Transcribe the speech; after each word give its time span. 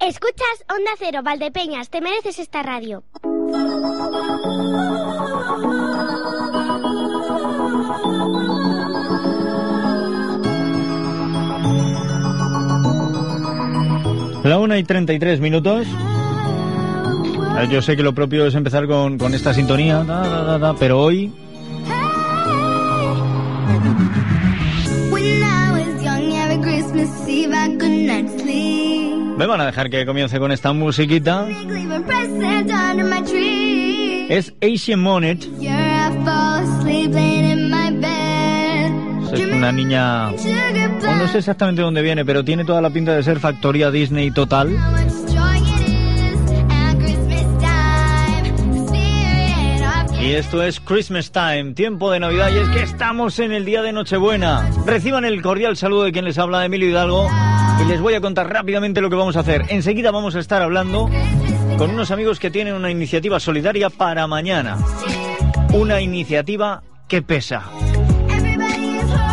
Escuchas 0.00 0.64
Onda 0.70 0.92
Cero, 0.98 1.20
Valdepeñas, 1.22 1.90
te 1.90 2.00
mereces 2.00 2.38
esta 2.38 2.62
radio. 2.62 3.04
La 14.42 14.58
una 14.58 14.78
y 14.78 14.84
33 14.84 15.38
minutos. 15.40 15.86
Yo 17.70 17.82
sé 17.82 17.94
que 17.94 18.02
lo 18.02 18.14
propio 18.14 18.46
es 18.46 18.54
empezar 18.54 18.86
con, 18.86 19.18
con 19.18 19.34
esta 19.34 19.52
sintonía, 19.52 20.02
pero 20.78 20.98
hoy 20.98 21.30
me 29.40 29.46
van 29.46 29.62
a 29.62 29.64
dejar 29.64 29.88
que 29.88 30.04
comience 30.04 30.38
con 30.38 30.52
esta 30.52 30.74
musiquita. 30.74 31.48
Es 34.28 34.52
Asian 34.60 35.00
Monet. 35.00 35.48
Es 39.32 39.46
una 39.50 39.72
niña... 39.72 40.30
No 40.30 41.28
sé 41.28 41.38
exactamente 41.38 41.80
dónde 41.80 42.02
viene, 42.02 42.22
pero 42.22 42.44
tiene 42.44 42.66
toda 42.66 42.82
la 42.82 42.90
pinta 42.90 43.14
de 43.14 43.22
ser 43.22 43.40
factoría 43.40 43.90
Disney 43.90 44.30
total. 44.30 44.76
Y 50.20 50.32
esto 50.32 50.62
es 50.62 50.80
Christmas 50.80 51.32
Time, 51.32 51.72
tiempo 51.72 52.10
de 52.10 52.20
Navidad, 52.20 52.50
y 52.52 52.58
es 52.58 52.68
que 52.68 52.82
estamos 52.82 53.38
en 53.38 53.52
el 53.52 53.64
día 53.64 53.80
de 53.80 53.92
Nochebuena. 53.92 54.68
Reciban 54.84 55.24
el 55.24 55.40
cordial 55.40 55.78
saludo 55.78 56.02
de 56.02 56.12
quien 56.12 56.26
les 56.26 56.36
habla, 56.36 56.62
Emilio 56.66 56.90
Hidalgo, 56.90 57.30
y 57.82 57.84
les 57.88 58.00
voy 58.00 58.14
a 58.14 58.20
contar 58.20 58.52
rápidamente 58.52 59.00
lo 59.00 59.10
que 59.10 59.16
vamos 59.16 59.36
a 59.36 59.40
hacer. 59.40 59.64
Enseguida 59.68 60.10
vamos 60.10 60.36
a 60.36 60.40
estar 60.40 60.62
hablando 60.62 61.08
con 61.78 61.90
unos 61.90 62.10
amigos 62.10 62.38
que 62.38 62.50
tienen 62.50 62.74
una 62.74 62.90
iniciativa 62.90 63.40
solidaria 63.40 63.90
para 63.90 64.26
mañana. 64.26 64.78
Una 65.72 66.00
iniciativa 66.00 66.82
que 67.08 67.22
pesa. 67.22 67.64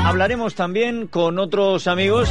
Hablaremos 0.05 0.55
también 0.55 1.07
con 1.07 1.39
otros 1.39 1.87
amigos 1.87 2.29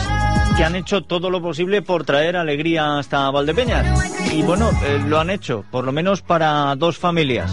que 0.57 0.65
han 0.65 0.77
hecho 0.77 1.03
todo 1.03 1.29
lo 1.29 1.43
posible 1.43 1.83
por 1.83 2.05
traer 2.05 2.37
alegría 2.37 2.99
hasta 2.99 3.31
Valdepeñas. 3.31 4.33
Y 4.33 4.43
bueno, 4.43 4.71
eh, 4.85 5.03
lo 5.07 5.21
han 5.21 5.31
hecho, 5.31 5.65
por 5.71 5.85
lo 5.85 5.93
menos 5.93 6.23
para 6.23 6.75
dos 6.77 6.99
familias 6.99 7.53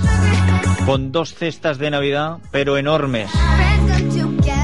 con 0.86 1.12
dos 1.12 1.34
cestas 1.34 1.78
de 1.78 1.92
Navidad, 1.92 2.38
pero 2.52 2.78
enormes. 2.78 3.32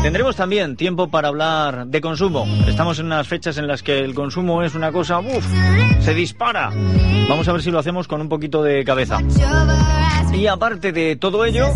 Tendremos 0.01 0.35
también 0.37 0.75
tiempo 0.77 1.09
para 1.09 1.27
hablar 1.27 1.87
de 1.87 1.99
consumo. 2.01 2.45
Estamos 2.67 2.99
en 2.99 3.07
unas 3.07 3.27
fechas 3.27 3.57
en 3.57 3.67
las 3.67 3.83
que 3.83 3.99
el 3.99 4.13
consumo 4.13 4.63
es 4.63 4.73
una 4.73 4.91
cosa, 4.93 5.19
uff, 5.19 5.45
se 5.99 6.13
dispara. 6.13 6.71
Vamos 7.27 7.47
a 7.47 7.51
ver 7.51 7.61
si 7.61 7.69
lo 7.69 7.79
hacemos 7.79 8.07
con 8.07 8.21
un 8.21 8.29
poquito 8.29 8.63
de 8.63 8.83
cabeza. 8.85 9.19
Y 10.33 10.47
aparte 10.47 10.93
de 10.93 11.17
todo 11.17 11.43
ello, 11.43 11.67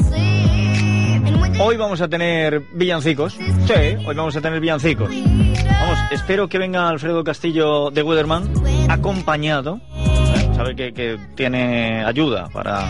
hoy 1.59 1.75
vamos 1.75 1.99
a 1.99 2.07
tener 2.07 2.61
villancicos. 2.73 3.33
Sí, 3.33 4.05
hoy 4.05 4.15
vamos 4.15 4.35
a 4.37 4.41
tener 4.41 4.59
villancicos. 4.61 5.09
Vamos, 5.09 5.99
espero 6.11 6.47
que 6.47 6.57
venga 6.57 6.87
Alfredo 6.87 7.25
Castillo 7.25 7.91
de 7.91 8.03
Weatherman 8.03 8.49
acompañado. 8.89 9.81
Sabe 10.63 10.77
que, 10.77 10.93
que 10.93 11.19
tiene 11.35 12.05
ayuda 12.05 12.47
para 12.47 12.87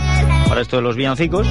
para 0.48 0.62
esto 0.62 0.76
de 0.76 0.84
los 0.84 0.96
villancicos. 0.96 1.48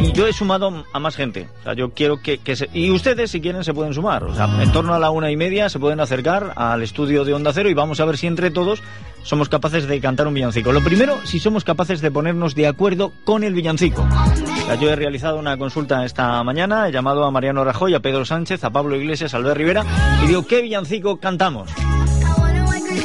Y 0.00 0.10
yo 0.10 0.26
he 0.26 0.32
sumado 0.32 0.84
a 0.92 0.98
más 0.98 1.14
gente. 1.14 1.48
O 1.60 1.62
sea, 1.62 1.74
yo 1.74 1.90
quiero 1.90 2.20
que, 2.20 2.40
se... 2.56 2.68
Y 2.72 2.90
ustedes, 2.90 3.30
si 3.30 3.40
quieren, 3.40 3.62
se 3.62 3.72
pueden 3.72 3.94
sumar. 3.94 4.24
O 4.24 4.34
sea, 4.34 4.48
en 4.60 4.72
torno 4.72 4.94
a 4.94 4.98
la 4.98 5.10
una 5.10 5.30
y 5.30 5.36
media 5.36 5.68
se 5.68 5.78
pueden 5.78 6.00
acercar 6.00 6.54
al 6.56 6.82
estudio 6.82 7.24
de 7.24 7.34
Onda 7.34 7.52
Cero 7.52 7.70
y 7.70 7.74
vamos 7.74 8.00
a 8.00 8.04
ver 8.04 8.16
si 8.16 8.26
entre 8.26 8.50
todos 8.50 8.82
somos 9.22 9.48
capaces 9.48 9.86
de 9.86 10.00
cantar 10.00 10.26
un 10.26 10.34
villancico. 10.34 10.72
Lo 10.72 10.82
primero, 10.82 11.24
si 11.24 11.38
somos 11.38 11.62
capaces 11.62 12.00
de 12.00 12.10
ponernos 12.10 12.56
de 12.56 12.66
acuerdo 12.66 13.12
con 13.24 13.44
el 13.44 13.54
villancico. 13.54 14.02
O 14.02 14.66
sea, 14.66 14.74
yo 14.74 14.90
he 14.90 14.96
realizado 14.96 15.38
una 15.38 15.56
consulta 15.56 16.04
esta 16.04 16.42
mañana, 16.42 16.88
he 16.88 16.90
llamado 16.90 17.24
a 17.24 17.30
Mariano 17.30 17.62
Rajoy, 17.62 17.94
a 17.94 18.00
Pedro 18.00 18.24
Sánchez, 18.24 18.64
a 18.64 18.70
Pablo 18.70 18.96
Iglesias, 18.96 19.34
a 19.34 19.36
Albert 19.36 19.58
Rivera 19.58 19.84
y 20.24 20.26
digo, 20.26 20.44
¿qué 20.48 20.62
villancico 20.62 21.18
cantamos? 21.18 21.70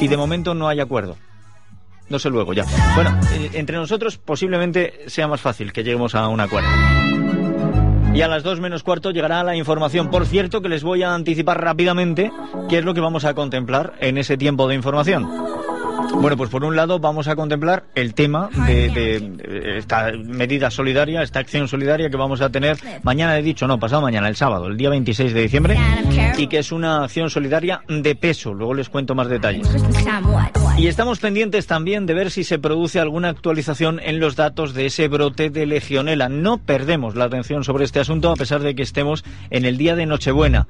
Y 0.02 0.08
de 0.08 0.18
momento 0.18 0.56
no 0.56 0.68
hay 0.68 0.80
acuerdo. 0.80 1.16
No 2.10 2.20
sé 2.20 2.30
luego 2.30 2.54
ya. 2.54 2.66
Bueno, 2.96 3.20
eh, 3.34 3.52
entre 3.54 3.78
nosotros 3.78 4.18
posiblemente 4.18 5.06
sea 5.08 5.28
más 5.28 5.42
fácil 5.42 5.74
que 5.74 5.84
lleguemos 5.84 6.16
a 6.16 6.28
un 6.28 6.40
acuerdo. 6.40 6.70
Y 8.14 8.22
a 8.22 8.28
las 8.28 8.42
dos 8.42 8.60
menos 8.60 8.82
cuarto 8.82 9.12
llegará 9.12 9.44
la 9.44 9.56
información. 9.56 10.10
Por 10.10 10.26
cierto, 10.26 10.62
que 10.62 10.70
les 10.70 10.84
voy 10.84 11.04
a 11.04 11.14
anticipar 11.14 11.62
rápidamente 11.62 12.32
qué 12.68 12.80
es 12.80 12.86
lo 12.86 12.94
que 12.94 13.02
vamos 13.02 13.26
a 13.26 13.34
contemplar 13.36 13.94
en 14.00 14.18
ese 14.18 14.38
tiempo 14.38 14.68
de 14.68 14.76
información. 14.76 15.28
Bueno, 16.16 16.36
pues 16.38 16.50
por 16.50 16.64
un 16.64 16.76
lado 16.76 17.00
vamos 17.00 17.28
a 17.28 17.36
contemplar 17.36 17.84
el 17.94 18.14
tema 18.14 18.50
de, 18.66 19.78
esta 19.78 20.12
medida 20.12 20.72
solidaria, 20.72 21.22
esta 21.22 21.40
acción 21.40 21.68
solidaria 21.68 22.10
que 22.10 22.18
vamos 22.18 22.42
a 22.42 22.50
tener 22.50 22.78
mañana, 23.04 23.38
he 23.38 23.44
dicho, 23.44 23.68
no, 23.68 23.80
pasado 23.80 24.02
mañana, 24.02 24.28
el 24.28 24.36
sábado, 24.36 24.68
el 24.68 24.78
día 24.78 24.90
26 24.90 25.34
de 25.34 25.42
diciembre, 25.42 25.78
y 26.38 26.48
que 26.48 26.60
es 26.60 26.72
una 26.72 27.04
acción 27.04 27.30
solidaria 27.30 27.82
de 27.88 28.16
peso. 28.16 28.54
Luego 28.54 28.74
les 28.74 28.90
cuento 28.90 29.14
más 29.16 29.30
detalles. 29.30 29.68
Y 30.78 30.86
estamos 30.86 31.18
pendientes 31.18 31.66
también 31.66 32.06
de 32.06 32.14
ver 32.14 32.30
si 32.30 32.44
se 32.44 32.60
produce 32.60 33.00
alguna 33.00 33.30
actualización 33.30 34.00
en 34.00 34.20
los 34.20 34.36
datos 34.36 34.76
de 34.76 34.86
ese 34.86 35.08
brote 35.08 35.50
de 35.50 35.66
legionela. 35.66 36.30
No 36.30 36.60
perdemos 36.60 37.16
la 37.16 37.26
atención 37.26 37.64
sobre 37.64 37.84
este 37.84 38.00
asunto 38.00 38.30
a 38.30 38.36
pesar 38.36 38.62
de 38.62 38.76
que 38.76 38.84
estemos 38.84 39.26
en 39.50 39.66
el 39.66 39.78
día 39.78 39.96
de 39.96 40.06
Nochebuena. 40.06 40.68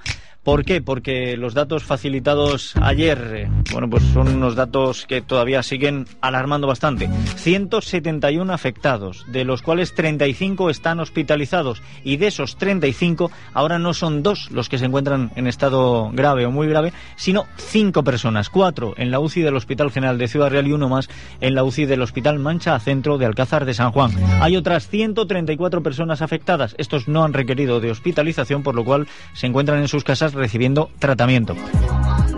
¿Por 0.47 0.63
qué? 0.63 0.81
Porque 0.81 1.35
los 1.35 1.53
datos 1.53 1.83
facilitados 1.83 2.73
ayer, 2.81 3.19
eh, 3.35 3.49
bueno, 3.73 3.89
pues 3.89 4.01
son 4.13 4.29
unos 4.29 4.55
datos 4.55 5.05
que 5.05 5.21
todavía 5.21 5.61
siguen 5.61 6.07
alarmando 6.21 6.67
bastante. 6.67 7.09
171 7.35 8.53
afectados, 8.53 9.25
de 9.27 9.43
los 9.43 9.61
cuales 9.61 9.93
35 9.93 10.69
están 10.69 11.01
hospitalizados 11.01 11.83
y 12.05 12.15
de 12.15 12.27
esos 12.27 12.55
35 12.55 13.29
ahora 13.53 13.77
no 13.77 13.93
son 13.93 14.23
dos 14.23 14.49
los 14.49 14.69
que 14.69 14.77
se 14.77 14.85
encuentran 14.85 15.31
en 15.35 15.47
estado 15.47 16.11
grave 16.13 16.45
o 16.45 16.51
muy 16.51 16.69
grave, 16.69 16.93
sino 17.17 17.45
cinco 17.57 18.05
personas, 18.05 18.49
cuatro 18.49 18.93
en 18.95 19.11
la 19.11 19.19
UCI 19.19 19.41
del 19.41 19.57
Hospital 19.57 19.91
General 19.97 20.19
de 20.19 20.27
Ciudad 20.27 20.51
Real 20.51 20.67
y 20.67 20.73
uno 20.73 20.89
más 20.89 21.09
en 21.41 21.55
la 21.55 21.63
UCI 21.63 21.85
del 21.85 22.03
Hospital 22.03 22.37
Mancha 22.37 22.75
a 22.75 22.79
Centro 22.79 23.17
de 23.17 23.25
Alcázar 23.25 23.65
de 23.65 23.73
San 23.73 23.91
Juan. 23.91 24.11
Hay 24.41 24.55
otras 24.55 24.87
134 24.89 25.81
personas 25.81 26.21
afectadas. 26.21 26.75
Estos 26.77 27.07
no 27.07 27.23
han 27.23 27.33
requerido 27.33 27.79
de 27.79 27.89
hospitalización, 27.89 28.61
por 28.61 28.75
lo 28.75 28.85
cual 28.85 29.07
se 29.33 29.47
encuentran 29.47 29.79
en 29.79 29.87
sus 29.87 30.03
casas 30.03 30.35
recibiendo 30.35 30.91
tratamiento. 30.99 31.55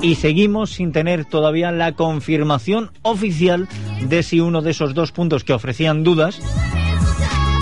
Y 0.01 0.15
seguimos 0.15 0.69
sin 0.69 0.93
tener 0.93 1.25
todavía 1.25 1.73
la 1.73 1.91
confirmación 1.91 2.91
oficial 3.01 3.67
de 4.07 4.23
si 4.23 4.39
uno 4.39 4.61
de 4.61 4.71
esos 4.71 4.93
dos 4.93 5.11
puntos 5.11 5.43
que 5.43 5.51
ofrecían 5.51 6.05
dudas 6.05 6.39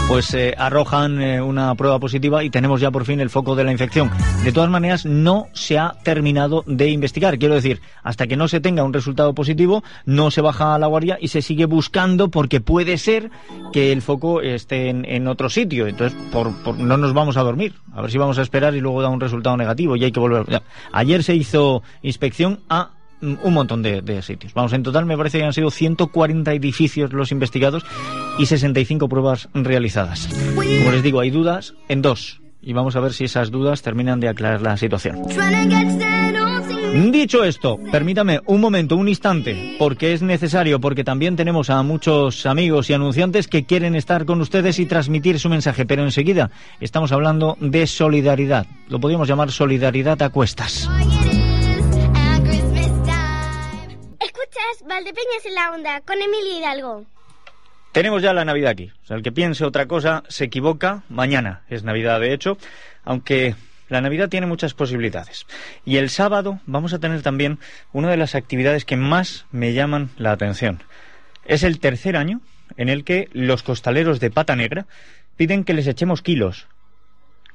pues 0.07 0.34
eh, 0.34 0.56
arrojan 0.57 1.22
eh, 1.22 1.41
una 1.41 1.75
prueba 1.75 2.00
positiva 2.00 2.41
y 2.41 2.50
tenemos 2.50 2.79
ya 2.79 2.91
por 2.91 3.03
fin 3.03 3.19
el 3.19 3.29
foco 3.29 3.56
de 3.56 3.66
la 3.66 3.73
infección. 3.73 4.09
De 4.45 4.53
todas 4.53 4.69
maneras, 4.69 5.06
no 5.06 5.47
se 5.51 5.78
ha 5.78 5.95
terminado 6.03 6.63
de 6.66 6.90
investigar. 6.90 7.38
Quiero 7.38 7.56
decir, 7.56 7.81
hasta 8.03 8.25
que 8.25 8.38
no 8.38 8.47
se 8.47 8.62
tenga 8.62 8.84
un 8.84 8.94
resultado 8.94 9.35
positivo, 9.35 9.84
no 10.06 10.31
se 10.31 10.40
baja 10.40 10.73
a 10.73 10.79
la 10.79 10.88
guardia 10.88 11.18
y 11.19 11.28
se 11.28 11.41
sigue 11.41 11.66
buscando 11.66 12.29
porque 12.29 12.62
puede 12.62 12.97
ser 12.97 13.31
que 13.73 13.91
el 13.91 14.01
foco 14.01 14.41
esté 14.41 14.90
en, 14.90 15.28
otro 15.28 15.50
sitio. 15.50 15.88
Entonces, 15.88 16.18
por, 16.31 16.78
no 16.79 16.97
nos 16.97 17.13
vamos 17.13 17.35
a 17.35 17.44
dormir. 17.44 17.74
A 17.94 18.01
ver 18.01 18.12
si 18.12 18.18
vamos 18.18 18.39
a 18.39 18.44
esperar 18.44 18.75
y 18.75 18.79
luego 18.79 19.01
da 19.01 19.09
un 19.09 19.19
resultado 19.19 19.57
negativo 19.57 19.97
y 19.97 20.06
hay 20.06 20.12
que 20.13 20.19
volver. 20.22 20.62
Ayer 20.94 21.22
se 21.22 21.35
hizo 21.35 21.84
inspección 22.01 22.62
a 22.69 22.91
un 23.22 23.53
montón 23.53 23.81
de, 23.81 24.22
sitios. 24.22 24.53
Vamos, 24.53 24.73
en 24.73 24.83
total 24.83 25.05
me 25.05 25.17
parece 25.17 25.39
que 25.39 25.45
han 25.45 25.53
sido 25.53 25.72
140 25.72 26.53
edificios 26.53 27.13
los 27.13 27.31
investigados 27.31 27.85
y 28.38 28.45
65 28.45 29.09
pruebas 29.09 29.50
realizadas. 29.53 30.29
Como 30.55 30.91
les 30.91 31.03
digo, 31.03 31.19
hay 31.19 31.31
dudas 31.31 31.73
en 31.88 32.01
dos 32.01 32.41
y 32.61 32.73
vamos 32.73 32.95
a 32.95 33.00
ver 33.00 33.13
si 33.13 33.23
esas 33.23 33.51
dudas 33.51 33.81
terminan 33.81 34.19
de 34.19 34.29
aclarar 34.29 34.61
la 34.61 34.77
situación. 34.77 35.22
Dicho 37.11 37.44
esto, 37.44 37.79
permítame 37.91 38.41
un 38.45 38.59
momento, 38.59 38.95
un 38.95 39.07
instante, 39.07 39.75
porque 39.77 40.13
es 40.13 40.22
necesario, 40.22 40.79
porque 40.79 41.03
también 41.03 41.36
tenemos 41.36 41.69
a 41.69 41.81
muchos 41.83 42.45
amigos 42.45 42.89
y 42.89 42.94
anunciantes 42.94 43.47
que 43.47 43.65
quieren 43.65 43.95
estar 43.95 44.25
con 44.25 44.42
ustedes 44.42 44.80
y 44.80 44.86
transmitir 44.86 45.39
su 45.39 45.47
mensaje, 45.47 45.86
pero 45.86 46.03
enseguida 46.03 46.50
estamos 46.80 47.12
hablando 47.12 47.57
de 47.59 47.88
solidaridad. 47.88 48.65
Lo 48.89 49.00
podríamos 49.00 49.27
llamar 49.27 49.51
solidaridad 49.51 50.21
a 50.21 50.30
cuestas. 50.30 50.89
Valdepeñas 54.85 55.45
en 55.45 55.55
la 55.55 55.71
onda 55.71 56.01
con 56.01 56.21
Emilio 56.21 56.59
Hidalgo. 56.59 57.05
Tenemos 57.91 58.21
ya 58.21 58.33
la 58.33 58.45
Navidad 58.45 58.71
aquí. 58.71 58.91
O 59.03 59.05
sea, 59.05 59.17
el 59.17 59.23
que 59.23 59.31
piense 59.31 59.65
otra 59.65 59.88
cosa 59.88 60.23
se 60.27 60.45
equivoca. 60.45 61.03
Mañana 61.09 61.63
es 61.69 61.83
Navidad, 61.83 62.19
de 62.19 62.33
hecho, 62.33 62.57
aunque 63.03 63.55
la 63.89 64.01
Navidad 64.01 64.29
tiene 64.29 64.47
muchas 64.47 64.73
posibilidades. 64.73 65.45
Y 65.85 65.97
el 65.97 66.09
sábado 66.09 66.59
vamos 66.65 66.94
a 66.94 66.99
tener 66.99 67.21
también 67.21 67.59
una 67.94 68.09
de 68.09 68.17
las 68.17 68.35
actividades 68.35 68.85
que 68.85 68.97
más 68.97 69.45
me 69.51 69.73
llaman 69.73 70.09
la 70.17 70.31
atención. 70.31 70.83
Es 71.45 71.63
el 71.63 71.79
tercer 71.79 72.17
año 72.17 72.41
en 72.75 72.89
el 72.89 73.03
que 73.03 73.29
los 73.31 73.63
costaleros 73.63 74.19
de 74.19 74.29
pata 74.29 74.55
negra 74.55 74.85
piden 75.38 75.63
que 75.63 75.73
les 75.73 75.88
echemos 75.88 76.21
kilos. 76.21 76.67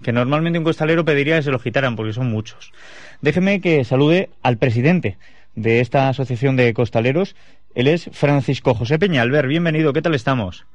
Que 0.03 0.13
normalmente 0.13 0.59
un 0.59 0.65
costalero 0.65 1.05
pediría 1.05 1.37
que 1.37 1.43
se 1.43 1.51
los 1.51 1.63
quitaran 1.63 1.95
porque 1.95 2.13
son 2.13 2.31
muchos. 2.31 2.73
Déjeme 3.21 3.61
que 3.61 3.85
salude 3.85 4.31
al 4.43 4.57
presidente 4.57 5.19
de 5.55 5.81
esta 5.81 6.09
asociación 6.09 6.57
de 6.57 6.73
costaleros. 6.75 7.37
Él 7.75 7.89
es 7.89 8.11
Francisco 8.13 8.75
José 8.75 8.99
Peñalver. 8.99 9.47
Bienvenido, 9.47 9.93
¿qué 9.93 10.03
tal 10.03 10.15
estamos? 10.15 10.67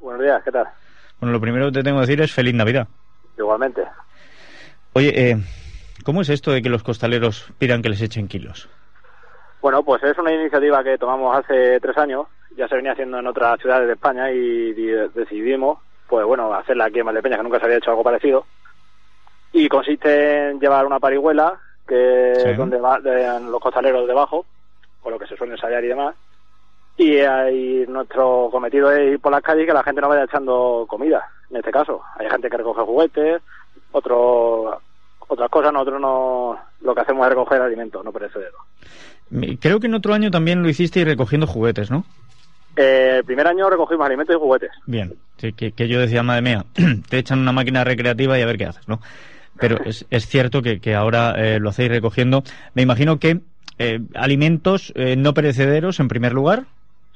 Buenos 0.00 0.22
días, 0.22 0.42
¿qué 0.44 0.50
tal? 0.50 0.66
Bueno, 1.20 1.32
lo 1.32 1.40
primero 1.40 1.66
que 1.66 1.72
te 1.72 1.82
tengo 1.82 1.98
que 1.98 2.06
decir 2.06 2.20
es 2.20 2.32
feliz 2.32 2.54
Navidad. 2.54 2.88
Igualmente. 3.38 3.82
Oye, 4.94 5.30
eh, 5.30 5.36
¿cómo 6.04 6.20
es 6.20 6.28
esto 6.28 6.50
de 6.50 6.62
que 6.62 6.68
los 6.68 6.82
costaleros 6.82 7.52
pidan 7.58 7.80
que 7.80 7.88
les 7.88 8.02
echen 8.02 8.28
kilos? 8.28 8.68
Bueno, 9.62 9.82
pues 9.84 10.02
es 10.02 10.18
una 10.18 10.32
iniciativa 10.32 10.82
que 10.82 10.98
tomamos 10.98 11.36
hace 11.36 11.78
tres 11.80 11.96
años, 11.96 12.26
ya 12.56 12.66
se 12.68 12.74
venía 12.74 12.92
haciendo 12.92 13.18
en 13.18 13.26
otras 13.26 13.60
ciudades 13.60 13.86
de 13.86 13.92
España 13.94 14.30
y 14.32 14.72
decidimos, 15.14 15.78
pues 16.08 16.26
bueno, 16.26 16.52
hacerla 16.52 16.86
aquí 16.86 16.98
en 16.98 17.06
Valdepeña, 17.06 17.36
que 17.36 17.44
nunca 17.44 17.60
se 17.60 17.66
había 17.66 17.78
hecho 17.78 17.90
algo 17.90 18.02
parecido. 18.02 18.44
Y 19.52 19.68
consiste 19.68 20.50
en 20.50 20.58
llevar 20.58 20.84
una 20.84 20.98
parihuela, 20.98 21.60
que 21.86 22.32
es 22.32 22.56
donde 22.56 22.78
van 22.78 23.50
los 23.50 23.60
costaleros 23.60 24.06
debajo, 24.06 24.46
con 25.02 25.12
lo 25.12 25.18
que 25.18 25.26
se 25.26 25.36
suele 25.36 25.54
ensayar 25.54 25.84
y 25.84 25.88
demás. 25.88 26.14
Y 26.96 27.18
ahí 27.18 27.84
nuestro 27.88 28.48
cometido 28.50 28.92
es 28.92 29.14
ir 29.14 29.20
por 29.20 29.32
las 29.32 29.42
calles 29.42 29.64
y 29.64 29.66
que 29.66 29.72
la 29.72 29.82
gente 29.82 30.00
no 30.00 30.08
vaya 30.08 30.24
echando 30.24 30.86
comida, 30.88 31.26
en 31.50 31.56
este 31.56 31.70
caso. 31.70 32.02
Hay 32.18 32.28
gente 32.28 32.50
que 32.50 32.56
recoge 32.56 32.82
juguetes, 32.82 33.42
otros 33.92 34.76
otras 35.28 35.50
cosas, 35.50 35.72
nosotros 35.72 36.00
no 36.00 36.58
lo 36.82 36.94
que 36.94 37.00
hacemos 37.00 37.24
es 37.24 37.30
recoger 37.30 37.60
alimentos, 37.60 38.04
no 38.04 38.12
perecederos. 38.12 38.60
Creo 39.60 39.80
que 39.80 39.86
en 39.86 39.94
otro 39.94 40.12
año 40.12 40.30
también 40.30 40.62
lo 40.62 40.68
hiciste 40.68 41.04
recogiendo 41.04 41.46
juguetes, 41.46 41.90
¿no? 41.90 42.04
Eh, 42.76 43.16
el 43.18 43.24
primer 43.24 43.46
año 43.46 43.68
recogimos 43.70 44.06
alimentos 44.06 44.36
y 44.36 44.38
juguetes. 44.38 44.70
Bien, 44.86 45.14
que, 45.36 45.88
yo 45.88 46.00
decía, 46.00 46.22
madre 46.22 46.42
mía, 46.42 46.64
te 47.08 47.18
echan 47.18 47.38
una 47.38 47.52
máquina 47.52 47.84
recreativa 47.84 48.38
y 48.38 48.42
a 48.42 48.46
ver 48.46 48.58
qué 48.58 48.66
haces, 48.66 48.86
¿no? 48.88 49.00
Pero 49.58 49.78
es, 49.84 50.06
es 50.10 50.26
cierto 50.26 50.62
que, 50.62 50.94
ahora 50.94 51.34
eh, 51.36 51.60
lo 51.60 51.70
hacéis 51.70 51.90
recogiendo. 51.90 52.42
Me 52.74 52.82
imagino 52.82 53.18
que 53.18 53.40
eh, 53.78 54.00
alimentos 54.14 54.92
no 54.96 55.34
perecederos 55.34 56.00
en 56.00 56.08
primer 56.08 56.32
lugar. 56.32 56.64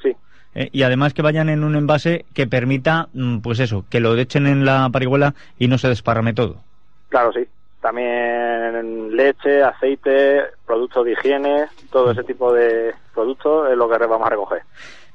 Sí. 0.03 0.15
y 0.55 0.83
además 0.83 1.15
que 1.15 1.23
vayan 1.23 1.49
en 1.49 1.65
un 1.65 1.77
envase 1.77 2.25
que 2.35 2.47
permita, 2.47 3.09
mm, 3.13 3.39
pues 3.39 3.61
eso, 3.61 3.85
que 3.91 4.01
lo 4.01 4.17
echen 4.17 4.47
en 4.47 4.65
la 4.65 4.89
parihuela 4.91 5.35
y 5.59 5.69
no 5.69 5.79
se 5.79 5.89
desparrame 5.89 6.35
todo. 6.35 6.63
Claro, 7.09 7.33
sí 7.33 7.47
también 7.87 9.17
leche, 9.17 9.63
aceite, 9.63 10.41
productos 10.67 11.05
de 11.05 11.13
higiene, 11.13 11.67
todo 11.93 12.11
ese 12.11 12.25
tipo 12.25 12.53
de 12.53 12.93
productos 13.15 13.71
es 13.71 13.77
lo 13.77 13.89
que 13.89 13.99
vamos 13.99 14.27
a 14.27 14.31
recoger. 14.31 14.63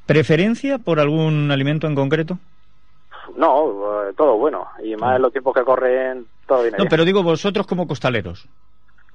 ¿Preferencia 0.05 0.77
por 0.77 1.01
algún 1.01 1.51
alimento 1.51 1.85
en 1.87 1.95
concreto? 1.95 2.37
No, 3.35 4.03
eh, 4.03 4.13
todo 4.15 4.37
bueno, 4.37 4.67
y 4.83 4.95
más 4.95 5.15
en 5.15 5.21
los 5.21 5.31
tiempos 5.31 5.53
que 5.53 5.63
corren, 5.63 6.25
todo 6.47 6.63
bien. 6.63 6.75
No, 6.77 6.85
pero 6.89 7.05
digo 7.05 7.23
vosotros 7.23 7.67
como 7.67 7.87
costaleros. 7.87 8.47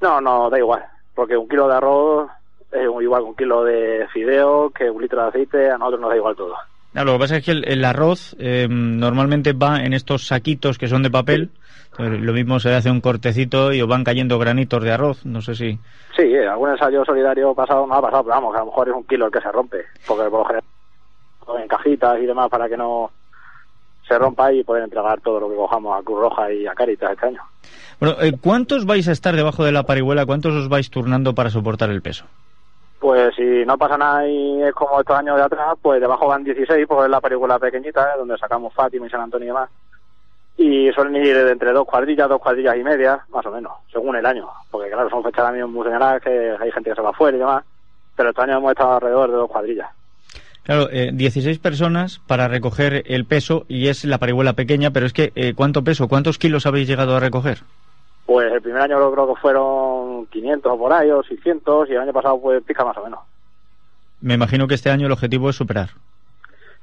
No, 0.00 0.20
no, 0.20 0.50
da 0.50 0.58
igual, 0.58 0.84
porque 1.14 1.36
un 1.36 1.48
kilo 1.48 1.68
de 1.68 1.76
arroz 1.76 2.30
es 2.72 2.82
igual 2.82 3.22
que 3.22 3.28
un 3.28 3.36
kilo 3.36 3.64
de 3.64 4.06
fideo, 4.12 4.70
que 4.70 4.90
un 4.90 5.00
litro 5.00 5.22
de 5.22 5.28
aceite, 5.28 5.70
a 5.70 5.78
nosotros 5.78 6.00
nos 6.00 6.10
da 6.10 6.16
igual 6.16 6.36
todo. 6.36 6.54
lo 6.92 7.12
que 7.12 7.18
pasa 7.18 7.36
es 7.36 7.44
que 7.44 7.52
el, 7.52 7.84
arroz 7.84 8.36
eh, 8.38 8.66
normalmente 8.68 9.52
va 9.52 9.80
en 9.80 9.92
estos 9.92 10.26
saquitos 10.26 10.78
que 10.78 10.88
son 10.88 11.02
de 11.02 11.10
papel. 11.10 11.50
Lo 11.98 12.34
mismo 12.34 12.60
se 12.60 12.74
hace 12.74 12.90
un 12.90 13.00
cortecito 13.00 13.72
y 13.72 13.80
os 13.80 13.88
van 13.88 14.04
cayendo 14.04 14.38
granitos 14.38 14.82
de 14.82 14.92
arroz, 14.92 15.24
no 15.24 15.40
sé 15.40 15.54
si... 15.54 15.78
Sí, 16.14 16.24
eh, 16.24 16.46
algún 16.46 16.68
ensayo 16.68 17.02
solidario 17.06 17.54
pasado 17.54 17.86
no 17.86 17.94
ha 17.94 18.02
pasado, 18.02 18.22
pero 18.24 18.34
vamos, 18.34 18.54
a 18.54 18.58
lo 18.58 18.66
mejor 18.66 18.88
es 18.90 18.94
un 18.94 19.04
kilo 19.04 19.26
el 19.26 19.32
que 19.32 19.40
se 19.40 19.50
rompe, 19.50 19.78
porque 20.06 20.28
por 20.28 20.40
lo 20.40 20.44
general 20.44 20.64
en 21.58 21.68
cajitas 21.68 22.18
y 22.20 22.26
demás 22.26 22.48
para 22.50 22.68
que 22.68 22.76
no 22.76 23.10
se 24.06 24.18
rompa 24.18 24.52
y 24.52 24.64
poder 24.64 24.84
entregar 24.84 25.20
todo 25.20 25.40
lo 25.40 25.50
que 25.50 25.56
cojamos 25.56 25.98
a 25.98 26.02
Cruz 26.02 26.20
Roja 26.20 26.52
y 26.52 26.66
a 26.66 26.74
Caritas 26.74 27.12
este 27.12 27.26
año. 27.26 27.42
Bueno, 27.98 28.16
eh, 28.20 28.32
¿cuántos 28.40 28.86
vais 28.86 29.08
a 29.08 29.12
estar 29.12 29.34
debajo 29.34 29.64
de 29.64 29.72
la 29.72 29.84
parihuela? 29.84 30.26
¿Cuántos 30.26 30.54
os 30.54 30.68
vais 30.68 30.90
turnando 30.90 31.34
para 31.34 31.50
soportar 31.50 31.90
el 31.90 32.02
peso? 32.02 32.24
Pues 32.98 33.34
si 33.34 33.64
no 33.66 33.76
pasa 33.76 33.98
nada 33.98 34.26
y 34.26 34.62
es 34.62 34.72
como 34.74 35.00
estos 35.00 35.16
años 35.16 35.36
de 35.36 35.42
atrás, 35.42 35.76
pues 35.80 36.00
debajo 36.00 36.28
van 36.28 36.44
16 36.44 36.86
porque 36.86 37.04
es 37.04 37.10
la 37.10 37.20
parihuela 37.20 37.58
pequeñita, 37.58 38.02
¿eh? 38.02 38.18
donde 38.18 38.38
sacamos 38.38 38.72
Fátima 38.72 39.06
y 39.06 39.10
San 39.10 39.20
Antonio 39.20 39.44
y 39.44 39.48
demás 39.48 39.70
y 40.56 40.90
suelen 40.92 41.16
ir 41.16 41.36
de 41.36 41.52
entre 41.52 41.72
dos 41.72 41.86
cuadrillas, 41.86 42.28
dos 42.28 42.40
cuadrillas 42.40 42.76
y 42.76 42.82
media, 42.82 43.20
más 43.28 43.44
o 43.44 43.50
menos, 43.50 43.72
según 43.92 44.16
el 44.16 44.24
año, 44.24 44.48
porque 44.70 44.90
claro, 44.90 45.10
son 45.10 45.22
fechas 45.22 45.44
también 45.44 45.70
muy 45.70 45.84
señaladas 45.84 46.22
que 46.22 46.56
hay 46.58 46.72
gente 46.72 46.90
que 46.90 46.96
se 46.96 47.02
va 47.02 47.10
afuera 47.10 47.36
y 47.36 47.40
demás, 47.40 47.64
pero 48.16 48.30
este 48.30 48.42
año 48.42 48.56
hemos 48.56 48.70
estado 48.70 48.94
alrededor 48.94 49.30
de 49.30 49.36
dos 49.36 49.50
cuadrillas. 49.50 49.90
Claro, 50.66 50.88
eh, 50.90 51.10
16 51.14 51.60
personas 51.60 52.20
para 52.26 52.48
recoger 52.48 53.04
el 53.06 53.24
peso 53.24 53.64
y 53.68 53.86
es 53.86 54.04
la 54.04 54.18
parihuela 54.18 54.54
pequeña, 54.54 54.90
pero 54.90 55.06
es 55.06 55.12
que, 55.12 55.30
eh, 55.36 55.54
¿cuánto 55.54 55.84
peso, 55.84 56.08
cuántos 56.08 56.38
kilos 56.38 56.66
habéis 56.66 56.88
llegado 56.88 57.14
a 57.14 57.20
recoger? 57.20 57.58
Pues 58.26 58.52
el 58.52 58.60
primer 58.60 58.82
año 58.82 59.12
creo 59.12 59.32
que 59.32 59.40
fueron 59.40 60.26
500 60.26 60.72
o 60.72 60.76
por 60.76 60.92
ahí, 60.92 61.08
o 61.08 61.22
600, 61.22 61.88
y 61.88 61.92
el 61.92 62.00
año 62.00 62.12
pasado 62.12 62.40
pues 62.40 62.64
pica 62.64 62.84
más 62.84 62.96
o 62.96 63.04
menos. 63.04 63.20
Me 64.20 64.34
imagino 64.34 64.66
que 64.66 64.74
este 64.74 64.90
año 64.90 65.06
el 65.06 65.12
objetivo 65.12 65.48
es 65.50 65.54
superar. 65.54 65.90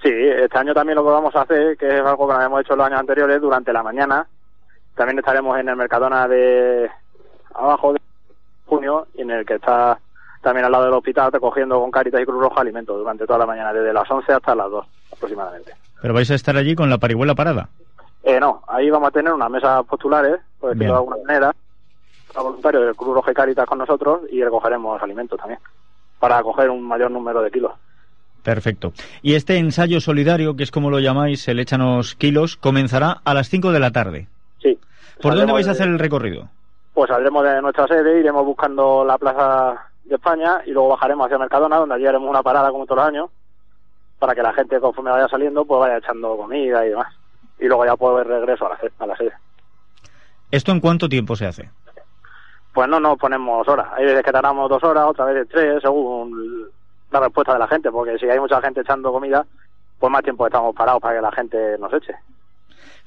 Sí, 0.01 0.11
este 0.13 0.57
año 0.57 0.73
también 0.73 0.95
lo 0.95 1.03
que 1.03 1.09
vamos 1.09 1.35
a 1.35 1.41
hacer, 1.41 1.75
que 1.75 1.87
es 1.87 2.05
algo 2.05 2.25
que 2.25 2.41
hemos 2.41 2.61
hecho 2.61 2.77
los 2.77 2.87
años 2.87 3.01
anteriores, 3.01 3.41
durante 3.41 3.73
la 3.73 3.83
mañana. 3.83 4.25
También 4.95 5.19
estaremos 5.19 5.59
en 5.59 5.67
el 5.67 5.75
Mercadona 5.75 6.25
de 6.29 6.89
abajo 7.53 7.91
de 7.91 7.99
junio, 8.65 9.07
en 9.15 9.29
el 9.29 9.45
que 9.45 9.55
está 9.55 9.99
también 10.43 10.65
al 10.65 10.71
lado 10.71 10.85
del 10.85 10.93
hospital 10.93 11.31
recogiendo 11.31 11.79
con 11.79 11.89
Caritas 11.89 12.21
y 12.21 12.25
Cruz 12.25 12.39
Roja 12.39 12.61
alimentos 12.61 12.97
durante 12.97 13.25
toda 13.25 13.39
la 13.39 13.45
mañana, 13.47 13.73
desde 13.73 13.93
las 13.93 14.09
11 14.09 14.33
hasta 14.33 14.53
las 14.53 14.69
2 14.69 14.85
aproximadamente. 15.13 15.73
¿Pero 16.01 16.13
vais 16.13 16.29
a 16.29 16.35
estar 16.35 16.55
allí 16.57 16.75
con 16.75 16.89
la 16.89 16.97
parihuela 16.97 17.33
parada? 17.33 17.69
Eh, 18.23 18.39
no, 18.39 18.61
ahí 18.67 18.89
vamos 18.89 19.07
a 19.07 19.11
tener 19.11 19.33
unas 19.33 19.49
mesas 19.49 19.83
postulares, 19.85 20.39
por 20.59 20.71
decirlo 20.71 20.93
de 20.93 20.99
alguna 20.99 21.17
manera, 21.25 21.55
a 22.35 22.41
voluntarios 22.41 22.85
del 22.85 22.95
Cruz 22.95 23.15
Roja 23.15 23.31
y 23.31 23.33
Caritas 23.33 23.65
con 23.65 23.77
nosotros 23.77 24.21
y 24.29 24.43
recogeremos 24.43 25.01
alimentos 25.01 25.39
también, 25.39 25.59
para 26.19 26.41
coger 26.43 26.69
un 26.69 26.83
mayor 26.83 27.09
número 27.09 27.41
de 27.41 27.49
kilos. 27.49 27.71
Perfecto. 28.43 28.91
Y 29.21 29.35
este 29.35 29.57
ensayo 29.57 30.01
solidario, 30.01 30.55
que 30.55 30.63
es 30.63 30.71
como 30.71 30.89
lo 30.89 30.99
llamáis, 30.99 31.47
el 31.47 31.59
Échanos 31.59 32.15
Kilos, 32.15 32.57
comenzará 32.57 33.21
a 33.23 33.33
las 33.33 33.47
5 33.47 33.71
de 33.71 33.79
la 33.79 33.91
tarde. 33.91 34.27
Sí. 34.61 34.77
¿Por 35.21 35.35
dónde 35.35 35.53
vais 35.53 35.67
a 35.69 35.71
hacer 35.71 35.87
el 35.87 35.99
recorrido? 35.99 36.49
Pues 36.93 37.07
saldremos 37.07 37.45
de 37.45 37.61
nuestra 37.61 37.87
sede, 37.87 38.19
iremos 38.19 38.45
buscando 38.45 39.05
la 39.05 39.17
Plaza 39.17 39.92
de 40.05 40.15
España 40.15 40.61
y 40.65 40.71
luego 40.71 40.89
bajaremos 40.89 41.25
hacia 41.25 41.37
Mercadona, 41.37 41.77
donde 41.77 41.95
allí 41.95 42.05
haremos 42.05 42.29
una 42.29 42.43
parada 42.43 42.71
como 42.71 42.85
todos 42.85 42.97
los 42.97 43.07
años, 43.07 43.29
para 44.19 44.35
que 44.35 44.43
la 44.43 44.53
gente 44.53 44.79
conforme 44.79 45.11
vaya 45.11 45.27
saliendo 45.27 45.65
pues 45.65 45.79
vaya 45.79 45.97
echando 45.97 46.37
comida 46.37 46.85
y 46.85 46.89
demás. 46.89 47.13
Y 47.59 47.65
luego 47.65 47.85
ya 47.85 47.95
puedo 47.95 48.21
ir 48.21 48.27
regreso 48.27 48.65
a 48.65 48.69
la, 48.69 48.79
a 48.99 49.07
la 49.07 49.15
sede. 49.15 49.33
¿Esto 50.51 50.71
en 50.71 50.79
cuánto 50.79 51.09
tiempo 51.09 51.35
se 51.35 51.47
hace? 51.47 51.69
Pues 52.73 52.89
no 52.89 52.99
nos 52.99 53.17
ponemos 53.17 53.67
horas. 53.67 53.87
Hay 53.93 54.05
veces 54.05 54.23
que 54.23 54.31
tardamos 54.31 54.69
dos 54.69 54.83
horas, 54.83 55.05
otras 55.07 55.27
veces 55.27 55.47
tres, 55.49 55.81
según 55.81 56.69
la 57.11 57.19
respuesta 57.19 57.53
de 57.53 57.59
la 57.59 57.67
gente, 57.67 57.91
porque 57.91 58.17
si 58.17 58.29
hay 58.29 58.39
mucha 58.39 58.59
gente 58.61 58.81
echando 58.81 59.11
comida, 59.11 59.45
pues 59.99 60.11
más 60.11 60.23
tiempo 60.23 60.45
estamos 60.45 60.75
parados 60.75 61.01
para 61.01 61.15
que 61.15 61.21
la 61.21 61.31
gente 61.31 61.77
nos 61.77 61.93
eche. 61.93 62.15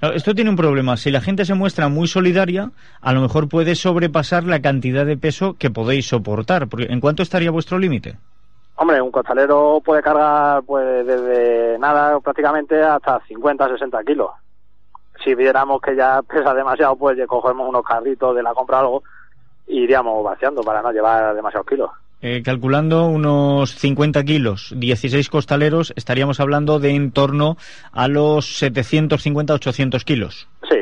Esto 0.00 0.34
tiene 0.34 0.50
un 0.50 0.56
problema. 0.56 0.96
Si 0.96 1.10
la 1.10 1.20
gente 1.20 1.44
se 1.44 1.54
muestra 1.54 1.88
muy 1.88 2.06
solidaria, 2.06 2.70
a 3.00 3.12
lo 3.12 3.20
mejor 3.22 3.48
puede 3.48 3.74
sobrepasar 3.74 4.44
la 4.44 4.60
cantidad 4.60 5.06
de 5.06 5.16
peso 5.16 5.56
que 5.58 5.70
podéis 5.70 6.08
soportar. 6.08 6.68
Porque, 6.68 6.86
¿En 6.90 7.00
cuánto 7.00 7.22
estaría 7.22 7.50
vuestro 7.50 7.78
límite? 7.78 8.16
Hombre, 8.76 9.00
un 9.00 9.10
costalero 9.10 9.80
puede 9.82 10.02
cargar 10.02 10.62
pues 10.64 11.06
desde 11.06 11.78
nada 11.78 12.20
prácticamente 12.20 12.82
hasta 12.82 13.20
50, 13.26 13.68
60 13.68 14.04
kilos. 14.04 14.30
Si 15.24 15.34
viéramos 15.34 15.80
que 15.80 15.96
ya 15.96 16.20
pesa 16.22 16.52
demasiado, 16.52 16.94
pues 16.96 17.18
cogemos 17.26 17.66
unos 17.66 17.82
carritos 17.82 18.36
de 18.36 18.42
la 18.42 18.52
compra 18.52 18.80
algo 18.80 19.02
y 19.66 19.84
iríamos 19.84 20.22
vaciando 20.22 20.62
para 20.62 20.82
no 20.82 20.92
llevar 20.92 21.34
demasiados 21.34 21.66
kilos. 21.66 21.90
Eh, 22.22 22.42
calculando 22.42 23.06
unos 23.06 23.74
50 23.74 24.24
kilos, 24.24 24.72
16 24.74 25.28
costaleros, 25.28 25.92
estaríamos 25.96 26.40
hablando 26.40 26.78
de 26.78 26.90
en 26.90 27.12
torno 27.12 27.56
a 27.92 28.08
los 28.08 28.62
750-800 28.62 30.02
kilos. 30.02 30.48
Sí, 30.68 30.78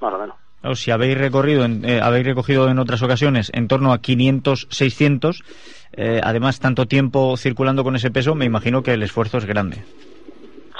más 0.00 0.12
o 0.12 0.18
menos. 0.18 0.80
si 0.80 0.90
habéis 0.90 1.16
recorrido, 1.16 1.64
eh, 1.64 2.00
habéis 2.02 2.26
recogido 2.26 2.68
en 2.68 2.80
otras 2.80 3.00
ocasiones 3.02 3.50
en 3.54 3.68
torno 3.68 3.92
a 3.92 3.98
500, 3.98 4.66
600, 4.70 5.44
eh, 5.92 6.20
además 6.22 6.58
tanto 6.58 6.86
tiempo 6.86 7.36
circulando 7.36 7.84
con 7.84 7.94
ese 7.94 8.10
peso, 8.10 8.34
me 8.34 8.44
imagino 8.44 8.82
que 8.82 8.94
el 8.94 9.04
esfuerzo 9.04 9.38
es 9.38 9.44
grande. 9.44 9.84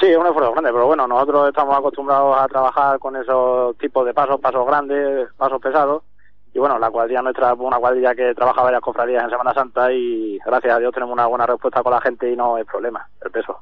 Sí, 0.00 0.08
es 0.08 0.16
un 0.16 0.26
esfuerzo 0.26 0.50
grande, 0.50 0.72
pero 0.72 0.86
bueno, 0.86 1.06
nosotros 1.06 1.48
estamos 1.48 1.78
acostumbrados 1.78 2.36
a 2.36 2.48
trabajar 2.48 2.98
con 2.98 3.14
esos 3.14 3.78
tipos 3.78 4.04
de 4.04 4.12
pasos, 4.12 4.40
pasos 4.40 4.66
grandes, 4.66 5.28
pasos 5.36 5.60
pesados, 5.60 6.02
y 6.54 6.58
bueno, 6.58 6.78
la 6.78 6.90
cuadrilla 6.90 7.22
nuestra 7.22 7.52
es 7.52 7.58
una 7.58 7.78
cuadrilla 7.78 8.14
que 8.14 8.34
trabaja 8.34 8.62
varias 8.62 8.82
cofradías 8.82 9.24
en 9.24 9.30
Semana 9.30 9.54
Santa 9.54 9.92
y 9.92 10.38
gracias 10.44 10.76
a 10.76 10.78
Dios 10.78 10.92
tenemos 10.92 11.12
una 11.12 11.26
buena 11.26 11.46
respuesta 11.46 11.82
con 11.82 11.92
la 11.92 12.00
gente 12.00 12.30
y 12.30 12.36
no 12.36 12.56
hay 12.56 12.64
problema, 12.64 13.08
el 13.24 13.30
peso. 13.30 13.58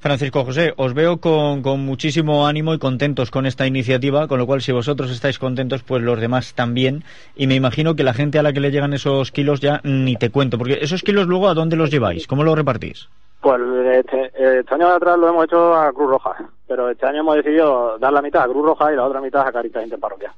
Francisco 0.00 0.44
José, 0.44 0.72
os 0.78 0.94
veo 0.94 1.20
con, 1.20 1.60
con, 1.60 1.80
muchísimo 1.80 2.46
ánimo 2.46 2.72
y 2.72 2.78
contentos 2.78 3.30
con 3.30 3.44
esta 3.44 3.66
iniciativa, 3.66 4.28
con 4.28 4.38
lo 4.38 4.46
cual 4.46 4.62
si 4.62 4.72
vosotros 4.72 5.10
estáis 5.10 5.38
contentos, 5.38 5.82
pues 5.82 6.02
los 6.02 6.18
demás 6.18 6.54
también. 6.54 7.04
Y 7.36 7.46
me 7.46 7.54
imagino 7.54 7.94
que 7.94 8.02
la 8.02 8.14
gente 8.14 8.38
a 8.38 8.42
la 8.42 8.54
que 8.54 8.60
le 8.60 8.70
llegan 8.70 8.94
esos 8.94 9.30
kilos 9.30 9.60
ya 9.60 9.82
ni 9.84 10.16
te 10.16 10.30
cuento, 10.30 10.56
porque 10.56 10.78
esos 10.80 11.02
kilos 11.02 11.26
luego 11.26 11.48
a 11.48 11.54
dónde 11.54 11.76
los 11.76 11.90
lleváis, 11.90 12.26
¿cómo 12.26 12.44
los 12.44 12.56
repartís? 12.56 13.10
Pues 13.42 13.60
este, 13.94 14.32
este 14.60 14.74
año 14.74 14.88
de 14.88 14.94
atrás 14.94 15.18
lo 15.18 15.28
hemos 15.28 15.44
hecho 15.44 15.74
a 15.74 15.92
Cruz 15.92 16.10
Roja, 16.10 16.48
pero 16.66 16.88
este 16.88 17.06
año 17.06 17.20
hemos 17.20 17.36
decidido 17.36 17.98
dar 17.98 18.12
la 18.12 18.22
mitad 18.22 18.44
a 18.44 18.48
Cruz 18.48 18.64
Roja 18.64 18.92
y 18.92 18.96
la 18.96 19.04
otra 19.04 19.20
mitad 19.20 19.46
a 19.46 19.52
Caritas 19.52 19.84
Interparroquial. 19.84 20.32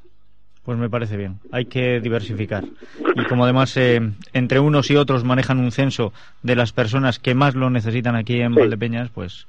Pues 0.64 0.78
me 0.78 0.88
parece 0.88 1.16
bien. 1.16 1.40
Hay 1.50 1.64
que 1.64 2.00
diversificar. 2.00 2.64
Y 3.16 3.24
como 3.24 3.44
además 3.44 3.76
eh, 3.76 4.00
entre 4.32 4.60
unos 4.60 4.90
y 4.90 4.96
otros 4.96 5.24
manejan 5.24 5.58
un 5.58 5.72
censo 5.72 6.12
de 6.42 6.54
las 6.54 6.72
personas 6.72 7.18
que 7.18 7.34
más 7.34 7.56
lo 7.56 7.68
necesitan 7.68 8.14
aquí 8.14 8.40
en 8.40 8.54
Valdepeñas, 8.54 9.10
pues, 9.10 9.48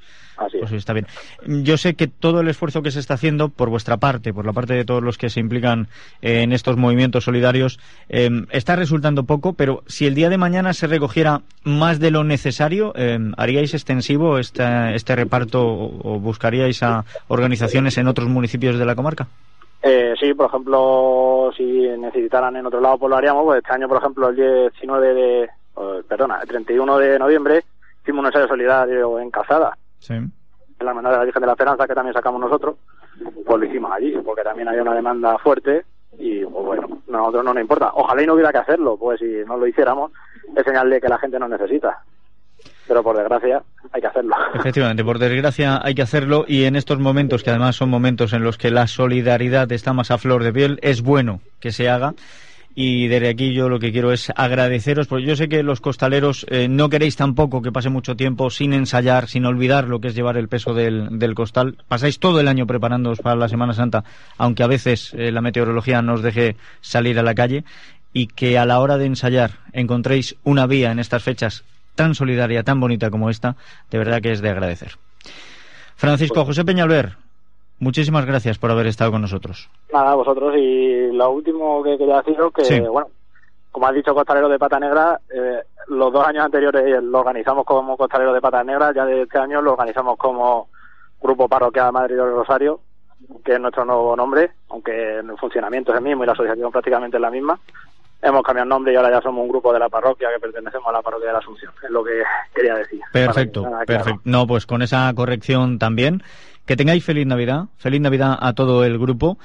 pues 0.59 0.71
está 0.71 0.93
bien. 0.93 1.05
Yo 1.45 1.77
sé 1.77 1.93
que 1.93 2.07
todo 2.07 2.41
el 2.41 2.47
esfuerzo 2.47 2.81
que 2.81 2.89
se 2.89 2.99
está 2.99 3.13
haciendo 3.13 3.49
por 3.49 3.69
vuestra 3.69 3.97
parte, 3.97 4.33
por 4.33 4.47
la 4.47 4.53
parte 4.53 4.73
de 4.73 4.85
todos 4.85 5.03
los 5.03 5.19
que 5.19 5.29
se 5.29 5.39
implican 5.39 5.87
en 6.23 6.51
estos 6.51 6.77
movimientos 6.77 7.25
solidarios, 7.25 7.79
eh, 8.09 8.31
está 8.49 8.75
resultando 8.75 9.23
poco, 9.25 9.53
pero 9.53 9.83
si 9.85 10.07
el 10.07 10.15
día 10.15 10.29
de 10.29 10.39
mañana 10.39 10.73
se 10.73 10.87
recogiera 10.87 11.41
más 11.63 11.99
de 11.99 12.09
lo 12.09 12.23
necesario, 12.23 12.91
eh, 12.95 13.19
¿haríais 13.37 13.75
extensivo 13.75 14.39
este, 14.39 14.95
este 14.95 15.15
reparto 15.15 15.63
o 15.63 16.19
buscaríais 16.19 16.81
a 16.81 17.05
organizaciones 17.27 17.99
en 17.99 18.07
otros 18.07 18.29
municipios 18.29 18.79
de 18.79 18.85
la 18.85 18.95
comarca? 18.95 19.27
Eh, 19.85 20.15
sí, 20.17 20.33
por 20.33 20.45
ejemplo, 20.45 21.51
si 21.57 21.63
necesitaran 21.97 22.55
en 22.55 22.65
otro 22.65 22.79
lado, 22.79 22.97
pues 22.97 23.09
lo 23.09 23.17
haríamos. 23.17 23.43
Pues 23.43 23.57
este 23.57 23.73
año, 23.73 23.89
por 23.89 23.97
ejemplo, 23.97 24.29
el 24.29 24.35
19 24.71 25.13
de, 25.13 25.49
perdona, 26.07 26.39
el 26.41 26.47
31 26.47 26.97
de 26.99 27.19
noviembre 27.19 27.63
hicimos 28.01 28.21
un 28.21 28.25
ensayo 28.27 28.47
solidario 28.47 29.19
en 29.19 29.29
Casada. 29.29 29.77
Sí. 29.99 30.13
En 30.13 30.31
la 30.79 30.91
hermandad 30.91 31.11
de 31.11 31.17
la 31.17 31.23
Virgen 31.25 31.41
de 31.41 31.47
la 31.47 31.53
Esperanza, 31.53 31.85
que 31.85 31.95
también 31.95 32.13
sacamos 32.13 32.39
nosotros, 32.39 32.77
pues 33.45 33.59
lo 33.59 33.65
hicimos 33.65 33.91
allí, 33.91 34.15
porque 34.23 34.43
también 34.43 34.69
había 34.69 34.83
una 34.83 34.95
demanda 34.95 35.37
fuerte 35.39 35.83
y, 36.17 36.45
pues 36.45 36.65
bueno, 36.65 36.87
a 37.09 37.11
nosotros 37.11 37.43
no 37.43 37.53
nos 37.53 37.61
importa. 37.61 37.91
Ojalá 37.93 38.23
y 38.23 38.25
no 38.25 38.35
hubiera 38.35 38.53
que 38.53 38.59
hacerlo, 38.59 38.95
pues 38.97 39.19
si 39.19 39.43
no 39.45 39.57
lo 39.57 39.67
hiciéramos, 39.67 40.13
es 40.55 40.63
señal 40.63 40.89
de 40.89 41.01
que 41.01 41.09
la 41.09 41.17
gente 41.17 41.37
nos 41.39 41.49
necesita 41.49 42.01
pero 42.87 43.03
por 43.03 43.17
desgracia 43.17 43.63
hay 43.91 44.01
que 44.01 44.07
hacerlo. 44.07 44.35
Efectivamente, 44.55 45.03
por 45.03 45.19
desgracia 45.19 45.79
hay 45.83 45.95
que 45.95 46.01
hacerlo 46.01 46.45
y 46.47 46.63
en 46.65 46.75
estos 46.75 46.99
momentos, 46.99 47.43
que 47.43 47.49
además 47.49 47.75
son 47.75 47.89
momentos 47.89 48.33
en 48.33 48.43
los 48.43 48.57
que 48.57 48.71
la 48.71 48.87
solidaridad 48.87 49.71
está 49.71 49.93
más 49.93 50.11
a 50.11 50.17
flor 50.17 50.43
de 50.43 50.53
piel, 50.53 50.79
es 50.81 51.01
bueno 51.01 51.41
que 51.59 51.71
se 51.71 51.89
haga. 51.89 52.13
Y 52.75 53.07
desde 53.07 53.29
aquí 53.29 53.53
yo 53.53 53.69
lo 53.69 53.77
que 53.77 53.91
quiero 53.91 54.11
es 54.11 54.31
agradeceros, 54.35 55.05
porque 55.05 55.25
yo 55.25 55.35
sé 55.35 55.47
que 55.47 55.61
los 55.61 55.79
costaleros 55.79 56.43
eh, 56.49 56.67
no 56.67 56.89
queréis 56.89 57.15
tampoco 57.15 57.61
que 57.61 57.71
pase 57.71 57.89
mucho 57.89 58.15
tiempo 58.15 58.49
sin 58.49 58.73
ensayar, 58.73 59.27
sin 59.27 59.45
olvidar 59.45 59.87
lo 59.87 59.99
que 59.99 60.07
es 60.07 60.15
llevar 60.15 60.37
el 60.37 60.47
peso 60.47 60.73
del, 60.73 61.19
del 61.19 61.35
costal. 61.35 61.77
Pasáis 61.87 62.17
todo 62.17 62.39
el 62.39 62.47
año 62.47 62.65
preparándoos 62.65 63.19
para 63.19 63.35
la 63.35 63.47
Semana 63.47 63.73
Santa, 63.73 64.03
aunque 64.39 64.63
a 64.63 64.67
veces 64.67 65.13
eh, 65.13 65.31
la 65.31 65.41
meteorología 65.41 66.01
nos 66.01 66.23
deje 66.23 66.55
salir 66.81 67.19
a 67.19 67.23
la 67.23 67.35
calle 67.35 67.63
y 68.11 68.25
que 68.25 68.57
a 68.57 68.65
la 68.65 68.79
hora 68.79 68.97
de 68.97 69.05
ensayar 69.05 69.51
encontréis 69.71 70.35
una 70.43 70.65
vía 70.65 70.91
en 70.91 70.97
estas 70.97 71.21
fechas 71.21 71.63
tan 71.95 72.15
solidaria, 72.15 72.63
tan 72.63 72.79
bonita 72.79 73.09
como 73.09 73.29
esta, 73.29 73.55
de 73.89 73.97
verdad 73.97 74.21
que 74.21 74.31
es 74.31 74.41
de 74.41 74.49
agradecer. 74.49 74.93
Francisco 75.95 76.45
José 76.45 76.65
Peñalver, 76.65 77.17
muchísimas 77.79 78.25
gracias 78.25 78.57
por 78.57 78.71
haber 78.71 78.87
estado 78.87 79.11
con 79.11 79.21
nosotros. 79.21 79.69
Nada, 79.91 80.11
a 80.11 80.15
vosotros. 80.15 80.55
Y 80.57 81.11
lo 81.11 81.31
último 81.31 81.83
que 81.83 81.97
quería 81.97 82.17
deciros 82.17 82.51
que, 82.53 82.81
bueno, 82.81 83.07
como 83.71 83.87
has 83.87 83.95
dicho 83.95 84.13
Costalero 84.13 84.49
de 84.49 84.59
Pata 84.59 84.79
Negra, 84.79 85.19
eh, 85.33 85.63
los 85.87 86.11
dos 86.11 86.25
años 86.25 86.45
anteriores 86.45 87.01
lo 87.03 87.19
organizamos 87.19 87.65
como 87.65 87.97
Costalero 87.97 88.33
de 88.33 88.41
Pata 88.41 88.63
Negra, 88.63 88.93
ya 88.93 89.05
de 89.05 89.23
este 89.23 89.37
año 89.37 89.61
lo 89.61 89.73
organizamos 89.73 90.17
como 90.17 90.69
Grupo 91.21 91.47
Parroquial 91.47 91.93
Madrid 91.93 92.15
del 92.15 92.31
Rosario, 92.31 92.79
que 93.43 93.53
es 93.53 93.59
nuestro 93.59 93.85
nuevo 93.85 94.15
nombre, 94.15 94.51
aunque 94.69 95.19
el 95.19 95.37
funcionamiento 95.37 95.91
es 95.91 95.97
el 95.97 96.03
mismo 96.03 96.23
y 96.23 96.27
la 96.27 96.33
asociación 96.33 96.71
prácticamente 96.71 97.17
es 97.17 97.21
la 97.21 97.31
misma 97.31 97.59
hemos 98.23 98.41
cambiado 98.43 98.69
nombre 98.69 98.93
y 98.93 98.95
ahora 98.95 99.11
ya 99.11 99.21
somos 99.21 99.43
un 99.43 99.49
grupo 99.49 99.73
de 99.73 99.79
la 99.79 99.89
parroquia 99.89 100.29
que 100.33 100.39
pertenecemos 100.39 100.87
a 100.87 100.93
la 100.93 101.01
parroquia 101.01 101.27
de 101.27 101.33
la 101.33 101.39
Asunción. 101.39 101.71
Es 101.83 101.89
lo 101.89 102.03
que 102.03 102.23
quería 102.55 102.75
decir. 102.75 103.01
Perfecto, 103.11 103.65
perfecto. 103.85 104.21
No, 104.23 104.47
pues 104.47 104.65
con 104.65 104.81
esa 104.81 105.11
corrección 105.13 105.77
también. 105.77 106.23
Que 106.65 106.77
tengáis 106.77 107.03
feliz 107.03 107.27
Navidad, 107.27 107.65
feliz 107.77 107.99
Navidad 107.99 108.37
a 108.39 108.53
todo 108.53 108.85
el 108.85 108.97
grupo 108.97 109.37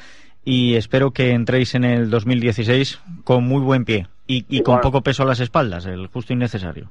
y 0.44 0.76
espero 0.76 1.10
que 1.10 1.32
entréis 1.32 1.74
en 1.74 1.84
el 1.84 2.10
2016 2.10 3.00
con 3.24 3.42
muy 3.44 3.60
buen 3.60 3.84
pie 3.84 4.06
y, 4.26 4.62
con 4.62 4.80
poco 4.80 5.00
peso 5.00 5.24
a 5.24 5.26
las 5.26 5.40
espaldas, 5.40 5.86
el 5.86 6.06
justo 6.06 6.32
y 6.32 6.36
necesario. 6.36 6.90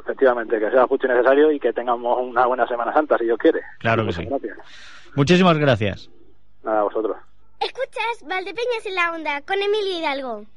Efectivamente, 0.00 0.58
que 0.58 0.70
sea 0.70 0.86
justo 0.86 1.06
y 1.06 1.10
necesario 1.10 1.52
y 1.52 1.60
que 1.60 1.72
tengamos 1.72 2.18
una 2.22 2.46
buena 2.46 2.66
Semana 2.66 2.92
Santa, 2.94 3.18
si 3.18 3.24
Dios 3.24 3.38
quiere. 3.38 3.60
Claro 3.78 4.06
que 4.06 4.12
sí. 4.12 4.26
Muchísimas 5.14 5.58
gracias. 5.58 6.08
Nada, 6.64 6.80
a 6.80 6.82
vosotros. 6.84 7.16
Escuchas 7.60 8.26
Valdepeñas 8.26 8.86
en 8.86 8.94
la 8.94 9.12
Onda 9.12 9.40
con 9.42 9.56
Emilio 9.60 9.98
Hidalgo. 9.98 10.55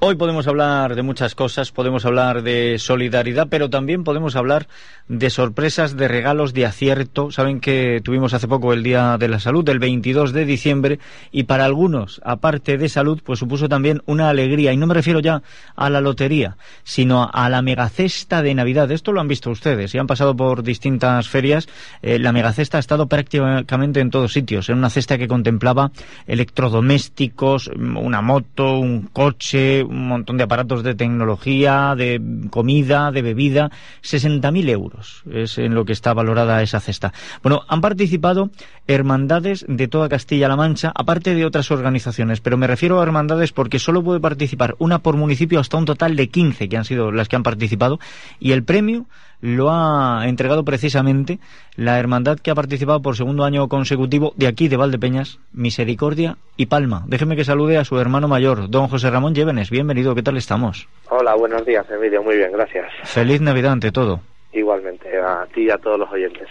Hoy 0.00 0.14
podemos 0.14 0.46
hablar 0.46 0.94
de 0.94 1.02
muchas 1.02 1.34
cosas, 1.34 1.72
podemos 1.72 2.04
hablar 2.04 2.42
de 2.44 2.78
solidaridad, 2.78 3.48
pero 3.50 3.68
también 3.68 4.04
podemos 4.04 4.36
hablar 4.36 4.68
de 5.08 5.28
sorpresas, 5.28 5.96
de 5.96 6.06
regalos, 6.06 6.54
de 6.54 6.66
acierto. 6.66 7.32
Saben 7.32 7.58
que 7.58 8.00
tuvimos 8.04 8.32
hace 8.32 8.46
poco 8.46 8.72
el 8.72 8.84
Día 8.84 9.16
de 9.18 9.26
la 9.26 9.40
Salud, 9.40 9.68
el 9.68 9.80
22 9.80 10.32
de 10.32 10.44
diciembre, 10.44 11.00
y 11.32 11.44
para 11.44 11.64
algunos, 11.64 12.20
aparte 12.24 12.78
de 12.78 12.88
salud, 12.88 13.20
pues 13.24 13.40
supuso 13.40 13.68
también 13.68 14.00
una 14.06 14.28
alegría. 14.28 14.72
Y 14.72 14.76
no 14.76 14.86
me 14.86 14.94
refiero 14.94 15.18
ya 15.18 15.42
a 15.74 15.90
la 15.90 16.00
lotería, 16.00 16.56
sino 16.84 17.28
a 17.32 17.48
la 17.48 17.60
megacesta 17.60 18.40
de 18.40 18.54
Navidad. 18.54 18.92
Esto 18.92 19.10
lo 19.10 19.20
han 19.20 19.26
visto 19.26 19.50
ustedes 19.50 19.96
y 19.96 19.98
han 19.98 20.06
pasado 20.06 20.36
por 20.36 20.62
distintas 20.62 21.28
ferias. 21.28 21.68
Eh, 22.02 22.20
la 22.20 22.30
megacesta 22.30 22.76
ha 22.76 22.80
estado 22.80 23.08
prácticamente 23.08 23.98
en 23.98 24.10
todos 24.10 24.32
sitios, 24.32 24.68
en 24.68 24.78
una 24.78 24.90
cesta 24.90 25.18
que 25.18 25.26
contemplaba 25.26 25.90
electrodomésticos, 26.28 27.68
una 27.76 28.22
moto, 28.22 28.78
un 28.78 29.08
coche, 29.12 29.87
un 29.88 30.08
montón 30.08 30.36
de 30.36 30.44
aparatos 30.44 30.82
de 30.82 30.94
tecnología, 30.94 31.94
de 31.96 32.20
comida, 32.50 33.10
de 33.10 33.22
bebida, 33.22 33.70
60.000 34.02 34.68
euros 34.68 35.22
es 35.32 35.58
en 35.58 35.74
lo 35.74 35.84
que 35.84 35.92
está 35.92 36.12
valorada 36.14 36.62
esa 36.62 36.80
cesta. 36.80 37.12
Bueno, 37.42 37.62
han 37.68 37.80
participado 37.80 38.50
hermandades 38.86 39.64
de 39.68 39.88
toda 39.88 40.08
Castilla-La 40.08 40.56
Mancha, 40.56 40.92
aparte 40.94 41.34
de 41.34 41.44
otras 41.44 41.70
organizaciones, 41.70 42.40
pero 42.40 42.56
me 42.56 42.66
refiero 42.66 43.00
a 43.00 43.02
hermandades 43.02 43.52
porque 43.52 43.78
solo 43.78 44.02
puede 44.02 44.20
participar 44.20 44.76
una 44.78 45.00
por 45.00 45.16
municipio 45.16 45.60
hasta 45.60 45.76
un 45.76 45.84
total 45.84 46.16
de 46.16 46.28
15 46.28 46.68
que 46.68 46.76
han 46.76 46.84
sido 46.84 47.10
las 47.10 47.28
que 47.28 47.36
han 47.36 47.42
participado 47.42 47.98
y 48.38 48.52
el 48.52 48.64
premio 48.64 49.06
lo 49.40 49.70
ha 49.70 50.22
entregado 50.26 50.64
precisamente 50.64 51.38
la 51.76 51.98
hermandad 51.98 52.38
que 52.38 52.50
ha 52.50 52.54
participado 52.54 53.00
por 53.00 53.16
segundo 53.16 53.44
año 53.44 53.68
consecutivo 53.68 54.32
de 54.36 54.46
aquí, 54.46 54.68
de 54.68 54.76
Valdepeñas, 54.76 55.38
Misericordia 55.52 56.36
y 56.56 56.66
Palma. 56.66 57.04
Déjeme 57.06 57.36
que 57.36 57.44
salude 57.44 57.78
a 57.78 57.84
su 57.84 57.98
hermano 57.98 58.28
mayor, 58.28 58.68
don 58.68 58.88
José 58.88 59.10
Ramón 59.10 59.34
Llévenes. 59.34 59.70
Bienvenido, 59.70 60.14
¿qué 60.14 60.22
tal 60.22 60.36
estamos? 60.36 60.88
Hola, 61.08 61.34
buenos 61.34 61.64
días, 61.64 61.86
Emilio. 61.90 62.22
Muy 62.22 62.36
bien, 62.36 62.52
gracias. 62.52 62.86
Feliz 63.04 63.40
Navidad 63.40 63.72
ante 63.72 63.92
todo. 63.92 64.20
Igualmente, 64.50 65.08
a 65.20 65.46
ti 65.54 65.64
y 65.64 65.70
a 65.70 65.76
todos 65.76 65.98
los 65.98 66.10
oyentes. 66.10 66.48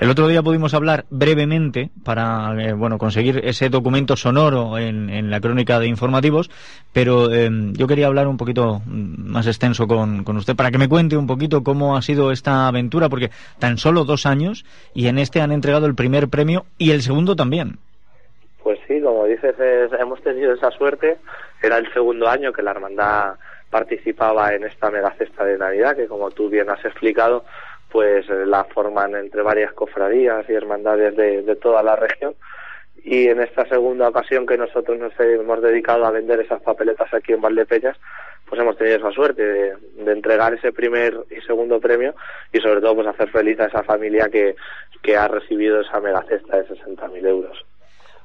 El 0.00 0.10
otro 0.10 0.28
día 0.28 0.42
pudimos 0.42 0.74
hablar 0.74 1.06
brevemente 1.08 1.88
para 2.04 2.52
eh, 2.62 2.74
bueno 2.74 2.98
conseguir 2.98 3.40
ese 3.42 3.70
documento 3.70 4.16
sonoro 4.16 4.76
en, 4.76 5.30
la 5.30 5.40
crónica 5.40 5.80
de 5.80 5.86
informativos, 5.86 6.50
pero 6.92 7.32
em, 7.32 7.72
yo 7.72 7.86
quería 7.86 8.06
hablar 8.06 8.28
un 8.28 8.36
poquito 8.36 8.82
más 8.86 9.46
extenso 9.46 9.86
con, 9.86 10.24
con, 10.24 10.36
usted 10.36 10.56
para 10.56 10.70
que 10.70 10.76
me 10.76 10.90
cuente 10.90 11.16
un 11.16 11.26
poquito 11.26 11.64
cómo 11.64 11.96
ha 11.96 12.02
sido 12.02 12.32
esta 12.32 12.68
aventura, 12.68 13.08
porque 13.08 13.30
tan 13.58 13.78
solo 13.78 14.04
dos 14.04 14.26
años 14.26 14.66
y 14.92 15.08
en 15.08 15.18
este 15.18 15.40
han 15.40 15.50
entregado 15.50 15.86
el 15.86 15.94
primer 15.94 16.28
premio 16.28 16.66
y 16.76 16.90
el 16.90 17.00
segundo 17.00 17.34
también. 17.34 17.78
Pues 18.62 18.78
sí, 18.86 19.00
como 19.00 19.24
dices, 19.24 19.54
hemos 19.98 20.20
tenido 20.22 20.52
esa 20.52 20.70
suerte. 20.72 21.16
Era 21.62 21.78
el 21.78 21.90
segundo 21.94 22.28
año 22.28 22.52
que 22.52 22.62
la 22.62 22.72
hermandad 22.72 23.36
participaba 23.70 24.54
en 24.54 24.64
esta 24.64 24.90
mega 24.90 25.12
cesta 25.18 25.44
de 25.44 25.58
Navidad, 25.58 25.96
que 25.96 26.06
como 26.06 26.30
tú 26.30 26.48
bien 26.48 26.70
has 26.70 26.84
explicado, 26.84 27.44
pues 27.90 28.28
eh, 28.28 28.46
la 28.46 28.64
forman 28.64 29.14
entre 29.14 29.42
varias 29.42 29.72
cofradías 29.72 30.48
y 30.48 30.54
hermandades 30.54 31.16
de, 31.16 31.56
toda 31.56 31.82
la 31.82 31.96
región. 31.96 32.34
Y 33.04 33.28
en 33.28 33.40
esta 33.40 33.66
segunda 33.66 34.08
ocasión 34.08 34.46
que 34.46 34.58
nosotros 34.58 34.98
nos 34.98 35.12
hemos 35.20 35.62
dedicado 35.62 36.04
a 36.04 36.10
vender 36.10 36.40
esas 36.40 36.60
papeletas 36.60 37.12
aquí 37.14 37.32
en 37.32 37.40
Valdepeñas, 37.40 37.96
pues 38.46 38.60
hemos 38.60 38.76
tenido 38.76 38.96
esa 38.96 39.12
suerte 39.12 39.42
de, 39.42 39.76
de, 39.76 40.12
entregar 40.12 40.54
ese 40.54 40.72
primer 40.72 41.14
y 41.30 41.40
segundo 41.42 41.80
premio 41.80 42.14
y 42.52 42.58
sobre 42.58 42.80
todo 42.80 42.96
pues 42.96 43.06
hacer 43.06 43.30
feliz 43.30 43.60
a 43.60 43.66
esa 43.66 43.82
familia 43.82 44.28
que, 44.30 44.56
que 45.02 45.16
ha 45.16 45.28
recibido 45.28 45.80
esa 45.80 46.00
mega 46.00 46.22
cesta 46.22 46.56
de 46.56 46.66
60.000 46.66 47.26
euros. 47.26 47.64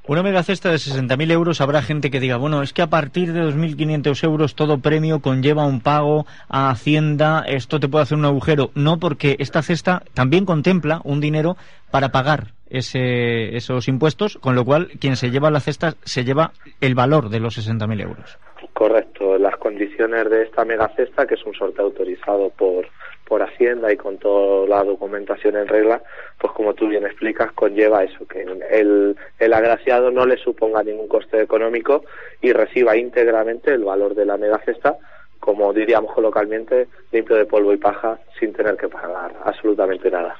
Una 0.06 0.22
megacesta 0.22 0.70
de 0.70 0.76
60.000 0.76 1.32
euros 1.32 1.62
habrá 1.62 1.82
gente 1.82 2.12
que 2.12 2.20
diga, 2.20 2.36
bueno, 2.36 2.62
es 2.62 2.74
que 2.74 2.82
a 2.82 2.88
partir 2.88 3.32
de 3.32 3.42
2.500 3.42 4.22
euros 4.26 4.54
todo 4.54 4.80
premio 4.80 5.22
conlleva 5.22 5.66
un 5.66 5.80
pago 5.80 6.26
a 6.50 6.70
Hacienda, 6.70 7.46
esto 7.48 7.80
te 7.80 7.88
puede 7.88 8.04
hacer 8.04 8.18
un 8.18 8.26
agujero. 8.26 8.72
No, 8.76 9.00
porque 9.00 9.38
esta 9.40 9.62
cesta 9.62 10.04
también 10.14 10.44
contempla 10.46 11.00
un 11.06 11.22
dinero 11.22 11.56
para 11.90 12.10
pagar 12.10 12.48
ese, 12.70 13.56
esos 13.56 13.88
impuestos, 13.88 14.38
con 14.40 14.56
lo 14.56 14.66
cual 14.66 14.90
quien 15.00 15.16
se 15.16 15.32
lleva 15.32 15.50
la 15.50 15.62
cesta 15.62 15.94
se 16.04 16.26
lleva 16.26 16.52
el 16.82 16.96
valor 16.96 17.30
de 17.30 17.40
los 17.40 17.58
60.000 17.58 18.02
euros. 18.02 18.38
Correcto, 18.74 19.38
las 19.38 19.56
condiciones 19.56 20.30
de 20.30 20.44
esta 20.44 20.66
megacesta, 20.66 21.26
que 21.26 21.36
es 21.36 21.46
un 21.46 21.54
sorteo 21.54 21.86
autorizado 21.86 22.50
por 22.50 22.88
por 23.28 23.42
Hacienda 23.42 23.92
y 23.92 23.98
con 23.98 24.18
toda 24.18 24.68
la 24.68 24.84
documentación 24.84 25.56
en 25.56 25.68
regla, 25.68 26.02
pues 26.40 26.54
como 26.54 26.74
tú 26.74 26.88
bien 26.88 27.06
explicas, 27.06 27.52
conlleva 27.54 28.04
eso, 28.04 28.28
que 28.28 28.42
el, 28.42 29.16
el 29.40 29.54
agraciado 29.54 30.12
no 30.12 30.26
le 30.26 30.38
suponga 30.38 30.84
ningún 30.84 31.08
coste 31.08 31.42
económico 31.42 32.04
y 32.42 32.52
reciba 32.52 32.98
íntegramente 32.98 33.72
el 33.72 33.84
valor 33.84 34.14
de 34.16 34.26
la 34.26 34.38
megacesta, 34.38 34.98
como 35.40 35.74
diríamos 35.74 36.18
localmente, 36.18 36.88
limpio 37.12 37.36
de 37.36 37.46
polvo 37.46 37.74
y 37.74 37.78
paja, 37.78 38.20
sin 38.40 38.54
tener 38.54 38.78
que 38.78 38.88
pagar 38.88 39.34
absolutamente 39.44 40.10
nada. 40.12 40.36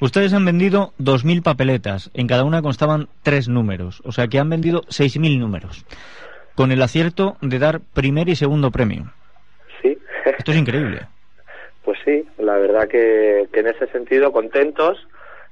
Ustedes 0.00 0.32
han 0.32 0.44
vendido 0.44 0.92
2.000 1.00 1.42
papeletas, 1.42 2.10
en 2.14 2.28
cada 2.28 2.44
una 2.44 2.62
constaban 2.62 3.08
tres 3.22 3.48
números, 3.48 4.00
o 4.04 4.12
sea 4.12 4.28
que 4.28 4.38
han 4.38 4.48
vendido 4.48 4.82
6.000 4.82 5.38
números. 5.38 5.84
con 6.54 6.72
el 6.72 6.82
acierto 6.82 7.36
de 7.40 7.58
dar 7.58 7.80
primer 7.94 8.28
y 8.28 8.34
segundo 8.36 8.70
premio. 8.72 9.12
Sí. 9.80 9.96
Esto 10.38 10.50
es 10.50 10.58
increíble. 10.58 11.02
Pues 11.88 12.00
sí, 12.04 12.22
la 12.36 12.58
verdad 12.58 12.86
que, 12.86 13.48
en 13.50 13.66
ese 13.66 13.86
sentido 13.86 14.30
contentos. 14.30 15.08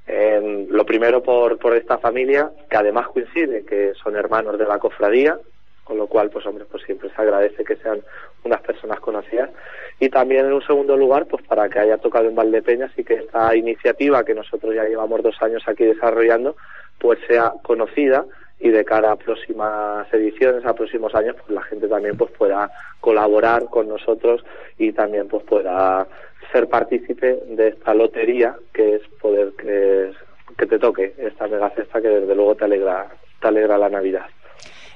lo 0.07 0.85
primero 0.85 1.23
por, 1.23 1.57
por 1.57 1.75
esta 1.75 1.97
familia, 1.97 2.51
que 2.69 2.77
además 2.77 3.07
coincide 3.07 3.65
que 3.65 3.93
son 3.95 4.15
hermanos 4.15 4.59
de 4.59 4.65
la 4.65 4.77
cofradía, 4.77 5.39
con 5.83 5.97
lo 5.97 6.05
cual, 6.05 6.29
pues 6.29 6.45
hombre, 6.45 6.65
pues 6.69 6.83
siempre 6.83 7.09
se 7.09 7.19
agradece 7.19 7.63
que 7.63 7.77
sean 7.77 8.03
unas 8.43 8.61
personas 8.61 8.99
conocidas. 8.99 9.49
Y 9.99 10.09
también 10.09 10.45
en 10.45 10.53
un 10.53 10.61
segundo 10.61 10.95
lugar, 10.95 11.25
pues 11.25 11.43
para 11.43 11.67
que 11.69 11.79
haya 11.79 11.97
tocado 11.97 12.29
en 12.29 12.35
Valdepeñas 12.35 12.91
y 12.99 13.03
que 13.03 13.15
esta 13.15 13.55
iniciativa 13.55 14.23
que 14.23 14.35
nosotros 14.35 14.75
ya 14.75 14.83
llevamos 14.83 15.23
dos 15.23 15.41
años 15.41 15.63
aquí 15.65 15.85
desarrollando, 15.85 16.55
pues 16.99 17.17
sea 17.27 17.51
conocida 17.63 18.25
y 18.59 18.69
de 18.69 18.83
cara 18.83 19.11
a 19.11 19.15
próximas 19.15 20.11
ediciones, 20.13 20.65
a 20.65 20.73
próximos 20.73 21.13
años, 21.13 21.35
pues 21.35 21.49
la 21.49 21.61
gente 21.63 21.87
también 21.87 22.17
pues 22.17 22.31
pueda 22.31 22.71
colaborar 22.99 23.65
con 23.65 23.87
nosotros 23.87 24.43
y 24.77 24.91
también 24.93 25.27
pues 25.27 25.43
pueda 25.43 26.07
ser 26.51 26.67
partícipe 26.67 27.39
de 27.49 27.69
esta 27.69 27.93
lotería 27.93 28.55
que 28.73 28.95
es 28.95 29.01
poder 29.21 29.53
que, 29.57 30.11
que 30.57 30.65
te 30.65 30.79
toque 30.79 31.13
esta 31.17 31.47
mega 31.47 31.69
cesta 31.71 32.01
que 32.01 32.07
desde 32.07 32.35
luego 32.35 32.55
te 32.55 32.65
alegra, 32.65 33.07
te 33.39 33.47
alegra 33.47 33.77
la 33.77 33.89
Navidad. 33.89 34.25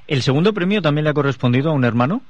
¿El 0.07 0.21
segundo 0.21 0.53
premio 0.53 0.81
también 0.81 1.03
le 1.03 1.11
ha 1.11 1.13
correspondido 1.13 1.69
a 1.69 1.73
un 1.73 1.85
hermano? 1.85 2.21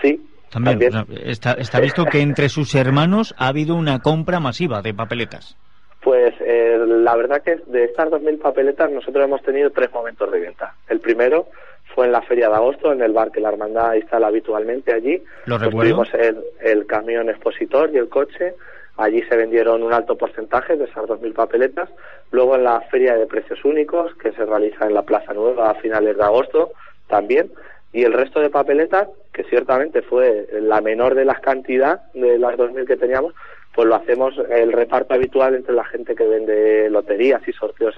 Sí. 0.00 0.20
También. 0.50 0.80
está, 1.24 1.52
está 1.52 1.80
visto 1.80 2.04
que 2.04 2.20
entre 2.20 2.50
sus 2.50 2.74
hermanos 2.74 3.34
ha 3.38 3.48
habido 3.48 3.74
una 3.74 4.00
compra 4.00 4.38
masiva 4.38 4.82
de 4.82 4.92
papeletas. 4.92 5.56
Pues 6.02 6.34
eh, 6.40 6.78
la 6.84 7.14
verdad 7.14 7.42
que 7.42 7.56
de 7.66 7.84
estas 7.84 8.08
2.000 8.08 8.40
papeletas 8.40 8.90
nosotros 8.90 9.24
hemos 9.24 9.42
tenido 9.42 9.70
tres 9.70 9.92
momentos 9.92 10.30
de 10.32 10.40
venta. 10.40 10.74
El 10.88 11.00
primero 11.00 11.46
fue 11.94 12.06
en 12.06 12.12
la 12.12 12.22
feria 12.22 12.48
de 12.48 12.56
agosto, 12.56 12.92
en 12.92 13.02
el 13.02 13.12
bar 13.12 13.30
que 13.30 13.40
la 13.40 13.50
hermandad 13.50 13.94
instala 13.94 14.26
habitualmente 14.26 14.92
allí. 14.92 15.22
Lo 15.46 15.58
recuerdo. 15.58 16.02
el, 16.14 16.42
el 16.60 16.86
camión 16.86 17.28
expositor 17.28 17.90
y 17.92 17.98
el 17.98 18.08
coche. 18.08 18.54
Allí 18.96 19.22
se 19.22 19.36
vendieron 19.36 19.82
un 19.82 19.92
alto 19.92 20.16
porcentaje 20.16 20.76
de 20.76 20.84
esas 20.84 21.04
2.000 21.04 21.34
papeletas. 21.34 21.88
Luego 22.32 22.56
en 22.56 22.64
la 22.64 22.80
feria 22.82 23.16
de 23.16 23.26
precios 23.26 23.64
únicos, 23.64 24.14
que 24.16 24.32
se 24.32 24.44
realiza 24.44 24.86
en 24.86 24.94
la 24.94 25.02
Plaza 25.02 25.32
Nueva 25.32 25.70
a 25.70 25.74
finales 25.74 26.16
de 26.16 26.22
agosto, 26.22 26.72
también. 27.06 27.50
Y 27.92 28.04
el 28.04 28.12
resto 28.12 28.40
de 28.40 28.50
papeletas, 28.50 29.08
que 29.32 29.44
ciertamente 29.44 30.02
fue 30.02 30.48
la 30.60 30.80
menor 30.80 31.14
de 31.14 31.24
las 31.24 31.40
cantidades 31.40 32.00
de 32.14 32.38
las 32.38 32.56
2.000 32.56 32.86
que 32.86 32.96
teníamos, 32.96 33.34
pues 33.74 33.88
lo 33.88 33.94
hacemos 33.94 34.34
el 34.50 34.72
reparto 34.72 35.14
habitual 35.14 35.54
entre 35.54 35.74
la 35.74 35.84
gente 35.84 36.14
que 36.14 36.26
vende 36.26 36.90
loterías 36.90 37.46
y 37.46 37.52
sorteos 37.52 37.94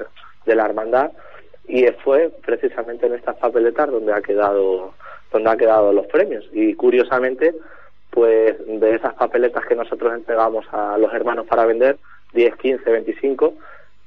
de 0.46 0.54
la 0.54 0.66
hermandad. 0.66 1.10
Y 1.66 1.86
fue 2.04 2.30
precisamente 2.44 3.06
en 3.06 3.14
estas 3.14 3.36
papeletas 3.36 3.90
donde 3.90 4.12
ha 4.12 4.20
quedado 4.20 4.94
donde 5.32 5.50
ha 5.50 5.56
quedado 5.56 5.92
los 5.92 6.06
premios. 6.06 6.48
Y 6.52 6.74
curiosamente 6.74 7.54
pues 8.10 8.56
de 8.64 8.94
esas 8.94 9.14
papeletas 9.14 9.66
que 9.66 9.74
nosotros 9.74 10.14
entregamos 10.14 10.64
a 10.70 10.96
los 10.98 11.12
hermanos 11.12 11.46
para 11.46 11.66
vender 11.66 11.98
10, 12.32 12.54
15, 12.56 12.88
25 12.88 13.54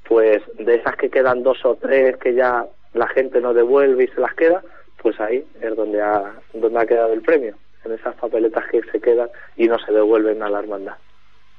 pues 0.07 0.41
de 0.57 0.75
esas 0.75 0.95
que 0.95 1.09
quedan 1.09 1.43
dos 1.43 1.65
o 1.65 1.75
tres 1.75 2.15
que 2.15 2.33
ya 2.33 2.65
la 2.93 3.07
gente 3.07 3.41
no 3.41 3.53
devuelve 3.53 4.05
y 4.05 4.07
se 4.07 4.21
las 4.21 4.33
queda 4.35 4.63
pues 5.01 5.19
ahí 5.19 5.45
es 5.59 5.75
donde 5.75 6.01
ha 6.01 6.31
donde 6.53 6.79
ha 6.79 6.85
quedado 6.85 7.11
el 7.11 7.21
premio 7.21 7.55
en 7.83 7.91
esas 7.91 8.15
papeletas 8.15 8.63
que 8.71 8.81
se 8.83 9.01
quedan 9.01 9.29
y 9.57 9.67
no 9.67 9.77
se 9.77 9.91
devuelven 9.91 10.41
a 10.41 10.49
la 10.49 10.59
hermandad 10.59 10.95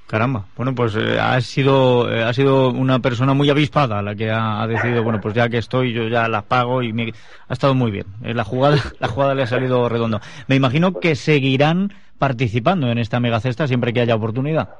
Caramba, 0.08 0.46
bueno, 0.56 0.74
pues 0.74 0.96
eh, 0.96 1.18
ha 1.20 1.38
sido 1.42 2.10
eh, 2.10 2.22
ha 2.22 2.32
sido 2.32 2.70
una 2.70 2.98
persona 2.98 3.34
muy 3.34 3.50
avispada 3.50 4.00
la 4.00 4.14
que 4.14 4.30
ha, 4.30 4.66
decidido, 4.66 5.02
bueno, 5.04 5.20
pues 5.20 5.34
ya 5.34 5.50
que 5.50 5.58
estoy, 5.58 5.92
yo 5.92 6.08
ya 6.08 6.28
las 6.28 6.44
pago 6.44 6.82
y 6.82 6.94
me, 6.94 7.12
ha 7.46 7.52
estado 7.52 7.74
muy 7.74 7.90
bien. 7.90 8.06
Eh, 8.24 8.32
la 8.32 8.42
jugada 8.42 8.76
la 9.00 9.08
jugada 9.08 9.34
le 9.34 9.42
ha 9.42 9.46
salido 9.46 9.86
redondo. 9.86 10.18
Me 10.46 10.56
imagino 10.56 10.98
que 10.98 11.14
seguirán 11.14 11.90
participando 12.18 12.90
en 12.90 12.96
esta 12.96 13.20
megacesta 13.20 13.66
siempre 13.66 13.92
que 13.92 14.00
haya 14.00 14.14
oportunidad. 14.14 14.70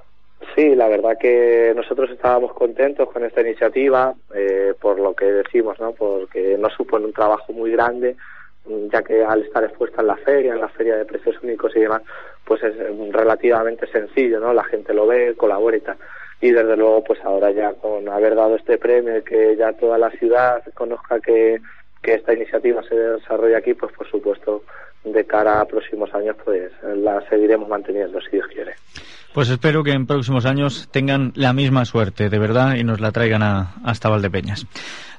Sí, 0.57 0.75
la 0.75 0.89
verdad 0.89 1.19
que 1.21 1.75
nosotros 1.77 2.09
estábamos 2.11 2.55
contentos 2.55 3.11
con 3.13 3.23
esta 3.23 3.43
iniciativa, 3.43 4.15
por 4.81 4.99
lo 4.99 5.15
que 5.15 5.27
decimos, 5.27 5.79
¿no? 5.79 5.93
Porque 5.93 6.57
no 6.59 6.71
supone 6.71 7.05
un 7.05 7.13
trabajo 7.13 7.53
muy 7.53 7.71
grande, 7.73 8.17
ya 8.91 9.03
que 9.03 9.23
al 9.25 9.43
estar 9.43 9.63
expuesta 9.63 10.01
en 10.01 10.09
la 10.09 10.17
feria, 10.17 10.55
en 10.55 10.61
la 10.61 10.69
feria 10.69 10.97
de 10.97 11.05
precios 11.05 11.37
únicos 11.43 11.77
y 11.77 11.81
demás, 11.81 12.03
pues 12.49 12.63
es 12.63 12.75
relativamente 13.13 13.87
sencillo, 13.89 14.41
¿no? 14.41 14.55
La 14.55 14.65
gente 14.65 14.95
lo 14.95 15.07
ve, 15.07 15.35
colabora 15.37 15.77
y 15.77 15.81
tal. 15.83 15.99
Y 16.41 16.51
desde 16.51 16.79
luego, 16.79 17.05
pues 17.05 17.23
ahora 17.23 17.51
ya 17.51 17.75
con 17.75 18.09
haber 18.09 18.35
dado 18.35 18.57
este 18.57 18.79
premio, 18.79 19.23
que 19.23 19.55
ya 19.57 19.75
toda 19.75 19.99
la 19.99 20.11
ciudad 20.13 20.63
conozca 20.73 21.21
que, 21.21 21.61
que 22.03 22.15
esta 22.15 22.35
iniciativa 22.35 22.83
se 22.83 22.95
desarrolla 22.95 23.59
aquí, 23.59 23.75
pues 23.75 23.93
por 23.93 24.09
supuesto, 24.09 24.63
de 25.05 25.25
cara 25.25 25.61
a 25.61 25.65
próximos 25.65 26.13
años, 26.15 26.37
pues 26.45 26.73
la 26.83 27.21
seguiremos 27.29 27.69
manteniendo, 27.69 28.21
si 28.21 28.31
Dios 28.33 28.47
quiere. 28.49 28.75
Pues 29.35 29.51
espero 29.51 29.85
que 29.85 29.93
en 29.93 30.07
próximos 30.07 30.47
años 30.47 30.89
tengan 30.91 31.33
la 31.37 31.53
misma 31.53 31.85
suerte, 31.85 32.29
de 32.29 32.39
verdad, 32.39 32.77
y 32.77 32.83
nos 32.83 33.01
la 33.01 33.13
traigan 33.13 33.43
a, 33.43 33.75
hasta 33.85 34.09
Valdepeñas. 34.09 34.67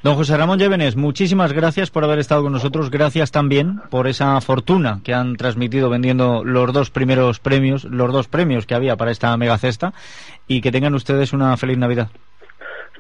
Don 0.02 0.16
José 0.16 0.36
Ramón 0.36 0.60
Llévenes, 0.60 0.96
muchísimas 0.96 1.54
gracias 1.54 1.92
por 1.92 2.04
haber 2.04 2.20
estado 2.20 2.44
con 2.44 2.54
nosotros. 2.54 2.90
Gracias 2.90 3.32
también 3.32 3.82
por 3.90 4.08
esa 4.08 4.40
fortuna 4.42 5.02
que 5.04 5.14
han 5.14 5.36
transmitido 5.36 5.90
vendiendo 5.90 6.44
los 6.44 6.74
dos 6.74 6.90
primeros 6.90 7.40
premios, 7.40 7.84
los 7.84 8.12
dos 8.12 8.28
premios 8.28 8.66
que 8.66 8.76
había 8.76 8.96
para 8.96 9.12
esta 9.12 9.36
mega 9.38 9.58
cesta. 9.58 9.94
Y 10.48 10.62
que 10.62 10.72
tengan 10.72 10.96
ustedes 10.96 11.34
una 11.34 11.56
feliz 11.58 11.78
Navidad. 11.78 12.08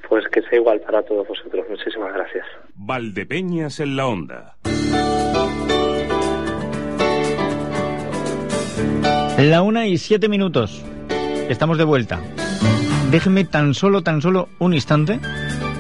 Pues 0.07 0.27
que 0.27 0.41
sea 0.41 0.59
igual 0.59 0.79
para 0.81 1.01
todos 1.03 1.27
vosotros. 1.27 1.65
Muchísimas 1.69 2.13
gracias. 2.13 2.45
Valdepeñas 2.81 3.81
en 3.81 3.97
la 3.97 4.07
onda. 4.07 4.55
La 9.37 9.61
una 9.61 9.85
y 9.85 9.97
siete 9.97 10.29
minutos. 10.29 10.81
Estamos 11.49 11.77
de 11.77 11.83
vuelta. 11.83 12.21
Déjenme 13.11 13.43
tan 13.43 13.73
solo, 13.73 14.01
tan 14.01 14.21
solo 14.21 14.47
un 14.59 14.73
instante 14.73 15.19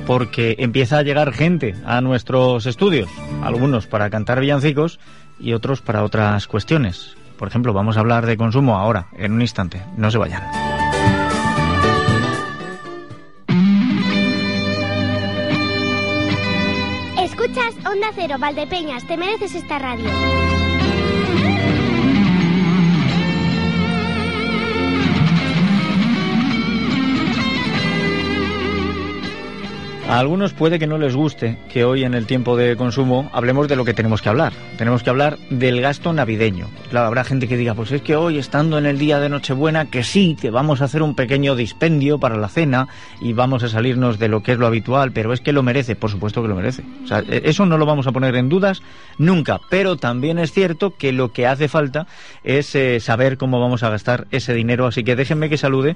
porque 0.05 0.57
empieza 0.59 0.97
a 0.97 1.03
llegar 1.03 1.31
gente 1.31 1.73
a 1.85 2.01
nuestros 2.01 2.65
estudios, 2.65 3.09
algunos 3.43 3.87
para 3.87 4.09
cantar 4.09 4.41
villancicos 4.41 4.99
y 5.39 5.53
otros 5.53 5.81
para 5.81 6.03
otras 6.03 6.47
cuestiones. 6.47 7.15
Por 7.37 7.47
ejemplo, 7.47 7.71
vamos 7.71 7.95
a 7.95 8.01
hablar 8.01 8.25
de 8.25 8.35
consumo 8.35 8.77
ahora, 8.77 9.07
en 9.17 9.31
un 9.31 9.41
instante. 9.41 9.81
No 9.95 10.11
se 10.11 10.17
vayan. 10.17 10.68
Onda 17.85 18.07
Cero, 18.13 18.35
Valdepeñas, 18.39 19.05
te 19.05 19.17
mereces 19.17 19.55
esta 19.55 19.79
radio. 19.79 20.09
A 30.09 30.17
algunos 30.17 30.53
puede 30.53 30.79
que 30.79 30.87
no 30.87 30.97
les 30.97 31.15
guste 31.15 31.59
que 31.71 31.83
hoy 31.85 32.03
en 32.03 32.15
el 32.15 32.25
tiempo 32.25 32.57
de 32.57 32.75
consumo 32.75 33.29
hablemos 33.31 33.67
de 33.67 33.75
lo 33.75 33.85
que 33.85 33.93
tenemos 33.93 34.23
que 34.23 34.29
hablar. 34.29 34.53
Tenemos 34.75 35.03
que 35.03 35.11
hablar 35.11 35.37
del 35.51 35.81
gasto 35.81 36.11
navideño. 36.13 36.65
Claro, 36.89 37.05
habrá 37.05 37.23
gente 37.23 37.47
que 37.47 37.55
diga, 37.55 37.75
pues 37.75 37.91
es 37.91 38.01
que 38.01 38.15
hoy 38.15 38.39
estando 38.39 38.79
en 38.79 38.87
el 38.87 38.97
día 38.97 39.19
de 39.19 39.29
Nochebuena, 39.29 39.91
que 39.91 40.03
sí, 40.03 40.35
que 40.41 40.49
vamos 40.49 40.81
a 40.81 40.85
hacer 40.85 41.03
un 41.03 41.13
pequeño 41.13 41.55
dispendio 41.55 42.17
para 42.17 42.37
la 42.37 42.47
cena 42.47 42.87
y 43.21 43.33
vamos 43.33 43.61
a 43.61 43.69
salirnos 43.69 44.17
de 44.17 44.29
lo 44.29 44.41
que 44.41 44.53
es 44.53 44.57
lo 44.57 44.65
habitual, 44.65 45.11
pero 45.11 45.31
es 45.31 45.41
que 45.41 45.53
lo 45.53 45.61
merece, 45.61 45.95
por 45.95 46.09
supuesto 46.09 46.41
que 46.41 46.47
lo 46.47 46.55
merece. 46.55 46.83
O 47.03 47.07
sea, 47.07 47.19
e-, 47.19 47.43
eso 47.45 47.67
no 47.67 47.77
lo 47.77 47.85
vamos 47.85 48.07
a 48.07 48.11
poner 48.11 48.35
en 48.35 48.49
dudas 48.49 48.81
nunca, 49.19 49.59
pero 49.69 49.97
también 49.97 50.39
es 50.39 50.51
cierto 50.51 50.95
que 50.97 51.11
lo 51.11 51.33
que 51.33 51.45
hace 51.45 51.67
falta 51.67 52.07
es 52.43 52.73
eh, 52.73 52.99
saber 52.99 53.37
cómo 53.37 53.59
vamos 53.59 53.83
a 53.83 53.91
gastar 53.91 54.25
ese 54.31 54.55
dinero, 54.55 54.87
así 54.87 55.03
que 55.03 55.15
déjenme 55.15 55.49
que 55.49 55.57
salude 55.57 55.95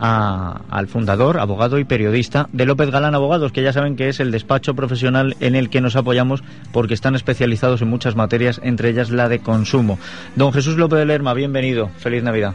al 0.00 0.88
fundador, 0.88 1.38
abogado 1.38 1.78
y 1.78 1.84
periodista 1.84 2.48
de 2.52 2.66
López 2.66 2.90
Galán 2.90 3.14
Abogados 3.14 3.51
que 3.52 3.62
ya 3.62 3.72
saben 3.72 3.96
que 3.96 4.08
es 4.08 4.20
el 4.20 4.30
despacho 4.30 4.74
profesional 4.74 5.36
en 5.40 5.54
el 5.54 5.70
que 5.70 5.80
nos 5.80 5.96
apoyamos 5.96 6.42
porque 6.72 6.94
están 6.94 7.14
especializados 7.14 7.82
en 7.82 7.88
muchas 7.88 8.16
materias, 8.16 8.60
entre 8.62 8.90
ellas 8.90 9.10
la 9.10 9.28
de 9.28 9.38
consumo. 9.38 9.98
Don 10.36 10.52
Jesús 10.52 10.76
López 10.76 10.98
de 10.98 11.06
Lerma, 11.06 11.34
bienvenido. 11.34 11.90
Feliz 11.98 12.22
Navidad. 12.22 12.54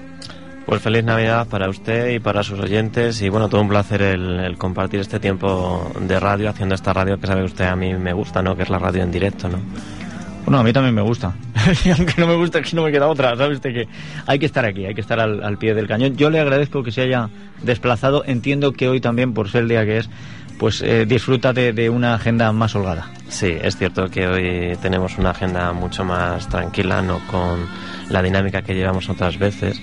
Pues 0.67 0.81
feliz 0.81 1.05
Navidad 1.05 1.47
para 1.47 1.69
usted 1.69 2.09
y 2.09 2.19
para 2.19 2.43
sus 2.43 2.59
oyentes 2.59 3.21
y 3.21 3.29
bueno, 3.29 3.47
todo 3.47 3.61
un 3.61 3.69
placer 3.69 4.01
el, 4.01 4.57
compartir 4.57 4.99
este 4.99 5.17
tiempo 5.17 5.89
de 6.01 6.19
radio, 6.19 6.49
haciendo 6.49 6.75
esta 6.75 6.91
radio 6.91 7.17
que 7.17 7.25
sabe 7.25 7.45
usted 7.45 7.65
a 7.65 7.75
mí 7.77 7.93
me 7.93 8.11
gusta, 8.11 8.41
¿no? 8.41 8.57
Que 8.57 8.63
es 8.63 8.69
la 8.69 8.77
radio 8.77 9.03
en 9.03 9.11
directo, 9.11 9.47
¿no? 9.47 9.59
Bueno, 10.43 10.59
a 10.59 10.63
mí 10.63 10.73
también 10.73 10.93
me 10.93 11.01
gusta. 11.01 11.33
Aunque 11.97 12.21
no 12.21 12.27
me 12.27 12.35
gusta, 12.35 12.61
que 12.61 12.75
no 12.75 12.83
me 12.83 12.91
queda 12.91 13.07
otra. 13.07 13.35
¿Sabes? 13.37 13.61
que 13.61 13.87
hay 14.25 14.39
que 14.39 14.45
estar 14.45 14.65
aquí, 14.65 14.85
hay 14.85 14.93
que 14.93 15.01
estar 15.01 15.19
al, 15.19 15.41
al, 15.41 15.57
pie 15.57 15.73
del 15.73 15.87
cañón. 15.87 16.17
Yo 16.17 16.29
le 16.29 16.39
agradezco 16.39 16.83
que 16.83 16.91
se 16.91 17.01
haya 17.01 17.29
desplazado. 17.63 18.23
Entiendo 18.25 18.73
que 18.73 18.89
hoy 18.89 18.99
también, 18.99 19.33
por 19.33 19.49
ser 19.49 19.63
el 19.63 19.69
día 19.69 19.85
que 19.85 19.97
es, 19.99 20.09
pues 20.57 20.81
eh, 20.81 21.05
disfruta 21.05 21.53
de, 21.53 21.89
una 21.89 22.15
agenda 22.15 22.51
más 22.51 22.75
holgada. 22.75 23.09
Sí, 23.29 23.55
es 23.61 23.77
cierto 23.77 24.09
que 24.09 24.27
hoy 24.27 24.77
tenemos 24.81 25.17
una 25.17 25.31
agenda 25.31 25.71
mucho 25.73 26.03
más 26.03 26.47
tranquila, 26.47 27.01
no 27.01 27.19
con 27.27 27.67
la 28.09 28.21
dinámica 28.21 28.61
que 28.61 28.73
llevamos 28.73 29.09
otras 29.09 29.37
veces, 29.37 29.81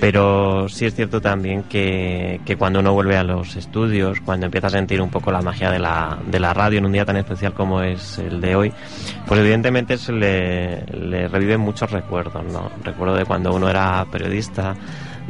Pero 0.00 0.68
sí 0.68 0.86
es 0.86 0.94
cierto 0.94 1.20
también 1.20 1.64
que, 1.64 2.40
que, 2.44 2.56
cuando 2.56 2.78
uno 2.78 2.92
vuelve 2.92 3.16
a 3.16 3.24
los 3.24 3.56
estudios, 3.56 4.20
cuando 4.20 4.46
empieza 4.46 4.68
a 4.68 4.70
sentir 4.70 5.02
un 5.02 5.10
poco 5.10 5.32
la 5.32 5.42
magia 5.42 5.72
de 5.72 5.80
la, 5.80 6.18
de 6.24 6.38
la 6.38 6.54
radio 6.54 6.78
en 6.78 6.86
un 6.86 6.92
día 6.92 7.04
tan 7.04 7.16
especial 7.16 7.52
como 7.52 7.82
es 7.82 8.18
el 8.18 8.40
de 8.40 8.54
hoy, 8.54 8.72
pues 9.26 9.40
evidentemente 9.40 9.98
se 9.98 10.12
le, 10.12 10.84
le 10.86 11.26
reviven 11.26 11.60
muchos 11.60 11.90
recuerdos, 11.90 12.44
¿no? 12.44 12.70
Recuerdo 12.84 13.16
de 13.16 13.24
cuando 13.24 13.52
uno 13.52 13.68
era 13.68 14.06
periodista, 14.10 14.76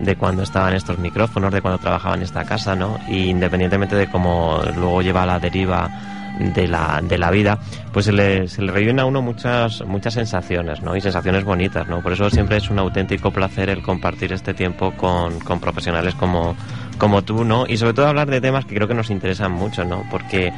de 0.00 0.16
cuando 0.16 0.42
estaban 0.42 0.74
estos 0.74 0.98
micrófonos, 0.98 1.52
de 1.52 1.61
cuando 1.61 1.78
trabajaba 1.78 2.14
en 2.14 2.22
esta 2.22 2.44
casa, 2.44 2.74
¿no? 2.74 2.98
Y 3.08 3.24
independientemente 3.24 3.96
de 3.96 4.08
cómo 4.08 4.61
luego 4.76 5.02
lleva 5.02 5.24
a 5.24 5.26
la 5.26 5.38
deriva 5.38 5.90
de 6.38 6.68
la, 6.68 7.00
de 7.02 7.18
la 7.18 7.30
vida, 7.30 7.58
pues 7.92 8.06
se 8.06 8.12
le, 8.12 8.46
se 8.46 8.62
le 8.62 8.70
reviven 8.70 9.00
a 9.00 9.04
uno 9.04 9.20
muchas, 9.22 9.84
muchas 9.84 10.14
sensaciones, 10.14 10.82
¿no? 10.82 10.96
Y 10.96 11.00
sensaciones 11.00 11.44
bonitas, 11.44 11.88
¿no? 11.88 12.00
Por 12.00 12.12
eso 12.12 12.30
siempre 12.30 12.58
es 12.58 12.70
un 12.70 12.78
auténtico 12.78 13.32
placer 13.32 13.70
el 13.70 13.82
compartir 13.82 14.32
este 14.32 14.54
tiempo 14.54 14.92
con, 14.92 15.40
con 15.40 15.58
profesionales 15.58 16.14
como, 16.14 16.54
como 16.96 17.22
tú, 17.22 17.44
¿no? 17.44 17.66
Y 17.66 17.76
sobre 17.76 17.94
todo 17.94 18.06
hablar 18.06 18.30
de 18.30 18.40
temas 18.40 18.64
que 18.66 18.74
creo 18.76 18.87
que 18.87 18.94
nos 18.94 19.11
interesan 19.11 19.52
mucho, 19.52 19.84
¿no? 19.84 20.04
Porque 20.11 20.52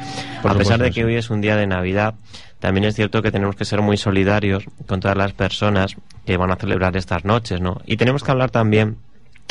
a 0.44 0.54
pesar 0.54 0.80
de 0.80 0.90
que 0.90 1.04
hoy 1.04 1.16
es 1.16 1.30
un 1.30 1.40
día 1.40 1.56
de 1.56 1.66
Navidad, 1.66 2.14
también 2.58 2.84
es 2.84 2.94
cierto 2.94 3.22
que 3.22 3.32
tenemos 3.32 3.56
que 3.56 3.64
ser 3.64 3.80
muy 3.80 3.96
solidarios 3.96 4.64
con 4.86 5.00
todas 5.00 5.16
las 5.16 5.32
personas 5.32 5.96
que 6.26 6.36
van 6.36 6.50
a 6.50 6.56
celebrar 6.56 6.94
estas 6.96 7.24
noches, 7.24 7.60
¿no? 7.60 7.80
Y 7.86 7.96
tenemos 7.96 8.22
que 8.22 8.30
hablar 8.30 8.50
también 8.50 8.98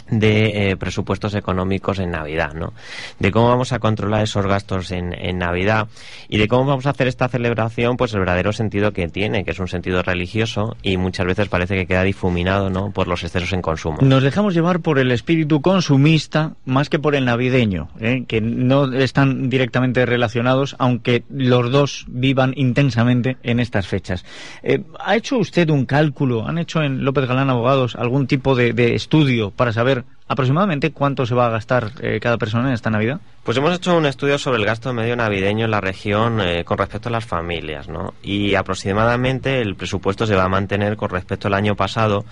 de 0.09 0.71
eh, 0.71 0.77
presupuestos 0.77 1.35
económicos 1.35 1.99
en 1.99 2.11
Navidad, 2.11 2.53
¿no? 2.53 2.73
De 3.19 3.31
cómo 3.31 3.49
vamos 3.49 3.71
a 3.73 3.79
controlar 3.79 4.23
esos 4.23 4.45
gastos 4.45 4.91
en, 4.91 5.13
en, 5.13 5.37
Navidad 5.37 5.87
y 6.27 6.37
de 6.37 6.47
cómo 6.47 6.65
vamos 6.65 6.85
a 6.85 6.91
hacer 6.91 7.07
esta 7.07 7.29
celebración, 7.29 7.97
pues 7.97 8.13
el 8.13 8.19
verdadero 8.19 8.51
sentido 8.51 8.91
que 8.91 9.07
tiene, 9.07 9.45
que 9.45 9.51
es 9.51 9.59
un 9.59 9.67
sentido 9.67 10.01
religioso 10.01 10.75
y 10.81 10.97
muchas 10.97 11.25
veces 11.25 11.47
parece 11.47 11.75
que 11.75 11.85
queda 11.85 12.03
difuminado, 12.03 12.69
¿no? 12.69 12.91
Por 12.91 13.07
los 13.07 13.23
excesos 13.23 13.53
en 13.53 13.61
consumo. 13.61 13.99
Nos 14.01 14.23
dejamos 14.23 14.53
llevar 14.53 14.81
por 14.81 14.99
el 14.99 15.11
espíritu 15.11 15.61
consumista 15.61 16.53
más 16.65 16.89
que 16.89 16.99
por 16.99 17.15
el 17.15 17.25
navideño, 17.25 17.89
¿eh? 17.99 18.25
que 18.27 18.41
no 18.41 18.91
están 18.93 19.49
directamente 19.49 20.05
relacionados, 20.05 20.75
aunque 20.79 21.23
los 21.29 21.71
dos 21.71 22.05
vivan 22.07 22.53
intensamente 22.55 23.37
en 23.43 23.59
estas 23.59 23.87
fechas. 23.87 24.25
Eh, 24.63 24.83
¿Ha 24.99 25.15
hecho 25.15 25.37
usted 25.37 25.69
un 25.69 25.85
cálculo? 25.85 26.47
¿Han 26.47 26.57
hecho 26.57 26.81
en 26.81 27.03
López 27.03 27.27
Galán 27.27 27.49
Abogados 27.49 27.95
algún 27.95 28.27
tipo 28.27 28.55
de, 28.55 28.73
de 28.73 28.95
estudio 28.95 29.51
para 29.51 29.73
saber 29.73 29.88
aproximadamente 30.27 30.91
cuánto 30.91 31.25
se 31.25 31.35
va 31.35 31.47
a 31.47 31.49
gastar 31.49 31.91
eh, 32.01 32.19
cada 32.21 32.37
persona 32.37 32.67
en 32.67 32.73
esta 32.73 32.89
Navidad? 32.89 33.19
Pues 33.49 33.57
hemos 33.57 33.75
hecho 33.75 33.97
un 33.97 34.05
estudio 34.05 34.37
sobre 34.37 34.59
el 34.59 34.65
gasto 34.65 34.93
medio 34.93 35.15
navideño 35.15 35.65
en 35.65 35.71
la 35.71 35.81
región 35.81 36.39
eh, 36.39 36.63
con 36.63 36.77
respecto 36.77 37.09
a 37.09 37.11
las 37.11 37.25
familias, 37.25 37.87
¿no? 37.87 38.13
Y 38.21 38.53
aproximadamente 38.53 39.59
el 39.59 39.75
presupuesto 39.75 40.27
se 40.27 40.35
va 40.35 40.43
a 40.43 40.49
mantener 40.49 40.95
con 40.97 41.09
respecto 41.09 41.47
al 41.47 41.55
año 41.55 41.75
pasado, 41.75 42.25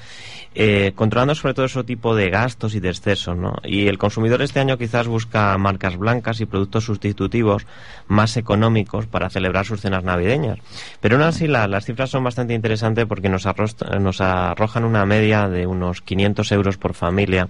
eh, 0.53 0.91
controlando 0.93 1.33
sobre 1.33 1.55
todo 1.55 1.65
ese 1.65 1.83
tipo 1.85 2.13
de 2.15 2.29
gastos 2.29 2.75
y 2.75 2.79
de 2.79 2.89
excesos, 2.89 3.35
¿no? 3.35 3.55
Y 3.63 3.87
el 3.87 3.97
consumidor 3.97 4.43
este 4.43 4.59
año 4.59 4.77
quizás 4.77 5.07
busca 5.07 5.57
marcas 5.57 5.97
blancas 5.97 6.39
y 6.39 6.45
productos 6.45 6.83
sustitutivos 6.83 7.65
más 8.05 8.37
económicos 8.37 9.07
para 9.07 9.31
celebrar 9.31 9.65
sus 9.65 9.81
cenas 9.81 10.03
navideñas. 10.03 10.59
Pero 11.01 11.15
aún 11.15 11.23
así 11.23 11.47
la, 11.47 11.67
las 11.67 11.85
cifras 11.85 12.11
son 12.11 12.25
bastante 12.25 12.53
interesantes 12.53 13.07
porque 13.07 13.27
nos, 13.27 13.47
nos 13.99 14.21
arrojan 14.21 14.83
una 14.83 15.03
media 15.07 15.49
de 15.49 15.65
unos 15.65 16.03
500 16.03 16.51
euros 16.51 16.77
por 16.77 16.93
familia 16.93 17.47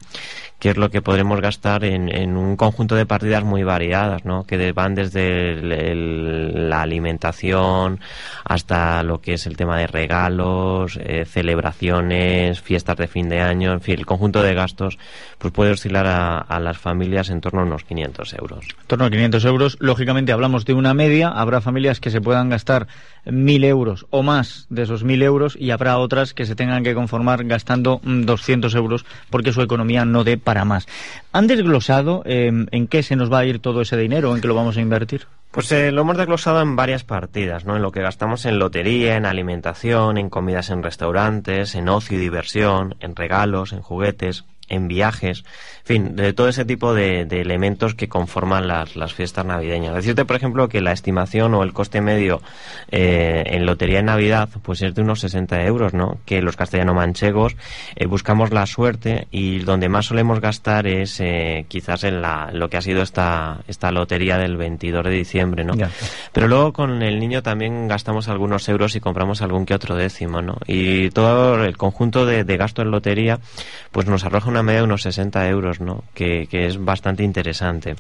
que 0.60 0.72
es 0.72 0.78
lo 0.78 0.89
que 0.89 1.02
podremos 1.02 1.39
gastar 1.39 1.84
en, 1.84 2.36
un 2.36 2.56
conjunto 2.56 2.96
de 2.96 3.06
partidas 3.06 3.43
muy 3.43 3.63
variadas, 3.63 4.26
¿no? 4.26 4.43
que 4.43 4.72
van 4.72 4.96
desde 4.96 5.52
el, 5.52 6.70
la 6.70 6.82
alimentación 6.82 8.00
hasta 8.43 9.04
lo 9.04 9.22
que 9.22 9.34
es 9.34 9.46
el 9.46 9.56
tema 9.56 9.78
de 9.78 9.88
regalos, 9.88 10.98
eh, 11.02 11.26
celebraciones, 11.26 12.60
fiestas 12.62 12.98
de 12.98 13.08
fin 13.08 13.30
de 13.30 13.41
año, 13.41 13.74
en 13.74 13.82
fin, 13.82 14.00
el 14.00 14.06
conjunto 14.06 14.41
de 14.41 14.54
gastos 14.54 14.98
pues 15.38 15.54
puede 15.54 15.72
oscilar 15.72 16.08
a, 16.08 16.39
a, 16.39 16.60
las 16.60 16.78
familias 16.78 17.30
en 17.30 17.41
torno 17.41 17.62
a 17.62 17.63
unos 17.63 17.84
500 17.84 18.34
euros. 18.34 18.65
En 18.82 18.88
torno 18.88 19.06
a 19.06 19.12
500 19.12 19.46
euros, 19.46 19.78
lógicamente 19.80 20.32
hablamos 20.32 20.65
de 20.65 20.74
una 20.74 20.93
media, 20.93 21.30
habrá 21.30 21.62
familias 21.62 22.00
que 22.00 22.10
se 22.10 22.22
puedan 22.22 22.50
gastar 22.50 22.88
mil 23.32 23.63
euros 23.63 24.06
o 24.10 24.24
más 24.24 24.65
de 24.70 24.84
esos 24.84 25.04
mil 25.04 25.22
euros 25.22 25.56
y 25.60 25.72
habrá 25.72 25.98
otras 25.98 26.34
que 26.34 26.46
se 26.46 26.56
tengan 26.56 26.84
que 26.84 26.93
conformar 26.93 27.43
gastando 27.43 28.00
200 28.04 28.74
euros 28.76 29.06
porque 29.30 29.52
su 29.52 29.62
economía 29.62 30.06
no 30.06 30.24
dé 30.24 30.38
para 30.48 30.64
más. 30.64 30.88
¿Han 31.34 31.46
desglosado 31.46 32.24
eh, 32.26 32.50
en 32.72 32.88
qué 32.88 33.04
se 33.04 33.18
nos 33.18 33.30
va 33.30 33.40
a 33.40 33.46
ir 33.46 33.60
todo 33.60 33.82
ese 33.82 33.98
dinero, 33.98 34.34
en 34.34 34.40
qué 34.40 34.48
lo 34.48 34.56
vamos 34.56 34.78
a 34.78 34.82
invertir? 34.82 35.28
Pues 35.52 35.70
eh, 35.74 35.92
lo 35.92 36.04
hemos 36.04 36.16
desglosado 36.16 36.62
en 36.62 36.78
varias 36.78 37.04
partidas, 37.04 37.66
¿no? 37.66 37.76
En 37.76 37.82
lo 37.82 37.92
que 37.92 38.02
gastamos 38.02 38.46
en 38.46 38.58
lotería, 38.58 39.18
en 39.18 39.26
alimentación, 39.26 40.18
en 40.18 40.30
comidas 40.30 40.70
en 40.70 40.84
restaurantes, 40.84 41.76
en 41.76 41.90
ocio 41.90 42.18
y 42.18 42.22
diversión, 42.22 42.96
en 43.02 43.14
regalos, 43.14 43.74
en 43.74 43.82
juguetes, 43.82 44.46
en 44.69 44.88
viajes, 44.88 45.43
en 45.80 45.86
fin, 45.86 46.15
de 46.15 46.34
todo 46.34 46.49
ese 46.49 46.65
tipo 46.65 46.93
de, 46.93 47.25
de 47.25 47.41
elementos 47.41 47.95
que 47.95 48.10
conforman 48.10 48.67
las, 48.67 48.95
las, 48.95 49.13
fiestas 49.13 49.45
navideñas. 49.45 49.95
Decirte, 49.95 50.25
por 50.25 50.36
ejemplo, 50.36 50.67
que 50.67 50.82
la 50.82 50.91
estimación 50.91 51.53
o 51.53 51.63
el 51.63 51.71
coste 51.71 52.01
medio 52.01 52.41
eh, 52.91 53.43
en 53.47 53.65
lotería 53.65 53.99
en 53.99 54.06
Navidad 54.06 54.49
pues 54.62 54.82
es 54.82 54.93
de 54.93 55.01
unos 55.01 55.21
60 55.21 55.63
euros, 55.63 55.93
¿no? 55.93 56.17
Que 56.25 56.41
los 56.41 56.58
castellano-manchegos 56.58 57.56
eh, 57.95 58.06
buscamos 58.06 58.51
la 58.51 58.65
suerte 58.65 59.27
y 59.32 59.60
donde 59.60 59.88
más 59.88 60.08
solemos 60.08 60.41
gastar 60.41 60.88
es 60.88 61.19
eh, 61.21 61.65
quizás 61.69 62.03
en 62.03 62.21
la, 62.21 62.49
lo 62.51 62.69
que 62.69 62.77
ha 62.77 62.82
sido 62.82 63.01
esta, 63.01 63.62
esta 63.67 63.91
lotería 63.91 64.38
del 64.38 64.58
22 64.58 65.06
de 65.06 65.12
diciembre, 65.12 65.63
¿no? 65.63 65.75
Ya. 65.75 65.89
Pero 66.34 66.47
luego 66.47 66.73
con 66.73 67.01
el 67.01 67.19
niño 67.19 67.43
también 67.43 67.88
gastamos 67.88 68.27
algunos 68.27 68.67
euros 68.67 68.95
y 68.95 68.99
compramos 68.99 69.41
algún 69.41 69.65
que 69.65 69.73
otro 69.73 69.95
décimo, 69.95 70.41
¿no? 70.41 70.58
Y 70.67 71.12
todo 71.12 71.63
el 71.63 71.77
conjunto 71.77 72.25
de, 72.25 72.43
de 72.43 72.58
gasto 72.58 72.82
en 72.82 72.91
lotería 72.91 73.39
pues 73.91 74.06
nos 74.08 74.25
arroja 74.25 74.49
una 74.49 74.57
media 74.63 74.80
de 74.80 74.86
unos 74.86 75.02
60 75.02 75.48
euros, 75.50 75.82
¿no? 75.82 76.04
Que, 76.13 76.48
que, 76.50 76.67
es 76.67 76.84
bastante 76.84 77.24
interesante. 77.24 77.96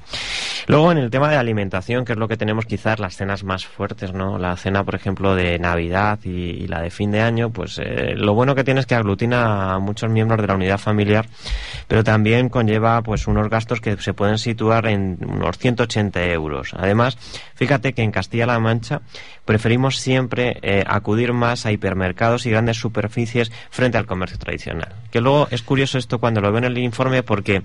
Luego, 0.67 0.91
en 0.91 0.97
el 0.97 1.09
tema 1.09 1.29
de 1.29 1.37
alimentación, 1.37 2.05
que 2.05 2.13
es 2.13 2.19
lo 2.19 2.27
que 2.27 2.37
tenemos 2.37 2.65
quizás 2.65 2.99
las 2.99 3.15
cenas 3.15 3.43
más 3.43 3.65
fuertes, 3.65 4.13
¿no? 4.13 4.37
La 4.37 4.55
cena, 4.57 4.83
por 4.83 4.95
ejemplo, 4.95 5.35
de 5.35 5.59
Navidad 5.59 6.19
y, 6.23 6.67
la 6.67 6.81
de 6.81 6.89
fin 6.89 7.11
de 7.11 7.21
año, 7.21 7.49
pues 7.49 7.79
eh, 7.79 8.13
lo 8.15 8.33
bueno 8.33 8.55
que 8.55 8.63
tiene 8.63 8.81
es 8.81 8.85
que 8.85 8.95
aglutina 8.95 9.73
a 9.73 9.79
muchos 9.79 10.09
miembros 10.09 10.41
de 10.41 10.47
la 10.47 10.55
unidad 10.55 10.77
familiar, 10.77 11.27
pero 11.87 12.03
también 12.03 12.49
conlleva 12.49 13.01
pues 13.01 13.27
unos 13.27 13.49
gastos 13.49 13.81
que 13.81 13.97
se 13.97 14.13
pueden 14.13 14.37
situar 14.37 14.87
en 14.87 15.17
unos 15.21 15.57
180 15.57 16.25
euros. 16.25 16.73
Además, 16.75 17.17
fíjate 17.55 17.93
que 17.93 18.01
en 18.01 18.11
Castilla-La 18.11 18.59
Mancha 18.59 19.01
preferimos 19.45 19.97
siempre 19.97 20.59
eh, 20.61 20.83
acudir 20.85 21.33
más 21.33 21.65
a 21.65 21.71
hipermercados 21.71 22.45
y 22.45 22.51
grandes 22.51 22.77
superficies 22.77 23.51
frente 23.69 23.97
al 23.97 24.05
comercio 24.05 24.37
tradicional. 24.37 24.93
Que 25.11 25.21
luego 25.21 25.47
es 25.51 25.61
curioso 25.61 25.97
esto 25.97 26.19
cuando 26.19 26.41
veo 26.51 26.59
en 26.59 26.65
el 26.65 26.77
informe 26.77 27.23
porque 27.23 27.63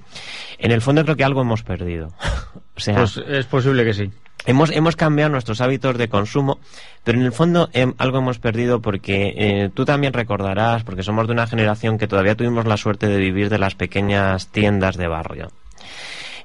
en 0.59 0.71
el 0.71 0.81
fondo 0.81 1.05
creo 1.05 1.17
que 1.17 1.25
algo 1.25 1.43
hemos 1.43 1.63
perdido. 1.63 2.13
o 2.77 2.81
sea, 2.81 2.97
pues 2.97 3.17
es 3.17 3.47
posible 3.47 3.85
que 3.85 3.95
sí. 3.95 4.11
Hemos, 4.45 4.71
hemos 4.73 4.97
cambiado 4.97 5.31
nuestros 5.31 5.61
hábitos 5.61 5.97
de 5.97 6.09
consumo, 6.09 6.59
pero 7.05 7.19
en 7.19 7.25
el 7.25 7.33
fondo 7.33 7.69
eh, 7.73 7.93
algo 7.99 8.19
hemos 8.19 8.41
perdido 8.41 8.81
porque 8.81 9.35
eh, 9.37 9.71
tú 9.73 9.85
también 9.85 10.13
recordarás, 10.13 10.83
porque 10.83 11.05
somos 11.05 11.29
de 11.29 11.33
una 11.33 11.47
generación 11.47 11.97
que 11.97 12.09
todavía 12.09 12.35
tuvimos 12.35 12.67
la 12.67 12.77
suerte 12.77 13.07
de 13.07 13.19
vivir 13.19 13.51
de 13.51 13.59
las 13.59 13.77
pequeñas 13.77 14.49
tiendas 14.49 14.97
de 14.97 15.07
barrio. 15.07 15.53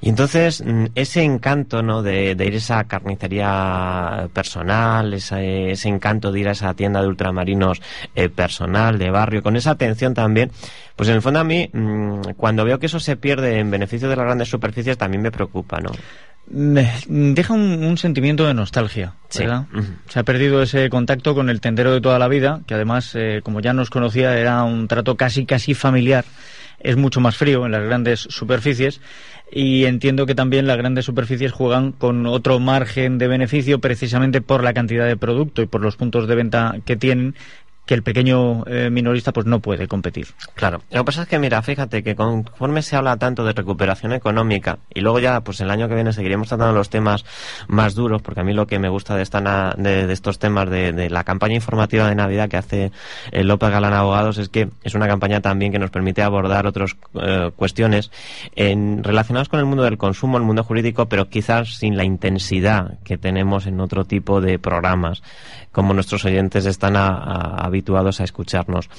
Y 0.02 0.10
entonces 0.10 0.64
ese 0.96 1.24
encanto 1.24 1.82
¿no? 1.82 2.04
de, 2.04 2.36
de 2.36 2.46
ir 2.46 2.54
a 2.54 2.58
esa 2.58 2.84
carnicería 2.86 4.30
personal, 4.34 5.14
ese, 5.14 5.72
ese, 5.72 5.90
encanto 5.90 6.32
de 6.32 6.40
ir 6.40 6.48
a 6.48 6.52
esa 6.52 6.74
tienda 6.74 7.02
de 7.02 7.08
ultramarinos 7.08 7.82
eh, 8.16 8.30
personal, 8.30 8.98
de 8.98 9.10
barrio, 9.10 9.42
con 9.42 9.56
esa 9.56 9.72
atención 9.72 10.14
también, 10.14 10.52
pues 10.96 11.10
en 11.10 11.16
el 11.16 11.22
fondo 11.22 11.40
a 11.40 11.44
mí, 11.44 11.70
mmm, 11.72 12.22
cuando 12.38 12.64
veo 12.66 12.80
que 12.80 12.86
eso 12.86 13.00
se 13.00 13.18
pierde 13.18 13.60
en 13.60 13.72
beneficio 13.72 14.10
de 14.10 14.16
las 14.16 14.26
grandes 14.26 14.50
superficies, 14.50 14.98
también 14.98 15.22
me 15.22 15.32
preocupa, 15.32 15.80
¿no? 15.80 15.92
deja 16.50 17.54
un, 17.54 17.84
un, 17.84 17.98
sentimiento 17.98 18.48
de 18.48 18.54
nostalgia, 18.54 19.16
¿verdad? 19.38 19.66
Sí. 19.70 19.78
Uh 19.78 19.82
-huh. 19.82 19.96
Se 20.08 20.20
ha 20.20 20.24
perdido 20.24 20.62
ese 20.62 20.90
contacto 20.90 21.36
con 21.36 21.50
el 21.50 21.60
tendero 21.60 21.92
de 21.92 22.02
toda 22.02 22.20
la 22.20 22.28
vida, 22.28 22.62
que 22.66 22.74
además, 22.74 23.12
eh, 23.16 23.42
como 23.44 23.60
ya 23.60 23.74
nos 23.74 23.90
conocía, 23.90 24.38
era 24.38 24.64
un 24.64 24.88
trato 24.88 25.16
casi, 25.18 25.46
casi 25.46 25.74
familiar. 25.74 26.24
Es 26.80 26.96
mucho 26.96 27.20
más 27.20 27.38
frío 27.38 27.66
en 27.66 27.72
las 27.72 27.84
grandes 27.84 28.20
superficies 28.20 29.02
y 29.52 29.86
entiendo 29.86 30.26
que 30.26 30.36
también 30.36 30.68
las 30.68 30.78
grandes 30.78 31.06
superficies 31.06 31.52
juegan 31.52 31.92
con 31.92 32.26
otro 32.26 32.60
margen 32.60 33.18
de 33.18 33.28
beneficio 33.28 33.80
precisamente 33.80 34.42
por 34.42 34.64
la 34.64 34.74
cantidad 34.74 35.08
de 35.08 35.18
producto 35.18 35.62
y 35.62 35.68
por 35.68 35.82
los 35.82 35.96
puntos 35.96 36.28
de 36.28 36.36
venta 36.36 36.76
que 36.86 36.98
tienen 36.98 37.36
que 37.88 37.94
el 37.94 38.04
pequeño 38.04 38.66
eh, 38.68 38.90
minorista 38.92 39.32
pues 39.32 39.46
no 39.46 39.60
puede 39.60 39.88
competir. 39.88 40.28
Claro. 40.54 40.82
Lo 40.92 41.02
que 41.02 41.06
pasa 41.06 41.22
es 41.24 41.28
que, 41.28 41.40
mira, 41.40 41.62
fíjate 41.62 42.04
que 42.04 42.16
conforme 42.16 42.82
se 42.82 42.98
habla 42.98 43.18
tanto 43.18 43.46
de 43.46 43.54
recuperación 43.54 44.12
económica 44.14 44.78
y 44.94 45.00
luego 45.00 45.20
ya, 45.20 45.42
pues 45.42 45.62
el 45.62 45.72
año 45.72 45.88
que 45.88 45.96
viene 45.96 46.12
seguiremos 46.12 46.50
tratando 46.50 46.74
los 46.74 46.90
temas 46.90 47.26
más 47.68 47.96
duros, 47.96 48.22
porque 48.22 48.42
a 48.42 48.44
mí 48.44 48.54
lo 48.54 48.68
que 48.68 48.78
me 48.78 48.90
gusta 48.90 49.16
de, 49.16 49.24
esta 49.24 49.74
de, 49.78 50.06
de 50.06 50.14
estos 50.14 50.38
temas 50.38 50.70
de, 50.70 51.10
la 51.10 51.24
campaña 51.24 51.56
informativa 51.56 52.10
de 52.10 52.16
Navidad 52.16 52.50
que 52.50 52.58
hace 52.58 52.92
eh, 53.32 53.44
López 53.44 53.70
Galán 53.70 53.94
Abogados 53.94 54.38
es 54.38 54.50
que 54.50 54.70
es 54.84 54.94
una 54.94 55.08
campaña 55.08 55.40
también 55.42 55.72
que 55.72 55.80
nos 55.80 55.90
permite 55.90 56.22
abordar 56.22 56.68
otras 56.68 56.98
eh, 57.22 57.52
cuestiones 57.56 58.12
en, 58.56 59.04
relacionadas 59.04 59.48
con 59.48 59.60
el 59.60 59.66
mundo 59.66 59.84
del 59.84 59.98
consumo, 59.98 60.38
el 60.38 60.44
mundo 60.44 60.64
jurídico, 60.64 61.08
pero 61.08 61.30
quizás 61.30 61.78
sin 61.78 61.96
la 61.96 62.04
intensidad 62.04 63.00
que 63.06 63.18
tenemos 63.18 63.66
en 63.66 63.80
otro 63.80 64.04
tipo 64.04 64.42
de 64.42 64.60
programas, 64.60 65.24
como 65.72 65.94
nuestros 65.94 66.26
oyentes 66.26 66.66
están 66.66 66.98
a, 66.98 67.08
a 67.08 67.70
habituados 67.78 68.20
a 68.20 68.24
escucharnos. 68.24 68.90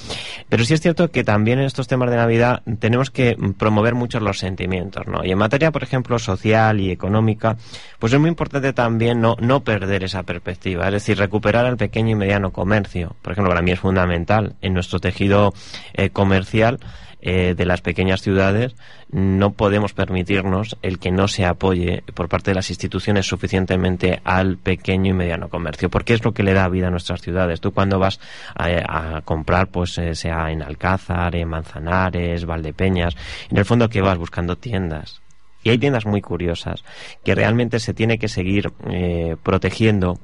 Pero 0.47 0.63
sí 0.63 0.73
es 0.73 0.81
cierto 0.81 1.11
que 1.11 1.23
también 1.23 1.59
en 1.59 1.65
estos 1.65 1.87
temas 1.87 2.09
de 2.09 2.15
Navidad 2.15 2.61
tenemos 2.79 3.11
que 3.11 3.35
promover 3.57 3.93
mucho 3.93 4.19
los 4.19 4.39
sentimientos, 4.39 5.05
¿no? 5.07 5.25
Y 5.25 5.31
en 5.31 5.37
materia, 5.37 5.71
por 5.71 5.83
ejemplo, 5.83 6.17
social 6.17 6.79
y 6.79 6.91
económica, 6.91 7.57
pues 7.99 8.13
es 8.13 8.19
muy 8.19 8.29
importante 8.29 8.71
también 8.73 9.19
no, 9.19 9.35
no 9.39 9.61
perder 9.63 10.03
esa 10.03 10.23
perspectiva, 10.23 10.85
es 10.87 10.93
decir, 10.93 11.17
recuperar 11.17 11.65
al 11.65 11.77
pequeño 11.77 12.11
y 12.11 12.15
mediano 12.15 12.51
comercio. 12.51 13.15
Por 13.21 13.33
ejemplo, 13.33 13.49
para 13.49 13.61
mí 13.61 13.71
es 13.71 13.79
fundamental 13.79 14.55
en 14.61 14.73
nuestro 14.73 14.99
tejido 14.99 15.53
eh, 15.93 16.09
comercial 16.09 16.79
eh, 17.21 17.53
de 17.55 17.65
las 17.65 17.81
pequeñas 17.81 18.21
ciudades, 18.21 18.75
no 19.11 19.51
podemos 19.51 19.93
permitirnos 19.93 20.77
el 20.81 20.99
que 20.99 21.11
no 21.11 21.27
se 21.27 21.45
apoye 21.45 22.01
por 22.13 22.29
parte 22.29 22.51
de 22.51 22.55
las 22.55 22.69
instituciones 22.69 23.25
suficientemente 23.25 24.21
al 24.23 24.57
pequeño 24.57 25.11
y 25.11 25.13
mediano 25.13 25.49
comercio, 25.49 25.89
porque 25.89 26.13
es 26.13 26.23
lo 26.23 26.33
que 26.33 26.43
le 26.43 26.53
da 26.53 26.69
vida 26.69 26.87
a 26.87 26.91
nuestras 26.91 27.21
ciudades. 27.21 27.59
Tú 27.59 27.71
cuando 27.71 27.99
vas 27.99 28.19
a, 28.55 29.21
comprar, 29.25 29.67
pues 29.67 29.97
eh, 29.97 30.15
sea 30.15 30.51
en 30.51 30.61
Alcázar, 30.61 31.35
en 31.35 31.49
Manzanares, 31.49 32.45
Valdepeñas, 32.45 33.15
en 33.49 33.57
el 33.57 33.65
fondo 33.65 33.89
que 33.89 34.01
vas 34.01 34.17
buscando 34.17 34.55
tiendas. 34.55 35.21
Y 35.61 35.71
hay 35.71 35.77
tiendas 35.77 36.05
muy 36.05 36.21
curiosas 36.21 36.85
que 37.23 37.35
realmente 37.35 37.79
se 37.79 37.93
tiene 37.93 38.17
que 38.17 38.29
seguir 38.29 38.71
eh, 38.89 39.35
protegiendo 39.43 40.19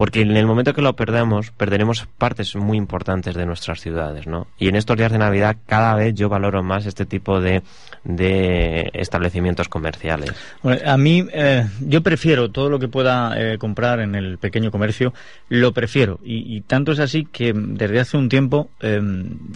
porque 0.00 0.22
en 0.22 0.34
el 0.34 0.46
momento 0.46 0.72
que 0.72 0.80
lo 0.80 0.96
perdamos, 0.96 1.50
perderemos 1.50 2.06
partes 2.16 2.56
muy 2.56 2.78
importantes 2.78 3.34
de 3.34 3.44
nuestras 3.44 3.82
ciudades, 3.82 4.26
¿no? 4.26 4.46
Y 4.58 4.68
en 4.68 4.76
estos 4.76 4.96
días 4.96 5.12
de 5.12 5.18
Navidad 5.18 5.58
cada 5.66 5.94
vez 5.94 6.14
yo 6.14 6.30
valoro 6.30 6.62
más 6.62 6.86
este 6.86 7.04
tipo 7.04 7.38
de, 7.38 7.62
de 8.02 8.88
establecimientos 8.94 9.68
comerciales. 9.68 10.32
a 10.86 10.96
mí, 10.96 11.26
eh, 11.34 11.66
yo 11.86 12.02
prefiero 12.02 12.50
todo 12.50 12.70
lo 12.70 12.78
que 12.78 12.88
pueda 12.88 13.34
eh, 13.38 13.58
comprar 13.58 14.00
en 14.00 14.14
el 14.14 14.38
pequeño 14.38 14.70
comercio, 14.70 15.12
lo 15.50 15.72
prefiero. 15.72 16.18
Y, 16.24 16.62
tanto 16.62 16.92
es 16.92 16.98
así 16.98 17.26
que 17.26 17.52
desde 17.54 18.00
hace 18.00 18.16
un 18.16 18.30
tiempo, 18.30 18.70
eh, 18.80 19.02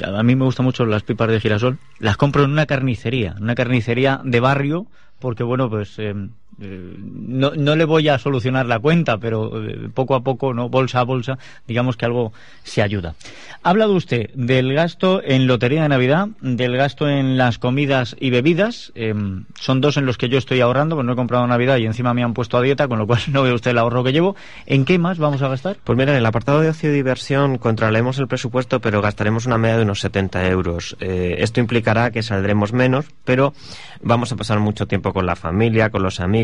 a 0.05 0.23
mí 0.23 0.37
me 0.37 0.45
gustan 0.45 0.67
mucho 0.67 0.85
las 0.85 1.05
pipas 1.05 1.29
de 1.29 1.41
girasol, 1.41 1.79
las 2.01 2.19
compro 2.19 2.45
en 2.45 2.51
una 2.51 2.67
carnicería, 2.67 3.35
una 3.41 3.55
carnicería 3.55 4.21
de 4.23 4.41
barrio, 4.41 4.89
porque 5.21 5.43
bueno, 5.43 5.71
pues 5.71 5.99
eh, 5.99 6.13
no, 6.59 7.53
no, 7.57 7.77
le 7.77 7.85
voy 7.85 8.09
a 8.09 8.19
solucionar 8.19 8.67
la 8.67 8.79
cuenta, 8.79 9.19
pero 9.19 9.63
eh, 9.63 9.89
poco 9.93 10.15
a 10.15 10.21
poco, 10.21 10.55
no 10.55 10.69
bolsa 10.69 11.01
a 11.01 11.05
bolsa, 11.05 11.39
digamos 11.67 11.97
que 11.97 12.07
algo 12.07 12.33
se 12.63 12.83
ayuda. 12.83 13.15
Ha 13.63 13.71
hablado 13.71 13.95
usted 13.95 14.31
del 14.35 14.73
gasto 14.73 15.21
en 15.25 15.47
lotería 15.47 15.83
de 15.83 15.89
Navidad, 15.89 16.29
del 16.41 16.77
gasto 16.77 17.09
en 17.09 17.37
las 17.37 17.59
comidas 17.59 18.15
y 18.21 18.31
bebidas. 18.31 18.93
Em, 18.95 19.45
son 19.59 19.81
dos 19.81 19.97
en 19.97 20.07
los 20.07 20.17
que 20.17 20.29
yo 20.29 20.39
estoy 20.39 20.61
ahorrando, 20.61 20.95
pues 20.97 21.07
no 21.07 21.15
he 21.15 21.17
comprado 21.17 21.47
Navidad 21.47 21.79
y 21.79 21.87
encima 21.87 22.15
me 22.15 22.23
han 22.23 22.35
puesto 22.35 22.57
a 22.57 22.63
dieta, 22.63 22.87
con 22.87 22.99
lo 22.99 23.07
cual 23.07 23.21
no 23.33 23.43
ve 23.43 23.53
usted 23.53 23.73
el 23.73 23.79
ahorro 23.79 24.05
que 24.05 24.13
llevo. 24.13 24.37
¿En 24.67 24.85
qué 24.85 24.99
más 24.99 25.19
vamos 25.19 25.43
a 25.43 25.49
gastar? 25.49 25.79
Pues 25.83 25.99
mira, 25.99 26.13
en 26.13 26.19
el 26.19 26.27
apartado 26.27 26.61
de 26.61 26.69
ocio 26.69 26.91
y 26.91 26.95
diversión 26.95 27.59
controlaremos 27.59 28.19
el 28.19 28.29
presupuesto, 28.29 28.81
pero 28.81 29.03
gastaremos 29.03 29.47
una 29.47 29.59
media 29.59 29.79
de 29.79 29.83
unos 29.83 30.01
70 30.01 30.49
euros. 30.49 30.97
Eh, 31.01 31.37
esto 31.39 31.61
implicará 31.61 32.11
que 32.11 32.23
saldremos 32.23 32.73
menos, 32.73 33.07
pero 33.25 33.55
vamos 34.03 34.31
a 34.31 34.37
pasar 34.37 34.61
mucho 34.61 34.87
tiempo 34.87 35.13
con 35.13 35.27
la 35.27 35.37
familia, 35.37 35.91
con 35.91 36.03
los 36.03 36.21
amigos 36.21 36.44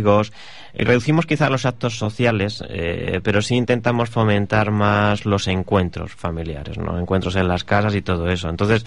y 0.74 0.84
reducimos 0.84 1.26
quizá 1.26 1.50
los 1.50 1.66
actos 1.66 1.98
sociales, 1.98 2.62
eh, 2.68 3.20
pero 3.22 3.42
sí 3.42 3.56
intentamos 3.56 4.08
fomentar 4.08 4.70
más 4.70 5.26
los 5.26 5.48
encuentros 5.48 6.12
familiares, 6.12 6.78
¿no? 6.78 6.98
Encuentros 6.98 7.36
en 7.36 7.48
las 7.48 7.64
casas 7.64 7.94
y 7.94 8.02
todo 8.02 8.28
eso. 8.28 8.48
Entonces, 8.48 8.84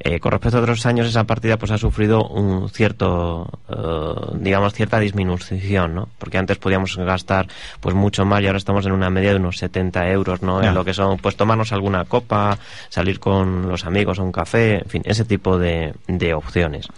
eh, 0.00 0.20
con 0.20 0.32
respecto 0.32 0.58
a 0.58 0.60
otros 0.60 0.86
años, 0.86 1.06
esa 1.06 1.24
partida 1.24 1.56
pues 1.56 1.72
ha 1.72 1.78
sufrido 1.78 2.28
un 2.28 2.68
cierto, 2.68 3.48
eh, 3.68 4.36
digamos, 4.38 4.72
cierta 4.74 5.00
disminución, 5.00 5.94
¿no? 5.94 6.08
Porque 6.18 6.38
antes 6.38 6.58
podíamos 6.58 6.96
gastar 6.96 7.48
pues 7.80 7.94
mucho 7.94 8.24
más 8.24 8.42
y 8.42 8.46
ahora 8.46 8.58
estamos 8.58 8.86
en 8.86 8.92
una 8.92 9.10
media 9.10 9.30
de 9.30 9.36
unos 9.36 9.58
70 9.58 10.08
euros, 10.10 10.42
¿no? 10.42 10.62
En 10.62 10.74
lo 10.74 10.84
que 10.84 10.94
son, 10.94 11.18
pues 11.18 11.36
tomarnos 11.36 11.72
alguna 11.72 12.04
copa, 12.04 12.58
salir 12.88 13.18
con 13.18 13.68
los 13.68 13.84
amigos 13.84 14.18
a 14.18 14.22
un 14.22 14.32
café, 14.32 14.78
en 14.78 14.88
fin, 14.88 15.02
ese 15.04 15.24
tipo 15.24 15.58
de, 15.58 15.94
de 16.06 16.34
opciones. 16.34 16.88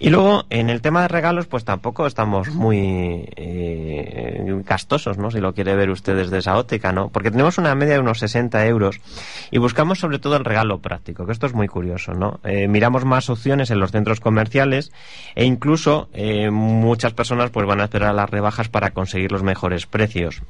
Y 0.00 0.10
luego, 0.10 0.44
en 0.50 0.70
el 0.70 0.80
tema 0.80 1.02
de 1.02 1.08
regalos, 1.08 1.46
pues 1.46 1.64
tampoco 1.64 2.06
estamos 2.06 2.48
muy 2.48 2.89
eh, 3.36 4.62
gastosos, 4.64 5.18
¿no? 5.18 5.30
Si 5.30 5.40
lo 5.40 5.54
quiere 5.54 5.74
ver 5.74 5.90
usted 5.90 6.16
desde 6.16 6.38
esa 6.38 6.58
óptica, 6.58 6.92
¿no? 6.92 7.08
Porque 7.08 7.30
tenemos 7.30 7.58
una 7.58 7.74
media 7.74 7.94
de 7.94 8.00
unos 8.00 8.18
60 8.18 8.66
euros 8.66 9.00
y 9.50 9.58
buscamos 9.58 9.98
sobre 9.98 10.18
todo 10.18 10.36
el 10.36 10.44
regalo 10.44 10.78
práctico, 10.78 11.26
que 11.26 11.32
esto 11.32 11.46
es 11.46 11.54
muy 11.54 11.68
curioso, 11.68 12.12
¿no? 12.12 12.40
Eh, 12.44 12.68
miramos 12.68 13.04
más 13.04 13.30
opciones 13.30 13.70
en 13.70 13.80
los 13.80 13.92
centros 13.92 14.20
comerciales 14.20 14.92
e 15.34 15.44
incluso 15.44 16.08
eh, 16.12 16.50
muchas 16.50 17.12
personas 17.12 17.50
pues 17.50 17.66
van 17.66 17.80
a 17.80 17.84
esperar 17.84 18.10
a 18.10 18.14
las 18.14 18.30
rebajas 18.30 18.68
para 18.68 18.90
conseguir 18.90 19.32
los 19.32 19.42
mejores 19.42 19.86
precios. 19.86 20.42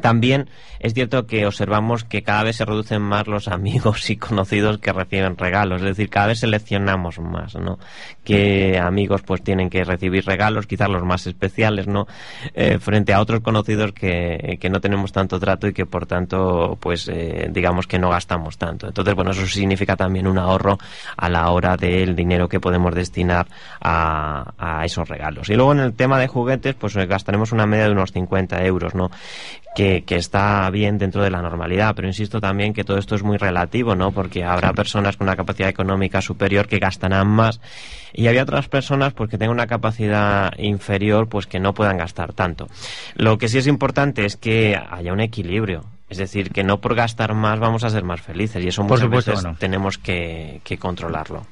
También 0.00 0.48
es 0.80 0.94
cierto 0.94 1.26
que 1.26 1.46
observamos 1.46 2.04
que 2.04 2.22
cada 2.22 2.44
vez 2.44 2.56
se 2.56 2.64
reducen 2.64 3.02
más 3.02 3.26
los 3.26 3.48
amigos 3.48 4.08
y 4.10 4.16
conocidos 4.16 4.78
que 4.78 4.92
reciben 4.92 5.36
regalos, 5.36 5.82
es 5.82 5.88
decir, 5.88 6.08
cada 6.08 6.28
vez 6.28 6.40
seleccionamos 6.40 7.18
más, 7.18 7.56
¿no? 7.56 7.78
Que 8.24 8.78
amigos 8.78 9.22
pues 9.22 9.42
tienen 9.42 9.70
que 9.70 9.82
recibir 9.84 10.24
regalos, 10.24 10.66
quizás 10.66 10.88
los 10.88 11.02
más 11.02 11.26
especiales, 11.26 11.88
¿no? 11.88 12.06
Eh, 12.54 12.78
frente 12.78 13.12
a 13.12 13.20
otros 13.20 13.40
conocidos 13.40 13.92
que, 13.92 14.58
que, 14.60 14.70
no 14.70 14.80
tenemos 14.80 15.12
tanto 15.12 15.40
trato 15.40 15.66
y 15.66 15.72
que 15.72 15.86
por 15.86 16.06
tanto 16.06 16.76
pues 16.80 17.08
eh, 17.08 17.48
digamos 17.50 17.86
que 17.86 17.98
no 17.98 18.10
gastamos 18.10 18.56
tanto. 18.58 18.88
Entonces, 18.88 19.14
bueno, 19.14 19.32
eso 19.32 19.46
significa 19.46 19.96
también 19.96 20.26
un 20.26 20.38
ahorro 20.38 20.78
a 21.16 21.28
la 21.28 21.50
hora 21.50 21.76
del 21.76 22.14
dinero 22.14 22.48
que 22.48 22.60
podemos 22.60 22.94
destinar 22.94 23.46
a, 23.80 24.52
a 24.58 24.84
esos 24.84 25.08
regalos. 25.08 25.48
Y 25.48 25.54
luego 25.54 25.72
en 25.72 25.80
el 25.80 25.94
tema 25.94 26.18
de 26.18 26.28
juguetes, 26.28 26.74
pues 26.74 26.94
gastaremos 26.94 27.52
una 27.52 27.66
media 27.66 27.86
de 27.86 27.92
unos 27.92 28.12
50 28.12 28.64
euros, 28.64 28.94
¿no? 28.94 29.10
Que, 29.74 30.02
que 30.02 30.16
está 30.16 30.68
bien 30.70 30.98
dentro 30.98 31.22
de 31.22 31.30
la 31.30 31.40
normalidad, 31.40 31.94
pero 31.94 32.08
insisto 32.08 32.40
también 32.40 32.72
que 32.72 32.82
todo 32.82 32.98
esto 32.98 33.14
es 33.14 33.22
muy 33.22 33.36
relativo, 33.36 33.94
¿no? 33.94 34.10
Porque 34.10 34.42
habrá 34.42 34.72
personas 34.72 35.16
con 35.16 35.28
una 35.28 35.36
capacidad 35.36 35.68
económica 35.68 36.20
superior 36.20 36.66
que 36.66 36.80
gastarán 36.80 37.28
más 37.28 37.60
y 38.12 38.26
había 38.26 38.42
otras 38.42 38.68
personas 38.68 39.12
pues 39.12 39.30
que 39.30 39.38
tengan 39.38 39.54
una 39.54 39.68
capacidad 39.68 40.52
inferior 40.58 41.28
pues 41.28 41.46
que 41.46 41.60
no 41.60 41.74
puedan 41.74 41.98
gastar 41.98 42.32
tanto. 42.32 42.66
Lo 43.14 43.38
que 43.38 43.48
sí 43.48 43.58
es 43.58 43.68
importante 43.68 44.24
es 44.24 44.36
que 44.36 44.76
haya 44.90 45.12
un 45.12 45.20
equilibrio. 45.20 45.84
Es 46.08 46.18
decir, 46.18 46.50
que 46.50 46.64
no 46.64 46.80
por 46.80 46.94
gastar 46.94 47.34
más 47.34 47.60
vamos 47.60 47.84
a 47.84 47.90
ser 47.90 48.02
más 48.02 48.20
felices 48.20 48.64
y 48.64 48.68
eso 48.68 48.82
muchas 48.82 49.10
veces 49.10 49.46
tenemos 49.58 49.98
que 49.98 50.78
controlarlo. 50.80 51.46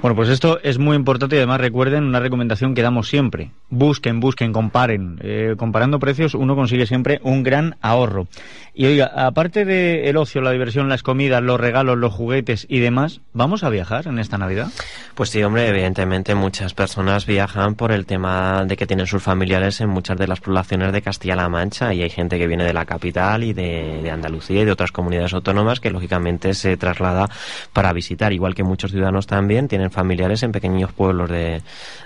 Bueno, 0.00 0.14
pues 0.14 0.28
esto 0.28 0.60
es 0.62 0.78
muy 0.78 0.96
importante 0.96 1.34
y 1.34 1.38
además 1.38 1.60
recuerden 1.60 2.04
una 2.04 2.20
recomendación 2.20 2.74
que 2.74 2.82
damos 2.82 3.08
siempre. 3.08 3.50
Busquen, 3.68 4.20
busquen, 4.20 4.52
comparen. 4.52 5.18
Eh, 5.22 5.54
comparando 5.58 5.98
precios 5.98 6.34
uno 6.34 6.54
consigue 6.54 6.86
siempre 6.86 7.20
un 7.22 7.42
gran 7.42 7.76
ahorro. 7.80 8.28
Y 8.74 8.86
oiga, 8.86 9.06
aparte 9.06 9.64
del 9.64 10.16
ocio, 10.16 10.40
la 10.40 10.52
diversión, 10.52 10.88
las 10.88 11.02
comidas, 11.02 11.42
los 11.42 11.58
regalos, 11.58 11.98
los 11.98 12.12
juguetes 12.12 12.64
y 12.68 12.78
demás, 12.78 13.20
¿vamos 13.32 13.64
a 13.64 13.70
viajar 13.70 14.06
en 14.06 14.20
esta 14.20 14.38
Navidad? 14.38 14.68
Pues 15.16 15.30
sí, 15.30 15.42
hombre, 15.42 15.66
evidentemente 15.66 16.36
muchas 16.36 16.74
personas 16.74 17.26
viajan 17.26 17.74
por 17.74 17.90
el 17.90 18.06
tema 18.06 18.64
de 18.66 18.76
que 18.76 18.86
tienen 18.86 19.08
sus 19.08 19.20
familiares 19.20 19.80
en 19.80 19.88
muchas 19.88 20.16
de 20.16 20.28
las 20.28 20.38
poblaciones 20.38 20.92
de 20.92 21.02
Castilla-La 21.02 21.48
Mancha 21.48 21.92
y 21.92 22.02
hay 22.02 22.10
gente 22.10 22.38
que 22.38 22.46
viene 22.46 22.62
de 22.62 22.72
la 22.72 22.84
capital 22.84 23.42
y 23.42 23.52
de 23.52 24.08
Andalucía 24.12 24.62
y 24.62 24.64
de 24.64 24.70
otras 24.70 24.92
comunidades 24.92 25.34
autónomas 25.34 25.80
que 25.80 25.90
lógicamente 25.90 26.54
se 26.54 26.76
traslada 26.76 27.28
para 27.72 27.92
visitar, 27.92 28.32
igual 28.32 28.54
que 28.54 28.62
muchos 28.62 28.92
ciudadanos 28.92 29.26
también 29.26 29.57
tienen 29.66 29.90
familiares 29.90 30.42
en 30.42 30.52
pequeños 30.52 30.92
pueblos 30.92 31.28
de, 31.30 31.62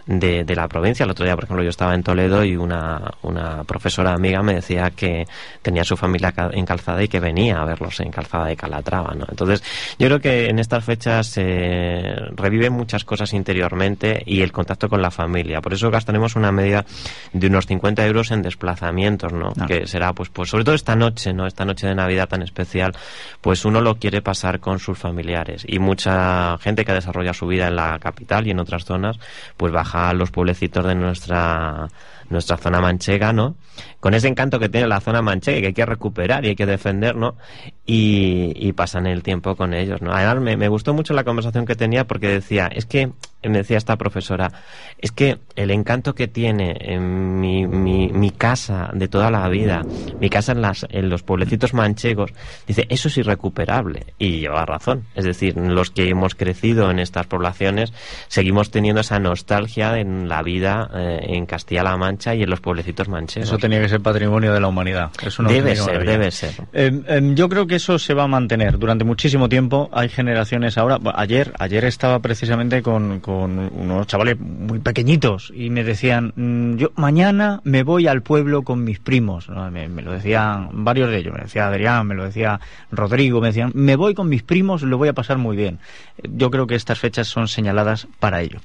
de, 0.07 0.55
la 0.55 0.69
provincia. 0.69 1.05
El 1.05 1.11
otro 1.11 1.25
día, 1.25 1.35
por 1.35 1.45
ejemplo, 1.45 1.63
yo 1.63 1.71
estaba 1.71 1.95
en 1.95 2.03
Toledo 2.03 2.45
y 2.45 2.57
una, 2.57 3.13
una 3.23 3.65
profesora 3.65 4.13
amiga 4.13 4.43
me 4.43 4.55
decía 4.55 4.91
que 4.91 5.27
tenía 5.61 5.85
su 5.85 5.97
familia 5.97 6.33
en 6.53 6.65
Calzada 6.65 7.03
y 7.03 7.09
que 7.09 7.21
venía 7.21 7.61
a 7.61 7.65
verlos 7.65 8.01
en 8.01 8.11
Calzada 8.11 8.47
de 8.47 8.57
Calatrava. 8.57 9.15
¿no? 9.15 9.27
Entonces, 9.29 9.63
yo 9.99 10.07
creo 10.07 10.21
que 10.21 10.47
en 10.47 10.59
estas 10.59 10.85
fechas 10.85 11.27
se 11.27 12.15
reviven 12.37 12.73
muchas 12.73 13.05
cosas 13.05 13.33
interiormente 13.33 14.23
y 14.25 14.43
el 14.43 14.53
contacto 14.53 14.89
con 14.89 15.03
la 15.03 15.11
familia. 15.11 15.61
Por 15.61 15.73
eso 15.73 15.91
gastaremos 15.91 16.37
una 16.37 16.53
media 16.53 16.85
de 17.33 17.47
unos 17.47 17.67
50 17.67 18.07
euros 18.07 18.31
en 18.31 18.43
desplazamientos, 18.43 19.33
¿no? 19.33 19.53
Que 19.67 19.87
será, 19.87 20.13
pues, 20.13 20.29
pues, 20.29 20.51
sobre 20.51 20.65
todo 20.65 20.75
esta 20.75 20.97
noche, 20.97 21.33
¿no? 21.33 21.47
Esta 21.47 21.65
noche 21.65 21.87
de 21.87 21.95
Navidad 21.95 22.29
tan 22.29 22.43
especial, 22.43 22.95
pues 23.41 23.65
uno 23.65 23.81
lo 23.81 23.97
quiere 23.97 24.23
pasar 24.23 24.61
con 24.61 24.79
sus 24.79 24.99
familiares 24.99 25.65
y 25.67 25.79
mucha 25.79 26.59
gente 26.59 26.85
que 26.85 26.93
desarrolla 26.93 27.35
su 27.35 27.42
vida 27.47 27.69
en 27.69 27.77
la 27.77 27.99
capital 27.99 28.47
y 28.47 28.51
en 28.51 28.61
otras 28.61 28.85
zonas, 28.85 29.19
pues 29.57 29.73
baja 29.73 30.11
a 30.11 30.15
los 30.15 30.31
pueblecitos 30.31 30.85
de 30.85 30.95
nuestra 30.95 31.89
nuestra 32.33 32.57
zona 32.57 32.81
manchega, 32.81 33.33
¿no? 33.33 33.57
Con 34.01 34.15
ese 34.15 34.27
encanto 34.27 34.59
que 34.59 34.69
tiene 34.69 34.89
la 34.89 35.01
zona 35.01 35.23
manchega 35.23 35.61
que 35.61 35.67
hay 35.69 35.73
que 35.73 35.87
recuperar 35.87 36.45
y 36.45 36.49
hay 36.49 36.57
que 36.57 36.67
defender, 36.67 37.15
¿no? 37.15 37.37
Y, 37.87 38.73
pasan 38.73 39.07
el 39.07 39.23
tiempo 39.23 39.55
con 39.55 39.75
ellos, 39.75 40.01
¿no? 40.01 40.13
Además, 40.13 40.57
me, 40.57 40.69
gustó 40.69 40.95
mucho 40.95 41.13
la 41.13 41.25
conversación 41.25 41.67
que 41.67 41.77
tenía 41.77 42.07
porque 42.07 42.29
decía, 42.29 42.69
es 42.69 42.87
que 42.87 43.13
me 43.49 43.59
decía 43.59 43.79
esta 43.79 43.97
profesora, 43.97 44.53
es 44.99 45.13
que 45.13 45.39
el 45.57 45.71
encanto 45.71 46.15
que 46.15 46.29
tiene 46.29 46.77
en 46.81 47.41
mi, 47.41 47.67
mi, 47.67 48.09
mi 48.09 48.31
casa 48.31 48.91
de 48.93 49.09
toda 49.09 49.31
la 49.31 49.49
vida, 49.49 49.83
mi 50.21 50.31
casa 50.31 50.53
en, 50.53 50.63
las, 50.63 50.87
en 50.91 51.09
los 51.09 51.23
pueblecitos 51.23 51.75
manchegos, 51.75 52.33
dice, 52.67 52.87
eso 52.89 53.09
es 53.09 53.19
irrecuperable. 53.19 54.07
Y 54.19 54.41
lleva 54.41 54.65
razón. 54.65 55.05
Es 55.15 55.25
decir, 55.25 55.57
los 55.57 55.91
que 55.91 56.09
hemos 56.09 56.35
crecido 56.35 56.91
en 56.91 56.99
estas 56.99 57.27
poblaciones, 57.27 57.93
seguimos 58.29 58.71
teniendo 58.71 59.01
esa 59.01 59.19
nostalgia 59.19 59.99
en 59.99 60.29
la 60.29 60.43
vida 60.43 60.89
eh, 60.95 61.21
en 61.29 61.47
Castilla-La 61.47 61.97
Mancha 61.97 62.35
y 62.35 62.43
en 62.43 62.51
los 62.51 62.61
pueblecitos 62.61 63.09
manchegos. 63.09 63.49
Eso 63.49 63.59
tenía 63.59 63.81
que 63.81 63.89
ser 63.89 64.01
patrimonio 64.01 64.53
de 64.53 64.61
la 64.61 64.69
humanidad. 64.69 65.11
Eso 65.25 65.43
no 65.43 65.49
debe 65.49 65.77
ser, 65.77 66.05
debe 66.05 66.31
ser. 66.31 66.53
Eh, 66.73 66.91
eh, 67.09 67.33
yo 67.35 67.49
creo 67.49 67.67
que 67.67 67.77
eso 67.77 67.99
se 67.99 68.15
va 68.15 68.25
a 68.25 68.29
mantener 68.29 68.79
durante 68.79 69.05
muchísimo 69.05 69.49
tiempo. 69.49 69.91
Hay 69.93 70.09
generaciones 70.09 70.79
ahora. 70.79 70.99
Ayer, 71.15 71.53
ayer 71.59 71.85
estaba 71.85 72.21
precisamente 72.21 72.83
con, 72.83 73.21
con 73.21 73.32
unos 73.41 74.07
chavales 74.07 74.39
muy 74.39 74.79
pequeñitos 74.79 75.53
y 75.55 75.71
me 75.71 75.85
decían: 75.85 76.33
mm, 76.37 76.77
Yo 76.77 76.93
mañana 76.97 77.61
me 77.65 77.83
voy 77.83 78.07
al 78.07 78.23
pueblo 78.23 78.63
con 78.63 78.85
mis 78.85 78.99
primos. 78.99 79.49
Me, 79.49 79.89
lo 79.89 80.13
decían 80.13 80.71
varios 80.73 81.11
de 81.11 81.19
ellos. 81.19 81.35
Me 81.35 81.43
decía 81.43 81.69
Adrián, 81.69 82.07
me 82.07 82.15
lo 82.15 82.25
decía 82.25 82.61
Rodrigo. 82.91 83.41
Me 83.41 83.49
decían: 83.49 83.73
Me 83.75 83.97
voy 83.97 84.15
con 84.15 84.29
mis 84.29 84.43
primos, 84.43 84.83
lo 84.83 84.99
voy 84.99 85.09
a 85.09 85.13
pasar 85.13 85.39
muy 85.39 85.57
bien. 85.57 85.79
Yo 86.23 86.51
creo 86.51 86.67
que 86.67 86.75
estas 86.75 86.99
fechas 86.99 87.29
son 87.29 87.49
señaladas 87.49 88.07
para 88.19 88.43
ello. 88.43 88.61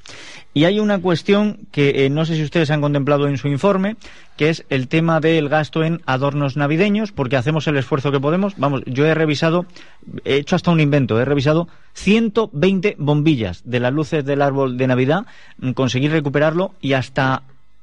Y 0.53 0.65
hay 0.65 0.79
una 0.79 0.99
cuestión 0.99 1.59
que 1.71 2.05
eh, 2.05 2.09
no 2.09 2.25
sé 2.25 2.35
si 2.35 2.43
ustedes 2.43 2.71
han 2.71 2.81
contemplado 2.81 3.27
en 3.27 3.37
su 3.37 3.47
informe, 3.47 3.95
que 4.37 4.49
es 4.49 4.65
el 4.69 4.87
tema 4.87 5.19
del 5.19 5.49
gasto 5.49 5.83
en 5.83 6.01
adornos 6.05 6.55
navideños, 6.55 7.11
porque 7.11 7.35
hacemos 7.35 7.67
el 7.67 7.77
esfuerzo 7.77 8.11
que 8.11 8.19
podemos. 8.19 8.55
Vamos, 8.57 8.83
yo 8.85 9.05
he 9.05 9.13
revisado, 9.13 9.65
he 10.23 10.35
hecho 10.35 10.55
hasta 10.55 10.71
un 10.71 10.79
invento, 10.79 11.19
he 11.19 11.25
revisado 11.25 11.67
120 11.93 12.95
bombillas 12.99 13.63
de 13.65 13.79
las 13.79 13.91
luces 13.91 14.23
del 14.23 14.41
árbol 14.41 14.77
de 14.77 14.87
Navidad, 14.87 15.25
mm, 15.57 15.71
conseguí 15.71 16.07
recuperarlo 16.07 16.73
y 16.79 16.93
hasta 16.93 17.41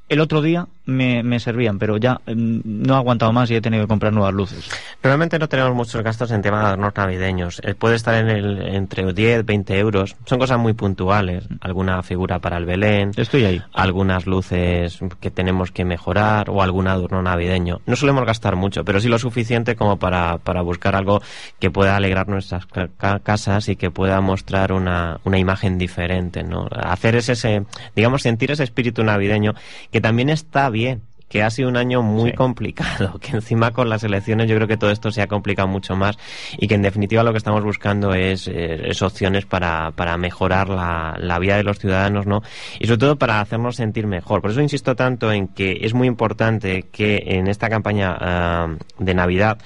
el 0.09 0.21
otro 0.21 0.41
día 0.41 0.69
me, 0.87 1.23
me 1.23 1.41
servían, 1.41 1.79
pero 1.79 1.97
ya 1.97 2.21
mm, 2.27 2.61
no 2.65 2.95
he 2.95 2.97
aguantado 2.97 3.33
más 3.33 3.51
y 3.51 3.57
he 3.57 3.61
tenido 3.61 3.85
que 3.85 3.89
comprar 3.89 4.13
nuevas 4.13 4.35
luces. 4.35 4.69
Realmente 5.03 5.39
no 5.39 5.49
tenemos 5.49 5.75
muchos 5.75 6.03
gastos 6.03 6.31
en 6.31 6.43
tema 6.43 6.61
de 6.61 6.67
adornos 6.67 6.93
navideños. 6.97 7.61
Eh, 7.65 7.75
puede 7.75 7.97
estar 7.97 8.15
en 8.17 8.29
el, 8.29 8.63
entre 8.75 9.13
10, 9.13 9.45
20 9.45 9.79
euros. 9.79 10.17
Son 10.27 10.39
cosas 10.39 10.59
muy 10.59 10.73
puntuales. 10.75 11.45
Alguna 11.61 12.03
figura 12.03 12.39
para 12.39 12.57
el 12.59 12.65
Belén. 12.67 13.13
Estoy 13.17 13.45
ahí. 13.45 13.63
Algunas 13.73 14.27
luces 14.27 14.99
que 15.21 15.31
tenemos 15.31 15.71
que 15.71 15.85
mejorar 15.85 16.51
o 16.51 16.63
algún 16.63 16.87
adorno 16.89 17.23
navideño. 17.23 17.81
No 17.87 17.97
solemos 17.97 18.25
gastar 18.25 18.57
mucho, 18.57 18.85
pero 18.85 19.01
sí 19.01 19.09
lo 19.09 19.19
suficiente 19.19 19.77
como 19.77 19.99
para, 19.99 20.39
para 20.39 20.63
buscar 20.63 20.97
algo 20.97 21.23
que 21.59 21.71
pueda 21.71 21.97
alegrar 21.97 22.29
nuestras 22.29 22.67
ca- 22.67 22.89
ca- 22.97 23.21
casas 23.21 23.69
y 23.69 23.77
que 23.77 23.91
pueda 23.91 24.21
mostrar 24.21 24.73
una, 24.73 25.21
una 25.25 25.39
imagen 25.39 25.79
diferente, 25.79 26.43
¿no? 26.43 26.69
Hacer 26.71 27.17
ese, 27.17 27.65
digamos, 27.97 28.23
sentir 28.23 28.51
ese 28.51 28.65
espíritu 28.65 29.03
navideño 29.05 29.55
que 29.91 30.01
también 30.01 30.29
está 30.31 30.71
bien 30.75 31.01
que 31.27 31.43
ha 31.43 31.51
sido 31.51 31.69
un 31.69 31.77
año 31.77 32.01
muy 32.03 32.31
Sí. 32.31 32.37
complicado, 32.37 33.19
que 33.21 33.33
encima 33.33 33.73
con 33.73 33.89
las 33.89 34.05
elecciones 34.05 34.49
yo 34.49 34.55
creo 34.55 34.69
que 34.69 34.77
todo 34.77 34.91
esto 34.91 35.11
se 35.11 35.21
ha 35.23 35.27
complicado 35.27 35.67
mucho 35.67 35.97
más 35.97 36.17
y 36.59 36.69
que 36.69 36.75
en 36.77 36.83
definitiva 36.83 37.25
lo 37.25 37.33
que 37.33 37.39
estamos 37.39 37.65
buscando 37.65 38.15
es, 38.15 38.47
eh, 38.47 38.91
es 38.91 39.03
opciones 39.03 39.45
para, 39.45 39.91
para 39.93 40.17
mejorar 40.17 40.69
la, 40.69 41.17
la 41.19 41.39
vida 41.41 41.57
de 41.57 41.65
los 41.65 41.79
ciudadanos, 41.81 42.27
¿no? 42.27 42.43
Y 42.79 42.87
sobre 42.87 42.99
todo 42.99 43.17
para 43.17 43.41
hacernos 43.41 43.75
sentir 43.77 44.07
mejor. 44.07 44.43
Por 44.43 44.51
eso 44.53 44.61
insisto 44.61 44.95
tanto 44.95 45.33
en 45.33 45.49
que 45.49 45.79
es 45.81 45.93
muy 45.95 46.07
importante 46.07 46.85
que 46.93 47.21
en 47.27 47.49
esta 47.49 47.69
campaña 47.69 48.17
ah, 48.21 48.69
de 48.99 49.15
Navidad 49.15 49.59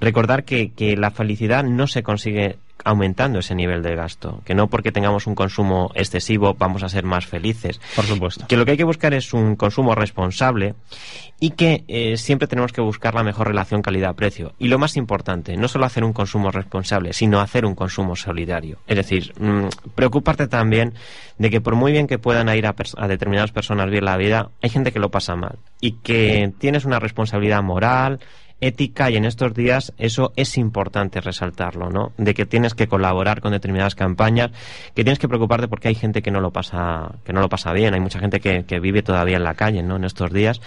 recordar 0.00 0.44
que, 0.44 0.72
que 0.72 0.94
la 0.96 1.10
felicidad 1.10 1.64
no 1.64 1.86
se 1.86 2.02
consigue 2.02 2.58
aumentando 2.82 3.38
ese 3.38 3.54
nivel 3.54 3.82
de 3.82 3.94
gasto, 3.94 4.40
que 4.44 4.54
no 4.54 4.66
porque 4.68 4.92
tengamos 4.92 5.26
un 5.26 5.34
consumo 5.34 5.90
excesivo 5.94 6.54
vamos 6.58 6.82
a 6.82 6.88
ser 6.88 7.04
más 7.04 7.26
felices, 7.26 7.80
Por 7.96 8.04
supuesto. 8.04 8.46
que 8.46 8.56
lo 8.56 8.64
que 8.64 8.72
hay 8.72 8.76
que 8.76 8.84
buscar 8.84 9.14
es 9.14 9.32
un 9.32 9.56
consumo 9.56 9.94
responsable 9.94 10.74
y 11.40 11.50
que 11.50 11.84
eh, 11.88 12.16
siempre 12.16 12.46
tenemos 12.48 12.72
que 12.72 12.80
buscar 12.80 13.14
la 13.14 13.22
mejor 13.22 13.48
relación 13.48 13.82
calidad-precio. 13.82 14.52
Y 14.58 14.68
lo 14.68 14.78
más 14.78 14.96
importante, 14.96 15.56
no 15.56 15.68
solo 15.68 15.84
hacer 15.86 16.04
un 16.04 16.12
consumo 16.12 16.50
responsable, 16.50 17.12
sino 17.12 17.40
hacer 17.40 17.64
un 17.66 17.74
consumo 17.74 18.16
solidario. 18.16 18.78
Es 18.86 18.96
decir, 18.96 19.32
mm, 19.38 19.68
preocuparte 19.94 20.46
también 20.46 20.94
de 21.38 21.50
que 21.50 21.60
por 21.60 21.74
muy 21.74 21.92
bien 21.92 22.06
que 22.06 22.18
puedan 22.18 22.48
ir 22.56 22.66
a, 22.66 22.74
pers- 22.76 22.94
a 22.96 23.08
determinadas 23.08 23.50
personas 23.52 23.90
bien 23.90 24.04
la 24.04 24.16
vida, 24.16 24.50
hay 24.62 24.70
gente 24.70 24.92
que 24.92 25.00
lo 25.00 25.10
pasa 25.10 25.36
mal 25.36 25.58
y 25.80 25.92
que 25.92 26.52
tienes 26.58 26.84
una 26.84 26.98
responsabilidad 27.00 27.62
moral, 27.62 28.20
ética 28.66 29.10
y 29.10 29.16
en 29.16 29.24
estos 29.24 29.54
días 29.54 29.92
eso 29.98 30.32
es 30.36 30.56
importante 30.58 31.20
resaltarlo, 31.20 31.90
¿no? 31.90 32.12
De 32.16 32.34
que 32.34 32.46
tienes 32.46 32.74
que 32.74 32.88
colaborar 32.88 33.40
con 33.40 33.52
determinadas 33.52 33.94
campañas, 33.94 34.50
que 34.94 35.04
tienes 35.04 35.18
que 35.18 35.28
preocuparte 35.28 35.68
porque 35.68 35.88
hay 35.88 35.94
gente 35.94 36.22
que 36.22 36.30
no 36.30 36.40
lo 36.40 36.50
pasa, 36.50 37.12
que 37.24 37.32
no 37.32 37.40
lo 37.40 37.48
pasa 37.48 37.72
bien, 37.72 37.94
hay 37.94 38.00
mucha 38.00 38.18
gente 38.18 38.40
que, 38.40 38.64
que 38.64 38.80
vive 38.80 39.02
todavía 39.02 39.36
en 39.36 39.44
la 39.44 39.54
calle, 39.54 39.82
¿no? 39.82 39.96
En 39.96 40.04
estos 40.04 40.32
días. 40.32 40.60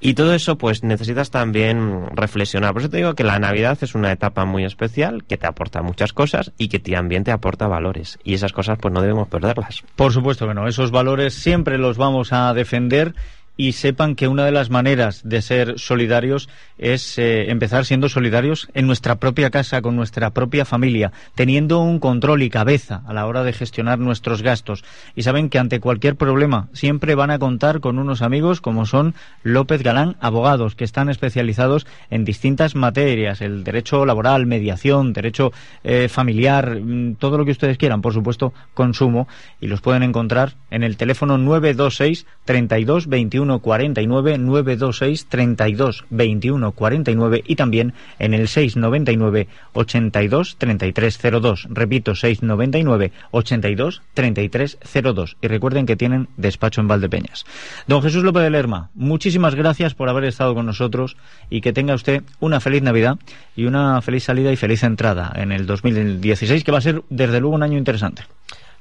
Y 0.00 0.14
todo 0.14 0.34
eso, 0.34 0.56
pues 0.56 0.82
necesitas 0.82 1.30
también 1.30 2.06
reflexionar. 2.14 2.72
Por 2.72 2.82
eso 2.82 2.90
te 2.90 2.98
digo 2.98 3.14
que 3.14 3.24
la 3.24 3.38
Navidad 3.38 3.78
es 3.80 3.94
una 3.94 4.12
etapa 4.12 4.44
muy 4.44 4.64
especial, 4.64 5.24
que 5.24 5.36
te 5.36 5.46
aporta 5.46 5.82
muchas 5.82 6.12
cosas 6.12 6.52
y 6.58 6.68
que 6.68 6.78
también 6.78 7.24
te 7.24 7.32
aporta 7.32 7.66
valores. 7.66 8.18
Y 8.24 8.34
esas 8.34 8.52
cosas, 8.52 8.78
pues 8.80 8.92
no 8.92 9.00
debemos 9.00 9.28
perderlas. 9.28 9.82
Por 9.96 10.12
supuesto 10.12 10.46
que 10.46 10.54
no. 10.54 10.66
Esos 10.68 10.90
valores 10.90 11.34
siempre 11.34 11.78
los 11.78 11.96
vamos 11.96 12.32
a 12.32 12.52
defender 12.54 13.14
y 13.56 13.72
sepan 13.72 14.14
que 14.14 14.28
una 14.28 14.44
de 14.44 14.52
las 14.52 14.70
maneras 14.70 15.20
de 15.24 15.42
ser 15.42 15.78
solidarios 15.78 16.48
es 16.78 17.18
eh, 17.18 17.50
empezar 17.50 17.84
siendo 17.84 18.08
solidarios 18.08 18.68
en 18.74 18.86
nuestra 18.86 19.16
propia 19.16 19.50
casa, 19.50 19.82
con 19.82 19.94
nuestra 19.94 20.30
propia 20.30 20.64
familia, 20.64 21.12
teniendo 21.34 21.80
un 21.80 21.98
control 21.98 22.42
y 22.42 22.50
cabeza 22.50 23.02
a 23.06 23.12
la 23.12 23.26
hora 23.26 23.44
de 23.44 23.52
gestionar 23.52 23.98
nuestros 23.98 24.42
gastos. 24.42 24.84
Y 25.14 25.22
saben 25.22 25.48
que 25.48 25.58
ante 25.58 25.80
cualquier 25.80 26.16
problema 26.16 26.68
siempre 26.72 27.14
van 27.14 27.30
a 27.30 27.38
contar 27.38 27.80
con 27.80 27.98
unos 27.98 28.22
amigos 28.22 28.60
como 28.60 28.86
son 28.86 29.14
López 29.42 29.82
Galán, 29.82 30.16
abogados 30.20 30.74
que 30.74 30.84
están 30.84 31.08
especializados 31.08 31.86
en 32.10 32.24
distintas 32.24 32.74
materias, 32.74 33.40
el 33.42 33.64
derecho 33.64 34.06
laboral, 34.06 34.46
mediación, 34.46 35.12
derecho 35.12 35.52
eh, 35.84 36.08
familiar, 36.08 36.80
mm, 36.80 37.16
todo 37.16 37.38
lo 37.38 37.44
que 37.44 37.52
ustedes 37.52 37.78
quieran, 37.78 38.02
por 38.02 38.14
supuesto, 38.14 38.52
consumo, 38.74 39.28
y 39.60 39.66
los 39.66 39.80
pueden 39.80 40.02
encontrar 40.02 40.54
en 40.70 40.82
el 40.82 40.96
teléfono 40.96 41.38
926 41.38 42.26
32 42.44 43.08
21 43.08 43.41
49 43.60 44.38
926 44.38 45.26
32 45.26 46.04
21 46.10 46.72
49 46.72 47.44
y 47.46 47.56
también 47.56 47.94
en 48.18 48.34
el 48.34 48.48
699 48.48 49.48
82 49.72 50.56
33 50.58 51.18
02. 51.40 51.68
Repito, 51.70 52.14
699 52.14 53.12
82 53.30 54.02
33 54.14 54.78
02. 55.02 55.36
Y 55.40 55.48
recuerden 55.48 55.86
que 55.86 55.96
tienen 55.96 56.28
despacho 56.36 56.80
en 56.80 56.88
Valdepeñas. 56.88 57.44
Don 57.86 58.02
Jesús 58.02 58.22
López 58.22 58.42
de 58.42 58.50
Lerma, 58.50 58.90
muchísimas 58.94 59.54
gracias 59.54 59.94
por 59.94 60.08
haber 60.08 60.24
estado 60.24 60.54
con 60.54 60.66
nosotros 60.66 61.16
y 61.50 61.60
que 61.60 61.72
tenga 61.72 61.94
usted 61.94 62.22
una 62.40 62.60
feliz 62.60 62.82
Navidad 62.82 63.18
y 63.56 63.64
una 63.64 64.00
feliz 64.02 64.24
salida 64.24 64.52
y 64.52 64.56
feliz 64.56 64.82
entrada 64.82 65.32
en 65.34 65.52
el 65.52 65.66
2016, 65.66 66.64
que 66.64 66.72
va 66.72 66.78
a 66.78 66.82
ser 66.82 67.02
desde 67.10 67.40
luego 67.40 67.54
un 67.54 67.62
año 67.62 67.78
interesante. 67.78 68.22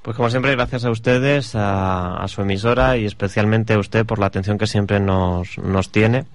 Pues 0.02 0.18
como 0.18 0.32
siempre, 0.32 0.56
gracias 0.56 0.84
a 0.84 0.90
ustedes, 0.90 1.54
a, 1.54 2.18
a 2.24 2.28
su 2.28 2.42
emisora 2.42 2.98
y 2.98 3.06
especialmente 3.06 3.74
a 3.74 3.80
usted 3.80 4.04
por 4.04 4.18
la 4.18 4.26
atención 4.26 4.58
que 4.58 4.66
siempre 4.66 5.00
nos, 5.00 5.60
nos 5.60 5.92
tiene. 5.92 6.26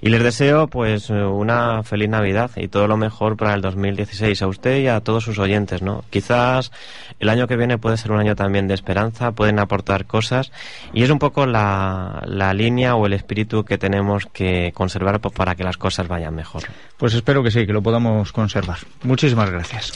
Y 0.00 0.10
les 0.10 0.22
deseo 0.22 0.68
pues 0.68 1.10
una 1.10 1.82
feliz 1.82 2.08
Navidad 2.08 2.52
y 2.54 2.68
todo 2.68 2.86
lo 2.86 2.96
mejor 2.96 3.36
para 3.36 3.54
el 3.54 3.60
2016 3.60 4.40
a 4.40 4.46
usted 4.46 4.78
y 4.78 4.86
a 4.86 5.00
todos 5.00 5.24
sus 5.24 5.40
oyentes, 5.40 5.82
¿no? 5.82 6.04
Quizás 6.10 6.70
el 7.18 7.28
año 7.28 7.48
que 7.48 7.56
viene 7.56 7.76
puede 7.76 7.96
ser 7.96 8.12
un 8.12 8.20
año 8.20 8.36
también 8.36 8.68
de 8.68 8.74
esperanza, 8.74 9.32
pueden 9.32 9.58
aportar 9.58 10.04
cosas 10.04 10.52
y 10.92 11.02
es 11.02 11.10
un 11.10 11.18
poco 11.18 11.44
la, 11.44 12.22
la 12.24 12.54
línea 12.54 12.94
o 12.94 13.04
el 13.06 13.14
espíritu 13.14 13.64
que 13.64 13.78
tenemos 13.78 14.26
que 14.26 14.70
conservar 14.74 15.20
pues, 15.20 15.34
para 15.34 15.56
que 15.56 15.64
las 15.64 15.76
cosas 15.76 16.06
vayan 16.06 16.36
mejor. 16.36 16.62
Pues 16.96 17.14
espero 17.14 17.42
que 17.42 17.50
sí, 17.50 17.66
que 17.66 17.72
lo 17.72 17.82
podamos 17.82 18.32
conservar. 18.32 18.78
Muchísimas 19.02 19.50
gracias. 19.50 19.92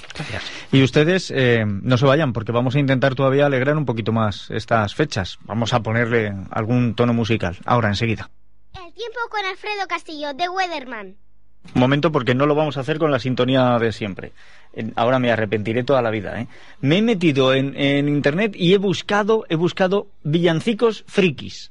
Y 0.73 0.83
ustedes 0.83 1.33
eh, 1.35 1.65
no 1.67 1.97
se 1.99 2.07
vayan 2.07 2.33
porque 2.33 2.51
vamos 2.51 2.75
a 2.75 2.81
intentar 2.81 3.12
todavía 3.15 3.47
alegrar 3.47 3.77
un 3.77 3.85
poquito 3.85 4.13
más 4.13 4.51
estas 4.51 4.95
fechas. 4.95 5.39
Vamos 5.45 5.73
a 5.73 5.81
ponerle 5.81 6.35
algún 6.51 6.95
tono 6.95 7.13
musical. 7.13 7.57
Ahora, 7.65 7.89
enseguida. 7.89 8.31
El 8.75 8.93
tiempo 8.95 9.19
con 9.31 9.45
Alfredo 9.45 9.87
Castillo, 9.89 10.35
de 10.35 10.49
Weatherman. 10.49 11.17
Un 11.75 11.81
momento 11.81 12.11
porque 12.11 12.35
no 12.35 12.47
lo 12.47 12.55
vamos 12.55 12.77
a 12.77 12.81
hacer 12.81 12.99
con 12.99 13.11
la 13.11 13.19
sintonía 13.19 13.79
de 13.79 13.93
siempre. 13.93 14.33
Ahora 14.97 15.19
me 15.19 15.31
arrepentiré 15.31 15.85
toda 15.85 16.03
la 16.03 16.11
vida. 16.11 16.41
¿eh? 16.41 16.49
Me 16.81 16.99
he 16.99 17.03
metido 17.03 17.55
en, 17.55 17.77
en 17.77 18.09
internet 18.09 18.55
y 18.57 18.75
he 18.75 18.79
buscado, 18.79 19.45
he 19.49 19.57
buscado 19.57 20.09
villancicos 20.25 21.05
frikis. 21.07 21.71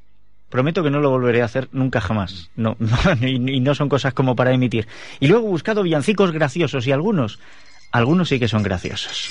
Prometo 0.50 0.84
que 0.84 0.90
no 0.90 1.00
lo 1.00 1.10
volveré 1.10 1.42
a 1.42 1.46
hacer 1.46 1.70
nunca 1.72 2.02
jamás. 2.02 2.52
No, 2.56 2.76
no, 2.80 3.28
y, 3.28 3.56
y 3.56 3.60
no 3.60 3.74
son 3.74 3.90
cosas 3.90 4.14
como 4.14 4.36
para 4.36 4.54
emitir. 4.54 4.88
Y 5.20 5.28
luego 5.28 5.48
he 5.48 5.50
buscado 5.50 5.84
villancicos 5.84 6.32
graciosos 6.32 6.86
y 6.88 6.92
algunos, 6.92 7.40
algunos 7.92 8.30
sí 8.30 8.40
que 8.40 8.48
son 8.48 8.64
graciosos. 8.64 9.30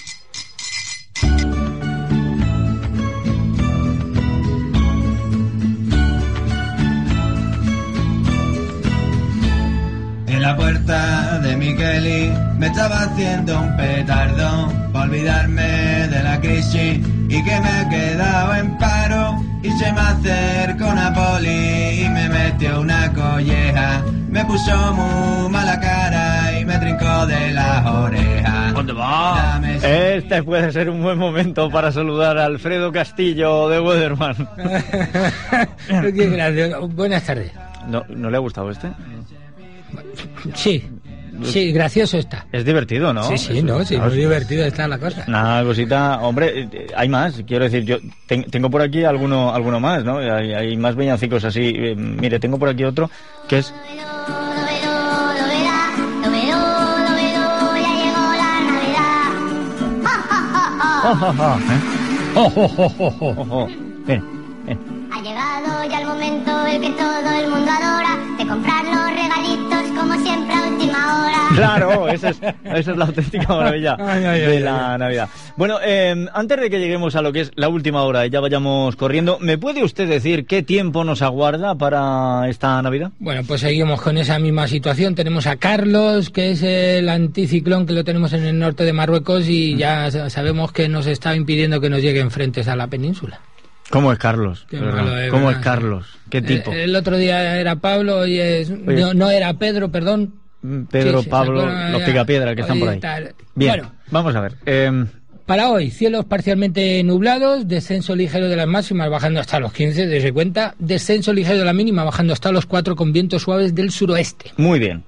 El 10.40 10.46
la 10.46 10.56
puerta 10.56 11.38
de 11.40 11.54
Miqueli 11.54 12.32
me 12.56 12.68
estaba 12.68 13.02
haciendo 13.02 13.60
un 13.60 13.76
petardo 13.76 14.72
para 14.90 15.04
olvidarme 15.04 16.08
de 16.08 16.22
la 16.22 16.40
crisis 16.40 16.98
y 17.28 17.44
que 17.44 17.60
me 17.60 17.82
he 17.82 17.88
quedado 17.90 18.54
en 18.54 18.78
paro 18.78 19.36
y 19.62 19.70
se 19.72 19.92
me 19.92 20.00
acercó 20.00 20.86
una 20.86 21.12
poli 21.12 22.04
y 22.04 22.08
me 22.08 22.30
metió 22.30 22.80
una 22.80 23.12
colleja 23.12 24.02
me 24.30 24.42
puso 24.46 24.94
muy 24.94 25.50
mala 25.50 25.78
cara 25.78 26.58
y 26.58 26.64
me 26.64 26.78
trincó 26.78 27.26
de 27.26 27.50
las 27.50 27.84
orejas 27.84 28.72
¿Dónde 28.72 28.94
va? 28.94 29.60
Este 29.82 30.42
puede 30.42 30.72
ser 30.72 30.88
un 30.88 31.02
buen 31.02 31.18
momento 31.18 31.68
para 31.70 31.92
saludar 31.92 32.38
a 32.38 32.46
Alfredo 32.46 32.90
Castillo 32.92 33.68
de 33.68 33.78
Weatherman. 33.78 34.36
Qué 35.86 36.26
gracioso. 36.30 36.88
Buenas 36.88 37.24
tardes. 37.24 37.52
¿No, 37.88 38.04
¿No 38.08 38.30
le 38.30 38.36
ha 38.38 38.40
gustado 38.40 38.70
este? 38.70 38.88
Sí, 40.54 40.82
sí, 41.44 41.72
gracioso 41.72 42.18
está. 42.18 42.46
Es 42.52 42.64
divertido, 42.64 43.12
¿no? 43.12 43.22
Sí, 43.24 43.38
sí, 43.38 43.62
no, 43.62 43.84
sí, 43.84 43.96
muy 43.98 44.16
divertido 44.16 44.64
está 44.64 44.86
la 44.88 44.98
cosa. 44.98 45.24
Una 45.28 45.62
cosita, 45.64 46.20
hombre, 46.20 46.68
eh, 46.72 46.86
hay 46.96 47.08
más, 47.08 47.42
quiero 47.46 47.64
decir, 47.64 47.84
yo 47.84 47.96
ten- 48.26 48.44
tengo 48.44 48.68
por 48.70 48.82
aquí 48.82 49.04
alguno, 49.04 49.52
alguno 49.54 49.80
más, 49.80 50.04
¿no? 50.04 50.18
Hay, 50.18 50.52
hay 50.52 50.76
más 50.76 50.96
villancicos 50.96 51.44
así. 51.44 51.72
Eh, 51.74 51.94
mire, 51.96 52.38
tengo 52.38 52.58
por 52.58 52.68
aquí 52.68 52.84
otro 52.84 53.10
que 53.48 53.58
es 53.58 53.72
Oh, 61.02 61.18
oh, 61.22 61.34
oh, 61.38 61.58
¿eh? 61.58 61.80
Oh, 62.36 62.52
oh, 62.56 62.70
oh, 62.78 62.94
oh, 62.98 63.16
oh. 63.20 63.34
Oh, 63.38 63.46
oh. 63.50 63.66
Ven, 64.06 64.22
ven. 64.66 64.99
Ya 65.88 66.00
el 66.00 66.06
momento 66.06 66.66
el 66.66 66.80
que 66.80 66.90
todo 66.90 67.30
el 67.42 67.48
mundo 67.50 67.70
adora 67.70 68.16
de 68.38 68.46
comprar 68.46 68.84
los 68.84 69.10
regalitos 69.10 69.98
como 69.98 70.14
siempre 70.22 70.54
a 70.54 70.68
última 70.68 71.22
hora. 71.24 71.36
Claro, 71.56 72.08
esa 72.08 72.28
es, 72.30 72.40
esa 72.64 72.90
es 72.92 72.96
la 72.96 73.04
auténtica 73.06 73.48
maravilla 73.48 73.96
Ay, 73.98 74.24
ay, 74.24 74.40
de 74.40 74.46
ay, 74.58 74.60
la 74.60 74.96
Navidad. 74.98 75.28
Bueno, 75.56 75.78
eh, 75.84 76.26
antes 76.32 76.60
de 76.60 76.70
que 76.70 76.78
lleguemos 76.78 77.16
a 77.16 77.22
lo 77.22 77.32
que 77.32 77.40
es 77.40 77.50
la 77.56 77.68
última 77.68 78.02
hora 78.04 78.24
y 78.26 78.30
ya 78.30 78.40
vayamos 78.40 78.94
corriendo, 78.96 79.38
¿me 79.40 79.58
puede 79.58 79.82
usted 79.82 80.08
decir 80.08 80.46
qué 80.46 80.62
tiempo 80.62 81.02
nos 81.04 81.22
aguarda 81.22 81.74
para 81.74 82.48
esta 82.48 82.80
Navidad? 82.82 83.10
Bueno, 83.18 83.42
pues 83.46 83.60
seguimos 83.62 84.00
con 84.00 84.16
esa 84.18 84.38
misma 84.38 84.68
situación. 84.68 85.14
Tenemos 85.14 85.46
a 85.46 85.56
Carlos, 85.56 86.30
que 86.30 86.52
es 86.52 86.62
el 86.62 87.08
anticiclón 87.08 87.86
que 87.86 87.92
lo 87.94 88.04
tenemos 88.04 88.32
en 88.32 88.44
el 88.44 88.58
norte 88.58 88.84
de 88.84 88.92
Marruecos 88.92 89.48
y 89.48 89.76
ya 89.76 90.10
sa- 90.10 90.30
sabemos 90.30 90.72
que 90.72 90.88
nos 90.88 91.06
está 91.06 91.34
impidiendo 91.34 91.80
que 91.80 91.90
nos 91.90 92.00
lleguen 92.00 92.30
frentes 92.30 92.68
a 92.68 92.76
la 92.76 92.86
península. 92.86 93.40
¿Cómo 93.90 94.12
es 94.12 94.18
Carlos? 94.18 94.66
¿Cómo 95.30 95.50
es. 95.50 95.58
Carlos? 95.58 96.06
¿Qué 96.30 96.40
tipo? 96.42 96.72
Eh, 96.72 96.84
El, 96.84 96.94
otro 96.96 97.16
día 97.16 97.58
era 97.60 97.76
Pablo, 97.76 98.18
hoy 98.18 98.38
es... 98.38 98.70
Oye. 98.70 99.00
No, 99.00 99.14
no 99.14 99.30
era 99.30 99.52
Pedro, 99.54 99.90
perdón. 99.90 100.34
Pedro, 100.90 101.18
sí, 101.18 101.24
sí, 101.24 101.30
Pablo, 101.30 101.66
los 101.90 102.00
ya. 102.00 102.06
picapiedra 102.06 102.54
que 102.54 102.60
están 102.62 102.78
por 102.78 102.88
ahí. 102.90 103.00
tal. 103.00 103.34
Bien, 103.54 103.72
Bueno. 103.72 103.92
vamos 104.10 104.34
a 104.36 104.40
ver. 104.40 104.56
eh, 104.66 105.04
Para 105.46 105.70
hoy, 105.70 105.90
cielos 105.90 106.26
parcialmente 106.26 107.02
nublados, 107.02 107.66
descenso 107.66 108.14
ligero 108.14 108.48
de 108.48 108.56
las 108.56 108.66
máximas 108.68 109.10
bajando 109.10 109.40
hasta 109.40 109.58
los 109.58 109.72
15, 109.72 110.06
desde 110.06 110.32
cuenta, 110.32 110.74
descenso 110.78 111.32
ligero 111.32 111.58
de 111.58 111.64
la 111.64 111.72
mínima 111.72 112.04
bajando 112.04 112.32
hasta 112.34 112.52
los 112.52 112.66
4 112.66 112.94
con 112.94 113.12
vientos 113.12 113.42
suaves 113.42 113.74
del 113.74 113.90
suroeste. 113.90 114.52
muy 114.56 114.78
bien. 114.78 115.02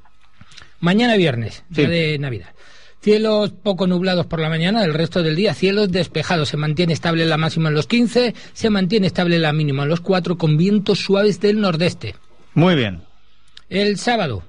Mañana 0.81 1.15
viernes, 1.17 1.63
Sí. 1.73 1.83
día 1.87 1.89
de 1.91 2.19
Navidad. 2.19 2.49
Cielos 3.03 3.51
poco 3.51 3.89
nublados 3.89 4.27
por 4.27 4.39
la 4.39 4.49
mañana, 4.49 4.85
el 4.85 4.95
resto 4.95 5.25
del 5.25 5.35
día 5.35 5.55
cielos 5.55 5.91
despejados. 5.91 6.51
Se 6.51 6.57
mantiene 6.57 6.93
estable 6.93 7.27
la 7.27 7.37
máxima 7.37 7.69
en 7.69 7.75
los 7.75 7.89
15, 7.89 8.33
se 8.53 8.71
mantiene 8.71 9.09
estable 9.09 9.41
la 9.41 9.53
mínima 9.53 9.83
en 9.83 9.89
los 9.89 10.01
4 10.01 10.39
con 10.39 10.57
vientos 10.57 11.01
suaves 11.01 11.41
del 11.41 11.61
nordeste. 11.61 12.15
Muy 12.55 12.77
bien. 12.77 13.03
El 13.69 13.99
sábado, 13.99 14.45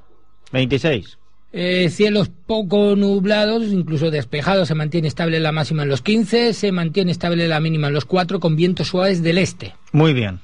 26. 0.52 1.18
eh, 1.52 1.90
cielos 1.90 2.30
poco 2.46 2.96
nublados, 2.96 3.64
incluso 3.64 4.12
despejados, 4.12 4.68
se 4.68 4.76
mantiene 4.76 5.08
estable 5.08 5.40
la 5.40 5.52
máxima 5.52 5.82
en 5.82 5.90
los 5.90 6.04
15, 6.04 6.54
se 6.54 6.72
mantiene 6.72 7.12
estable 7.12 7.48
la 7.48 7.60
mínima 7.60 7.88
en 7.88 7.96
los 7.96 8.06
4 8.06 8.40
con 8.40 8.56
vientos 8.56 8.90
suaves 8.90 9.24
del 9.24 9.40
este. 9.40 9.74
Muy 9.94 10.14
bien. 10.14 10.42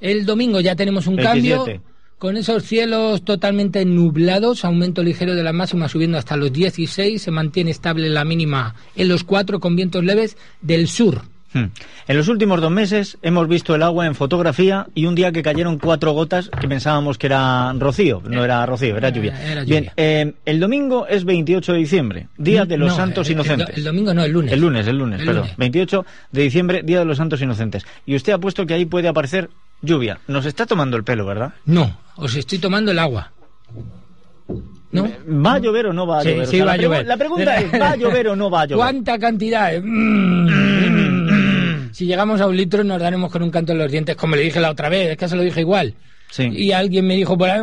El 0.00 0.24
domingo 0.24 0.60
ya 0.60 0.76
tenemos 0.76 1.06
un 1.06 1.16
27. 1.16 1.56
cambio. 1.56 1.82
Con 2.18 2.36
esos 2.36 2.62
cielos 2.64 3.22
totalmente 3.24 3.84
nublados, 3.84 4.64
aumento 4.64 5.02
ligero 5.02 5.34
de 5.34 5.42
la 5.42 5.52
máxima 5.52 5.88
subiendo 5.88 6.16
hasta 6.16 6.36
los 6.36 6.52
16, 6.52 7.20
se 7.20 7.30
mantiene 7.30 7.70
estable 7.70 8.08
la 8.08 8.24
mínima 8.24 8.74
en 8.96 9.08
los 9.08 9.24
4 9.24 9.60
con 9.60 9.76
vientos 9.76 10.02
leves 10.04 10.36
del 10.62 10.88
sur. 10.88 11.22
Hmm. 11.52 11.66
En 12.08 12.16
los 12.16 12.26
últimos 12.26 12.60
dos 12.60 12.70
meses 12.72 13.16
hemos 13.22 13.46
visto 13.46 13.76
el 13.76 13.82
agua 13.84 14.06
en 14.06 14.16
fotografía 14.16 14.88
y 14.92 15.06
un 15.06 15.14
día 15.14 15.30
que 15.30 15.40
cayeron 15.42 15.78
cuatro 15.78 16.10
gotas 16.12 16.48
que 16.60 16.66
pensábamos 16.66 17.16
que 17.16 17.28
era 17.28 17.72
rocío. 17.74 18.20
No 18.28 18.42
era 18.44 18.66
rocío, 18.66 18.96
era 18.96 19.10
lluvia. 19.10 19.40
era 19.52 19.62
lluvia. 19.62 19.80
Bien, 19.80 19.92
eh, 19.96 20.32
el 20.46 20.58
domingo 20.58 21.06
es 21.06 21.24
28 21.24 21.72
de 21.74 21.78
diciembre, 21.78 22.26
Día 22.38 22.64
de 22.64 22.76
los 22.76 22.88
No, 22.88 22.96
Santos 22.96 23.28
el- 23.28 23.32
el 23.32 23.36
do- 23.38 23.44
Inocentes. 23.44 23.76
El, 23.78 23.84
domingo 23.84 24.12
no, 24.14 24.24
el 24.24 24.32
lunes. 24.32 24.52
El 24.52 24.60
lunes, 24.60 24.86
el 24.88 24.98
lunes, 24.98 25.20
El 25.20 25.26
perdón. 25.26 25.42
lunes. 25.42 25.56
28 25.56 26.06
de 26.32 26.42
diciembre, 26.42 26.82
Día 26.82 26.98
de 26.98 27.04
los 27.04 27.18
Santos 27.18 27.40
Inocentes. 27.40 27.86
Y 28.04 28.16
usted 28.16 28.32
ha 28.32 28.38
puesto 28.38 28.66
que 28.66 28.74
ahí 28.74 28.84
puede 28.86 29.06
aparecer 29.06 29.48
lluvia. 29.84 30.18
Nos 30.28 30.46
está 30.46 30.66
tomando 30.66 30.96
el 30.96 31.04
pelo, 31.04 31.26
¿verdad? 31.26 31.52
No, 31.66 31.98
os 32.16 32.34
estoy 32.34 32.58
tomando 32.58 32.90
el 32.90 32.98
agua. 32.98 33.32
¿No? 34.92 35.10
¿Va 35.26 35.54
a 35.54 35.58
llover 35.58 35.86
o 35.86 35.92
no 35.92 36.06
va 36.06 36.18
a 36.18 36.22
Sí, 36.22 36.28
llover? 36.30 36.42
O 36.42 36.46
sí 36.50 36.56
sea, 36.56 36.64
va 36.64 36.66
la 36.66 36.72
a 36.72 36.76
llover. 36.76 37.06
La 37.06 37.16
pregunta 37.16 37.56
es, 37.56 37.80
¿va 37.80 37.90
a 37.90 37.96
llover 37.96 38.28
o 38.28 38.36
no 38.36 38.50
va 38.50 38.62
a 38.62 38.66
llover? 38.66 38.76
¿Cuánta 38.78 39.18
cantidad? 39.18 39.72
Mm. 39.82 41.90
Si 41.92 42.06
llegamos 42.06 42.40
a 42.40 42.46
un 42.46 42.56
litro 42.56 42.82
nos 42.84 43.00
daremos 43.00 43.30
con 43.30 43.42
un 43.42 43.50
canto 43.50 43.72
en 43.72 43.78
los 43.78 43.90
dientes, 43.90 44.16
como 44.16 44.36
le 44.36 44.42
dije 44.42 44.60
la 44.60 44.70
otra 44.70 44.88
vez, 44.88 45.10
es 45.10 45.16
que 45.16 45.28
se 45.28 45.36
lo 45.36 45.42
dije 45.42 45.60
igual. 45.60 45.94
Sí. 46.30 46.48
Y 46.52 46.72
alguien 46.72 47.06
me 47.06 47.14
dijo 47.16 47.36
por 47.38 47.48
ahí, 47.50 47.60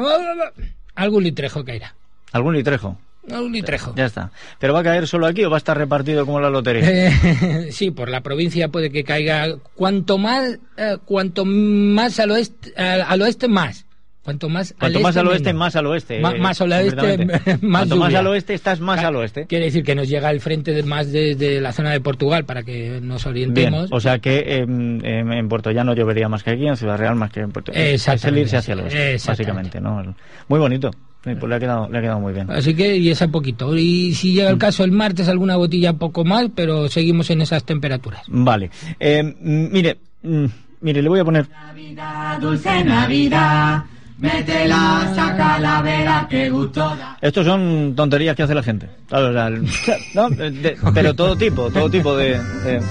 algún 0.95 1.23
litrejo 1.23 1.63
caerá. 1.65 1.95
¿Algún 2.31 2.55
litrejo? 2.55 2.97
Algún 3.29 3.51
litrejo. 3.51 3.93
Ya 3.95 4.05
está. 4.05 4.31
¿Pero 4.59 4.73
va 4.73 4.79
a 4.79 4.83
caer 4.83 5.07
solo 5.07 5.27
aquí 5.27 5.43
o 5.43 5.49
va 5.49 5.57
a 5.57 5.59
estar 5.59 5.77
repartido 5.77 6.25
como 6.25 6.39
la 6.39 6.49
lotería? 6.49 6.83
Eh, 6.89 7.67
sí, 7.71 7.91
por 7.91 8.09
la 8.09 8.21
provincia 8.21 8.69
puede 8.69 8.89
que 8.91 9.03
caiga. 9.03 9.47
Cuanto 9.75 10.17
más, 10.17 10.57
eh, 10.77 10.97
cuanto 11.05 11.45
más 11.45 12.19
al 12.19 12.31
oeste, 12.31 12.73
al, 12.75 13.01
al 13.01 13.21
oeste 13.21 13.47
más. 13.47 13.85
Cuanto 14.23 14.49
más 14.49 14.75
Cuanto 14.77 14.99
al 14.99 15.03
más 15.03 15.09
este, 15.15 15.19
al 15.19 15.27
oeste, 15.27 15.49
menos. 15.49 15.59
más 15.59 15.75
al 15.75 15.87
oeste. 15.87 16.19
Ma- 16.19 16.31
eh, 16.35 16.39
más 16.39 16.61
al 16.61 16.71
oeste, 16.73 17.25
más 17.25 17.59
Cuanto 17.59 17.95
más 17.95 18.13
al 18.13 18.27
oeste, 18.27 18.53
estás 18.53 18.79
más 18.79 19.01
Ca- 19.01 19.07
al 19.07 19.15
oeste. 19.15 19.47
Quiere 19.47 19.65
decir 19.65 19.83
que 19.83 19.95
nos 19.95 20.07
llega 20.09 20.29
el 20.29 20.41
frente 20.41 20.73
de 20.73 20.83
más 20.83 21.11
desde 21.11 21.59
la 21.59 21.71
zona 21.73 21.89
de 21.91 22.01
Portugal 22.01 22.45
para 22.45 22.61
que 22.61 22.99
nos 23.01 23.23
Bien, 23.25 23.49
orientemos. 23.49 23.89
o 23.91 23.99
sea 23.99 24.19
que 24.19 24.37
eh, 24.37 24.59
em, 24.59 25.03
en 25.03 25.49
Puerto 25.49 25.71
ya 25.71 25.83
no 25.83 25.95
llovería 25.95 26.29
más 26.29 26.43
que 26.43 26.51
aquí, 26.51 26.67
en 26.67 26.77
Ciudad 26.77 26.97
Real 26.99 27.15
más 27.15 27.31
que 27.31 27.39
en 27.39 27.51
Puerto 27.51 27.71
Es 27.73 28.07
el 28.07 28.37
irse 28.37 28.57
hacia 28.57 28.73
el 28.73 28.81
oeste, 28.81 29.17
básicamente. 29.27 29.81
¿no? 29.81 30.15
Muy 30.47 30.59
bonito. 30.59 30.91
Sí, 31.23 31.31
pues 31.39 31.49
le 31.49 31.55
ha 31.55 31.59
quedado, 31.59 31.87
le 31.87 31.97
ha 31.99 32.01
quedado 32.01 32.19
muy 32.19 32.33
bien. 32.33 32.49
Así 32.49 32.73
que, 32.73 32.97
y 32.97 33.09
esa 33.11 33.27
poquito. 33.27 33.77
Y 33.77 34.13
si 34.15 34.33
llega 34.33 34.49
el 34.49 34.57
caso 34.57 34.83
el 34.83 34.91
martes, 34.91 35.27
alguna 35.29 35.55
botilla 35.55 35.93
poco 35.93 36.25
más, 36.25 36.47
pero 36.55 36.87
seguimos 36.89 37.29
en 37.29 37.41
esas 37.41 37.63
temperaturas. 37.63 38.23
Vale. 38.27 38.71
Eh, 38.99 39.21
mm, 39.23 39.71
mire, 39.71 39.97
mm, 40.23 40.45
mire, 40.81 41.01
le 41.03 41.09
voy 41.09 41.19
a 41.19 41.25
poner... 41.25 41.47
Dulce 42.39 42.83
Navidad, 42.83 43.83
métela, 44.17 45.11
saca 45.13 45.59
la 45.59 45.81
vela 45.83 46.27
que 46.29 46.49
gustó. 46.49 46.95
Estos 47.21 47.45
son 47.45 47.93
tonterías 47.95 48.35
que 48.35 48.43
hace 48.43 48.55
la 48.55 48.63
gente. 48.63 48.89
Claro, 49.07 49.29
o 49.29 49.33
sea, 49.33 49.47
el- 49.47 49.65
¿no? 50.15 50.29
De- 50.29 50.77
pero 50.93 51.13
todo 51.13 51.35
tipo, 51.35 51.69
todo 51.69 51.87
tipo 51.89 52.15
de... 52.17 52.39
de- 52.63 52.81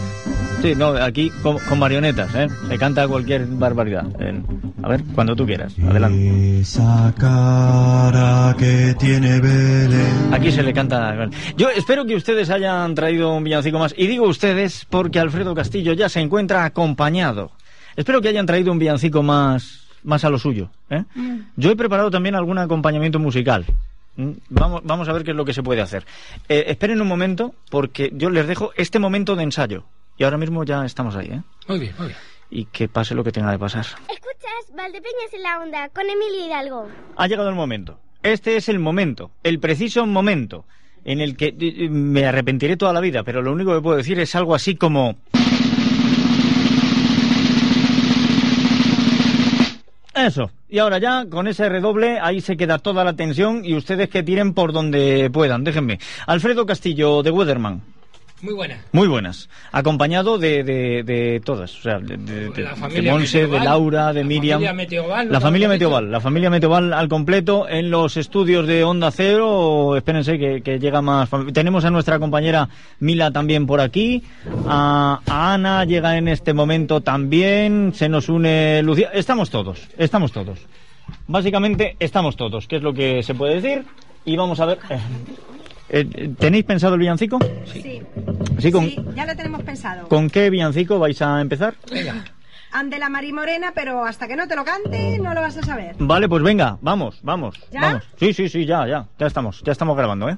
sí, 0.63 0.75
no, 0.75 0.89
aquí 0.91 1.31
con, 1.43 1.59
con 1.59 1.79
marionetas, 1.79 2.35
¿eh? 2.35 2.49
Se 2.69 2.79
canta 2.79 3.07
cualquier 3.09 3.47
barbaridad. 3.47 4.07
Eh, 4.21 4.41
a 4.83 4.89
ver, 4.89 5.03
cuando 5.15 5.37
tú 5.37 5.47
quieras. 5.47 5.75
Adelante. 5.79 6.61
Esa 6.61 7.15
cara 7.19 8.55
que 8.59 8.95
tiene 8.99 9.41
Belén. 9.41 10.33
Aquí 10.33 10.51
se 10.51 10.63
le 10.63 10.73
canta. 10.73 11.29
Yo 11.57 11.69
espero 11.71 12.05
que 12.07 12.15
ustedes 12.15 12.51
hayan 12.51 12.95
traído 12.95 13.35
un 13.35 13.45
villancico 13.45 13.79
más. 13.79 13.95
Y 13.97 14.07
digo 14.07 14.27
ustedes 14.27 14.87
porque 14.89 15.19
Alfredo 15.19 15.55
Castillo 15.55 15.93
ya 15.93 16.09
se 16.09 16.21
encuentra 16.21 16.65
acompañado. 16.65 17.53
Espero 17.97 18.21
que 18.21 18.29
hayan 18.29 18.47
traído 18.47 18.73
un 18.73 18.79
villancico 18.79 19.23
más, 19.23 19.87
más 20.05 20.25
a 20.25 20.31
lo 20.31 20.39
suyo. 20.39 20.71
¿eh? 20.89 21.05
Yo 21.57 21.71
he 21.71 21.77
preparado 21.77 22.11
también 22.11 22.35
algún 22.35 22.59
acompañamiento 22.59 23.19
musical. 23.19 23.67
¿Mm? 24.17 24.31
Vamos, 24.49 24.83
vamos 24.85 25.09
a 25.09 25.13
ver 25.13 25.25
qué 25.25 25.33
es 25.33 25.37
lo 25.37 25.45
que 25.45 25.53
se 25.53 25.63
puede 25.63 25.81
hacer. 25.83 26.07
Eh, 26.49 26.65
esperen 26.69 27.01
un 27.01 27.09
momento 27.09 27.55
porque 27.69 28.11
yo 28.15 28.31
les 28.31 28.47
dejo 28.47 28.71
este 28.77 28.99
momento 28.99 29.37
de 29.37 29.43
ensayo. 29.43 29.85
Y 30.21 30.25
ahora 30.25 30.37
mismo 30.37 30.63
ya 30.65 30.85
estamos 30.85 31.17
ahí. 31.17 31.29
¿eh? 31.29 31.41
Muy 31.67 31.79
bien, 31.79 31.95
muy 31.97 32.09
bien. 32.09 32.19
Y 32.51 32.67
que 32.67 32.89
pase 32.89 33.15
lo 33.15 33.25
que 33.25 33.33
tenga 33.33 33.51
de 33.53 33.59
pasar. 33.59 33.87
Escuchas 33.87 34.77
Valdepeñas 34.77 35.33
en 35.33 35.43
la 35.43 35.59
onda 35.61 35.89
con 35.89 36.03
Emilio 36.03 36.47
Hidalgo. 36.47 36.89
ha 37.17 37.27
llegado 37.27 37.49
el 37.49 37.55
momento. 37.55 37.99
Este 38.23 38.59
es 38.59 38.69
el 38.69 38.79
momento, 38.79 39.31
el 39.43 39.59
preciso 39.61 40.05
momento, 40.05 40.67
en 41.07 41.23
el 41.23 41.39
que 41.39 41.47
eh, 41.47 41.57
eh, 41.59 41.89
me 41.89 42.27
arrepentiré 42.27 42.77
toda 42.77 42.93
la 42.93 43.01
vida, 43.01 43.23
pero 43.25 43.41
lo 43.41 43.51
único 43.51 43.75
que 43.75 43.81
puedo 43.81 43.97
decir 43.97 44.21
es 44.21 44.35
algo 44.35 44.55
así 44.55 44.77
como... 44.77 45.17
Eso. 50.15 50.51
Y 50.69 50.81
ahora 50.81 50.99
ya, 50.99 51.25
con 51.31 51.49
ese 51.49 51.67
redoble, 51.71 52.21
ahí 52.21 52.43
se 52.43 52.59
queda 52.59 52.77
toda 52.77 53.05
la 53.05 53.15
tensión 53.15 53.65
y 53.65 53.75
ustedes 53.75 54.11
que 54.11 54.23
tiren 54.23 54.53
por 54.53 54.75
donde 54.75 55.31
puedan. 55.33 55.65
Déjenme. 55.65 55.99
Alfredo 56.27 56.67
Castillo, 56.67 57.23
de 57.23 57.31
Weatherman. 57.31 57.81
Muy 58.43 58.55
buena. 58.55 58.79
Muy 58.93 59.07
buenas. 59.07 59.49
Acompañado 59.71 60.39
de, 60.39 60.65
de, 60.65 61.03
de 61.03 61.41
todas. 61.45 61.79
O 61.79 61.83
sea, 61.83 61.99
de, 61.99 63.11
Monse, 63.11 63.47
de 63.47 63.61
Laura, 63.61 64.13
de 64.15 64.23
la 64.23 64.27
Miriam. 64.29 64.59
familia 64.61 64.73
Meteoval, 64.73 65.31
la 65.31 65.41
familia 65.41 65.67
Al 65.69 65.73
Meteoval. 65.75 66.11
La 66.11 66.21
familia 66.21 66.51
Meteoval 66.51 66.93
al 66.95 67.09
completo 67.09 67.69
en 67.69 67.91
los 67.91 68.17
estudios 68.17 68.67
de 68.67 68.83
Onda 68.85 69.11
Cero. 69.11 69.95
Espérense 69.97 70.39
que, 70.39 70.63
que 70.63 70.79
llega 70.79 71.03
más. 71.03 71.29
Tenemos 71.53 71.85
a 71.85 71.91
nuestra 71.91 72.19
compañera 72.19 72.69
Mila 73.01 73.31
también 73.31 73.67
por 73.67 73.81
aquí. 73.81 74.23
A, 74.67 75.21
a 75.27 75.55
Ana 75.55 75.85
llega 75.85 76.17
en 76.17 76.29
este 76.29 76.55
momento 76.55 77.03
también. 77.03 77.93
Se 77.95 78.09
nos 78.09 78.29
une 78.31 78.83
Lucía. 78.83 79.11
Estamos 79.13 79.51
todos. 79.51 79.87
Estamos 79.99 80.33
todos. 80.33 80.59
Básicamente 81.27 81.97
estamos 81.99 82.37
todos, 82.37 82.67
que 82.67 82.77
es 82.77 82.83
lo 82.83 82.95
que 82.95 83.23
se 83.23 83.35
puede 83.35 83.61
decir. 83.61 83.85
Y 84.25 84.37
vamos 84.37 84.61
a 84.61 84.67
ver. 84.67 84.79
eh, 84.91 84.99
eh, 85.91 86.31
¿Tenéis 86.39 86.65
pensado 86.65 86.95
el 86.95 87.01
villancico? 87.01 87.39
Sí, 87.67 88.03
Sí, 88.59 88.71
con, 88.71 88.85
sí, 88.85 88.97
ya 89.15 89.25
lo 89.27 89.35
tenemos 89.35 89.63
pensado. 89.63 90.07
¿Con 90.09 90.29
qué 90.29 90.51
villancico 90.51 90.99
vais 90.99 91.21
a 91.23 91.41
empezar? 91.41 91.75
Ande 92.73 92.99
la 92.99 93.09
Mari 93.09 93.33
Morena, 93.33 93.73
pero 93.75 94.05
hasta 94.05 94.29
que 94.29 94.37
no 94.37 94.47
te 94.47 94.55
lo 94.55 94.65
cante 94.65 95.19
no 95.19 95.35
lo 95.35 95.41
vas 95.41 95.57
a 95.57 95.63
saber. 95.63 95.97
Vale, 95.99 96.29
pues 96.29 96.43
venga, 96.43 96.79
vamos, 96.81 97.19
vamos, 97.23 97.57
¿Ya? 97.73 97.81
vamos. 97.81 98.05
Sí, 98.19 98.33
sí, 98.33 98.49
sí, 98.49 98.67
ya, 98.67 98.87
ya, 98.87 99.07
ya 99.19 99.27
estamos, 99.27 99.63
ya 99.65 99.73
estamos 99.73 99.97
grabando, 99.97 100.29
¿eh? 100.29 100.37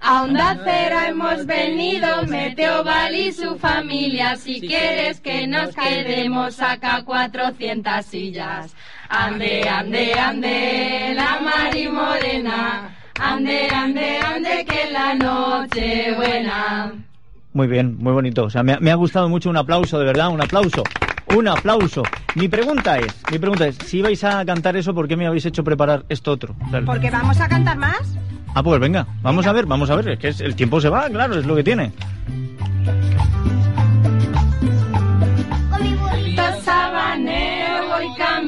A 0.00 0.22
Onda 0.22 0.56
Cero 0.64 0.96
hemos 1.08 1.44
venido, 1.44 2.24
Meteoval 2.26 3.14
y 3.16 3.32
su 3.32 3.58
familia. 3.58 4.36
Si 4.36 4.60
quieres 4.60 5.20
que 5.20 5.46
nos 5.48 5.74
quedemos 5.74 6.60
acá 6.60 7.02
400 7.04 8.06
sillas. 8.06 8.74
Ande, 9.08 9.68
ande, 9.68 10.14
ande, 10.14 11.12
la 11.16 11.40
Mari 11.40 11.88
Morena. 11.88 12.97
Ande, 13.20 13.68
ande, 13.70 14.18
ande, 14.20 14.64
que 14.66 14.92
la 14.92 15.14
noche 15.14 16.14
buena. 16.16 16.92
Muy 17.52 17.66
bien, 17.66 17.96
muy 17.98 18.12
bonito. 18.12 18.44
O 18.44 18.50
sea, 18.50 18.62
me, 18.62 18.74
ha- 18.74 18.80
me 18.80 18.90
ha 18.90 18.94
gustado 18.94 19.28
mucho 19.28 19.50
un 19.50 19.56
aplauso, 19.56 19.98
de 19.98 20.04
verdad, 20.04 20.28
un 20.28 20.40
aplauso. 20.40 20.82
Un 21.34 21.48
aplauso. 21.48 22.02
Mi 22.36 22.48
pregunta 22.48 22.98
es, 22.98 23.14
mi 23.30 23.38
pregunta 23.38 23.66
es, 23.66 23.76
si 23.84 24.00
vais 24.02 24.22
a 24.24 24.44
cantar 24.44 24.76
eso, 24.76 24.94
¿por 24.94 25.08
qué 25.08 25.16
me 25.16 25.26
habéis 25.26 25.44
hecho 25.46 25.64
preparar 25.64 26.04
esto 26.08 26.32
otro? 26.32 26.54
O 26.66 26.70
sea, 26.70 26.80
Porque 26.82 27.10
vamos 27.10 27.40
a 27.40 27.48
cantar 27.48 27.76
más. 27.76 28.16
Ah, 28.54 28.62
pues 28.62 28.80
venga, 28.80 29.06
vamos 29.22 29.46
a 29.46 29.52
ver, 29.52 29.66
vamos 29.66 29.90
a 29.90 29.96
ver, 29.96 30.08
es 30.10 30.18
que 30.18 30.28
es- 30.28 30.40
el 30.40 30.54
tiempo 30.56 30.80
se 30.80 30.88
va, 30.88 31.08
claro, 31.10 31.38
es 31.38 31.44
lo 31.44 31.54
que 31.56 31.64
tiene. 31.64 31.92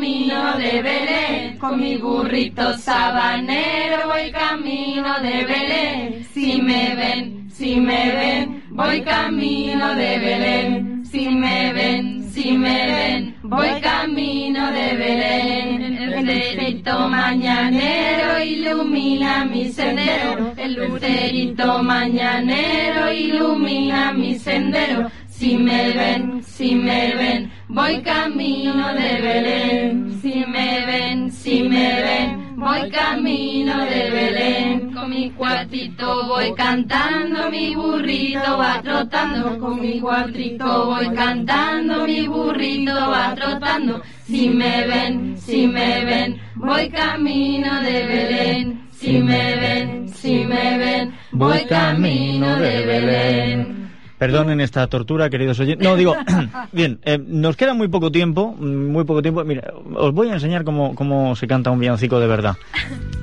Camino 0.01 0.57
de 0.57 0.83
Belén. 0.83 1.59
Con 1.59 1.79
mi 1.79 1.97
burrito 1.99 2.75
sabanero 2.79 4.07
voy 4.07 4.31
camino 4.31 5.21
de 5.21 5.45
Belén. 5.45 6.25
Si 6.33 6.63
me 6.63 6.97
ven, 6.97 7.51
si 7.51 7.79
me 7.79 8.11
ven, 8.17 8.65
voy 8.71 9.03
camino 9.03 9.95
de 9.95 10.19
Belén. 10.19 11.05
Si 11.05 11.29
me 11.29 11.73
ven, 11.75 12.25
si 12.31 12.53
me 12.53 12.87
ven, 12.87 13.37
voy 13.43 13.69
camino 13.83 14.73
de 14.73 14.97
Belén. 14.97 15.83
El 16.15 16.27
lucerito 16.27 17.09
mañanero 17.09 18.43
ilumina 18.43 19.45
mi 19.45 19.69
sendero. 19.69 20.55
El 20.57 20.75
lucerito 20.77 21.83
mañanero 21.83 23.13
ilumina 23.13 24.13
mi 24.13 24.39
sendero. 24.39 25.11
Si 25.41 25.57
me 25.57 25.95
ven, 25.95 26.43
si 26.43 26.75
me 26.75 27.15
ven, 27.15 27.51
voy 27.69 28.03
camino 28.03 28.93
de 28.93 29.23
Belén. 29.23 30.21
Si 30.21 30.45
me 30.45 30.85
ven, 30.85 31.33
si 31.33 31.63
me 31.63 32.03
ven, 32.03 32.57
voy 32.57 32.91
camino 32.91 33.87
de 33.87 34.11
Belén. 34.11 34.93
Con 34.93 35.09
mi 35.09 35.31
cuartito 35.31 36.27
voy 36.27 36.53
cantando, 36.53 37.51
mi 37.51 37.75
burrito 37.75 38.59
va 38.59 38.83
trotando. 38.83 39.59
Con 39.59 39.81
mi 39.81 39.99
cuartito 39.99 40.85
voy 40.85 41.09
cantando, 41.15 42.07
mi 42.07 42.27
burrito 42.27 42.93
va 42.93 43.35
trotando. 43.35 44.03
Si 44.27 44.51
me 44.51 44.87
ven, 44.87 45.39
si 45.39 45.67
me 45.67 46.05
ven, 46.05 46.39
voy 46.55 46.91
camino 46.91 47.81
de 47.81 48.07
Belén. 48.07 48.89
Si 48.93 49.13
me 49.13 49.57
ven, 49.57 50.07
si 50.07 50.45
me 50.45 50.77
ven, 50.77 51.15
voy 51.33 51.65
camino 51.65 52.57
de 52.57 52.85
Belén. 52.85 53.80
Perdonen 54.21 54.61
esta 54.61 54.87
tortura, 54.87 55.31
queridos 55.31 55.59
oyentes. 55.61 55.83
No, 55.83 55.97
digo, 55.97 56.15
bien, 56.73 57.01
eh, 57.05 57.19
nos 57.19 57.57
queda 57.57 57.73
muy 57.73 57.89
poco 57.89 58.13
tiempo, 58.13 58.53
muy 58.53 59.05
poco 59.05 59.23
tiempo. 59.23 59.43
Mira, 59.45 59.73
os 59.97 60.13
voy 60.13 60.29
a 60.29 60.35
enseñar 60.35 60.63
cómo, 60.63 60.95
cómo 60.95 61.35
se 61.37 61.47
canta 61.47 61.71
un 61.71 61.81
villancico 61.81 62.21
de 62.21 62.27
verdad. 62.27 62.55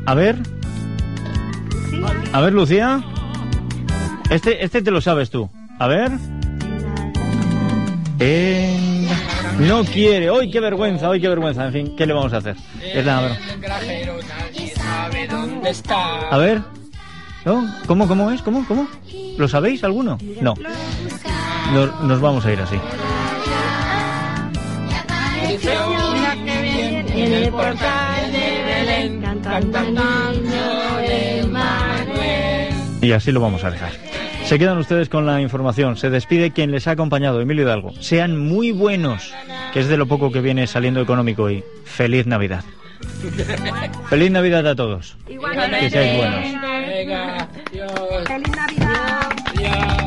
A 0.07 0.15
ver. 0.15 0.37
A 2.33 2.41
ver, 2.41 2.51
Lucía. 2.51 3.03
Este, 4.31 4.65
este 4.65 4.81
te 4.81 4.89
lo 4.89 4.99
sabes 4.99 5.29
tú. 5.29 5.47
A 5.77 5.85
ver. 5.85 6.11
Eh, 8.19 9.07
no 9.59 9.83
quiere. 9.83 10.29
¡Ay, 10.29 10.49
qué 10.49 10.59
vergüenza! 10.59 11.11
¡Ay, 11.11 11.21
qué 11.21 11.29
vergüenza! 11.29 11.67
En 11.67 11.73
fin, 11.73 11.95
¿qué 11.95 12.07
le 12.07 12.13
vamos 12.13 12.33
a 12.33 12.37
hacer? 12.37 12.55
Es 12.83 13.05
la-. 13.05 13.37
A 16.31 16.37
ver. 16.39 16.61
¿No? 17.47 17.65
¿Cómo, 17.87 18.09
cómo 18.09 18.29
es? 18.29 18.41
¿Cómo, 18.41 18.67
cómo? 18.67 18.89
¿Lo 19.37 19.47
sabéis 19.47 19.81
alguno? 19.85 20.17
No. 20.41 20.53
Nos, 21.71 22.03
nos 22.03 22.19
vamos 22.19 22.45
a 22.45 22.51
ir 22.51 22.59
así. 22.59 22.75
Y 33.01 33.11
así 33.13 33.31
lo 33.31 33.39
vamos 33.39 33.63
a 33.63 33.71
dejar. 33.71 33.93
Se 34.43 34.59
quedan 34.59 34.77
ustedes 34.77 35.07
con 35.07 35.25
la 35.25 35.39
información. 35.39 35.95
Se 35.95 36.09
despide 36.09 36.51
quien 36.51 36.71
les 36.71 36.85
ha 36.89 36.91
acompañado, 36.91 37.39
Emilio 37.39 37.63
Hidalgo. 37.63 37.93
Sean 38.01 38.37
muy 38.37 38.71
buenos, 38.71 39.33
que 39.71 39.79
es 39.79 39.87
de 39.87 39.95
lo 39.95 40.05
poco 40.05 40.33
que 40.33 40.41
viene 40.41 40.67
saliendo 40.67 40.99
económico 40.99 41.43
hoy. 41.43 41.63
Feliz 41.85 42.27
Navidad. 42.27 42.65
Feliz 44.09 44.31
Navidad 44.31 44.67
a 44.67 44.75
todos. 44.75 45.17
Igualmente. 45.27 45.79
Que 45.79 45.89
seáis 45.89 46.17
buenos. 46.17 46.61
Venga, 46.87 47.47
adiós. 47.67 48.27
Feliz 48.27 48.51
Navidad. 48.55 49.29
Adiós. 49.47 50.06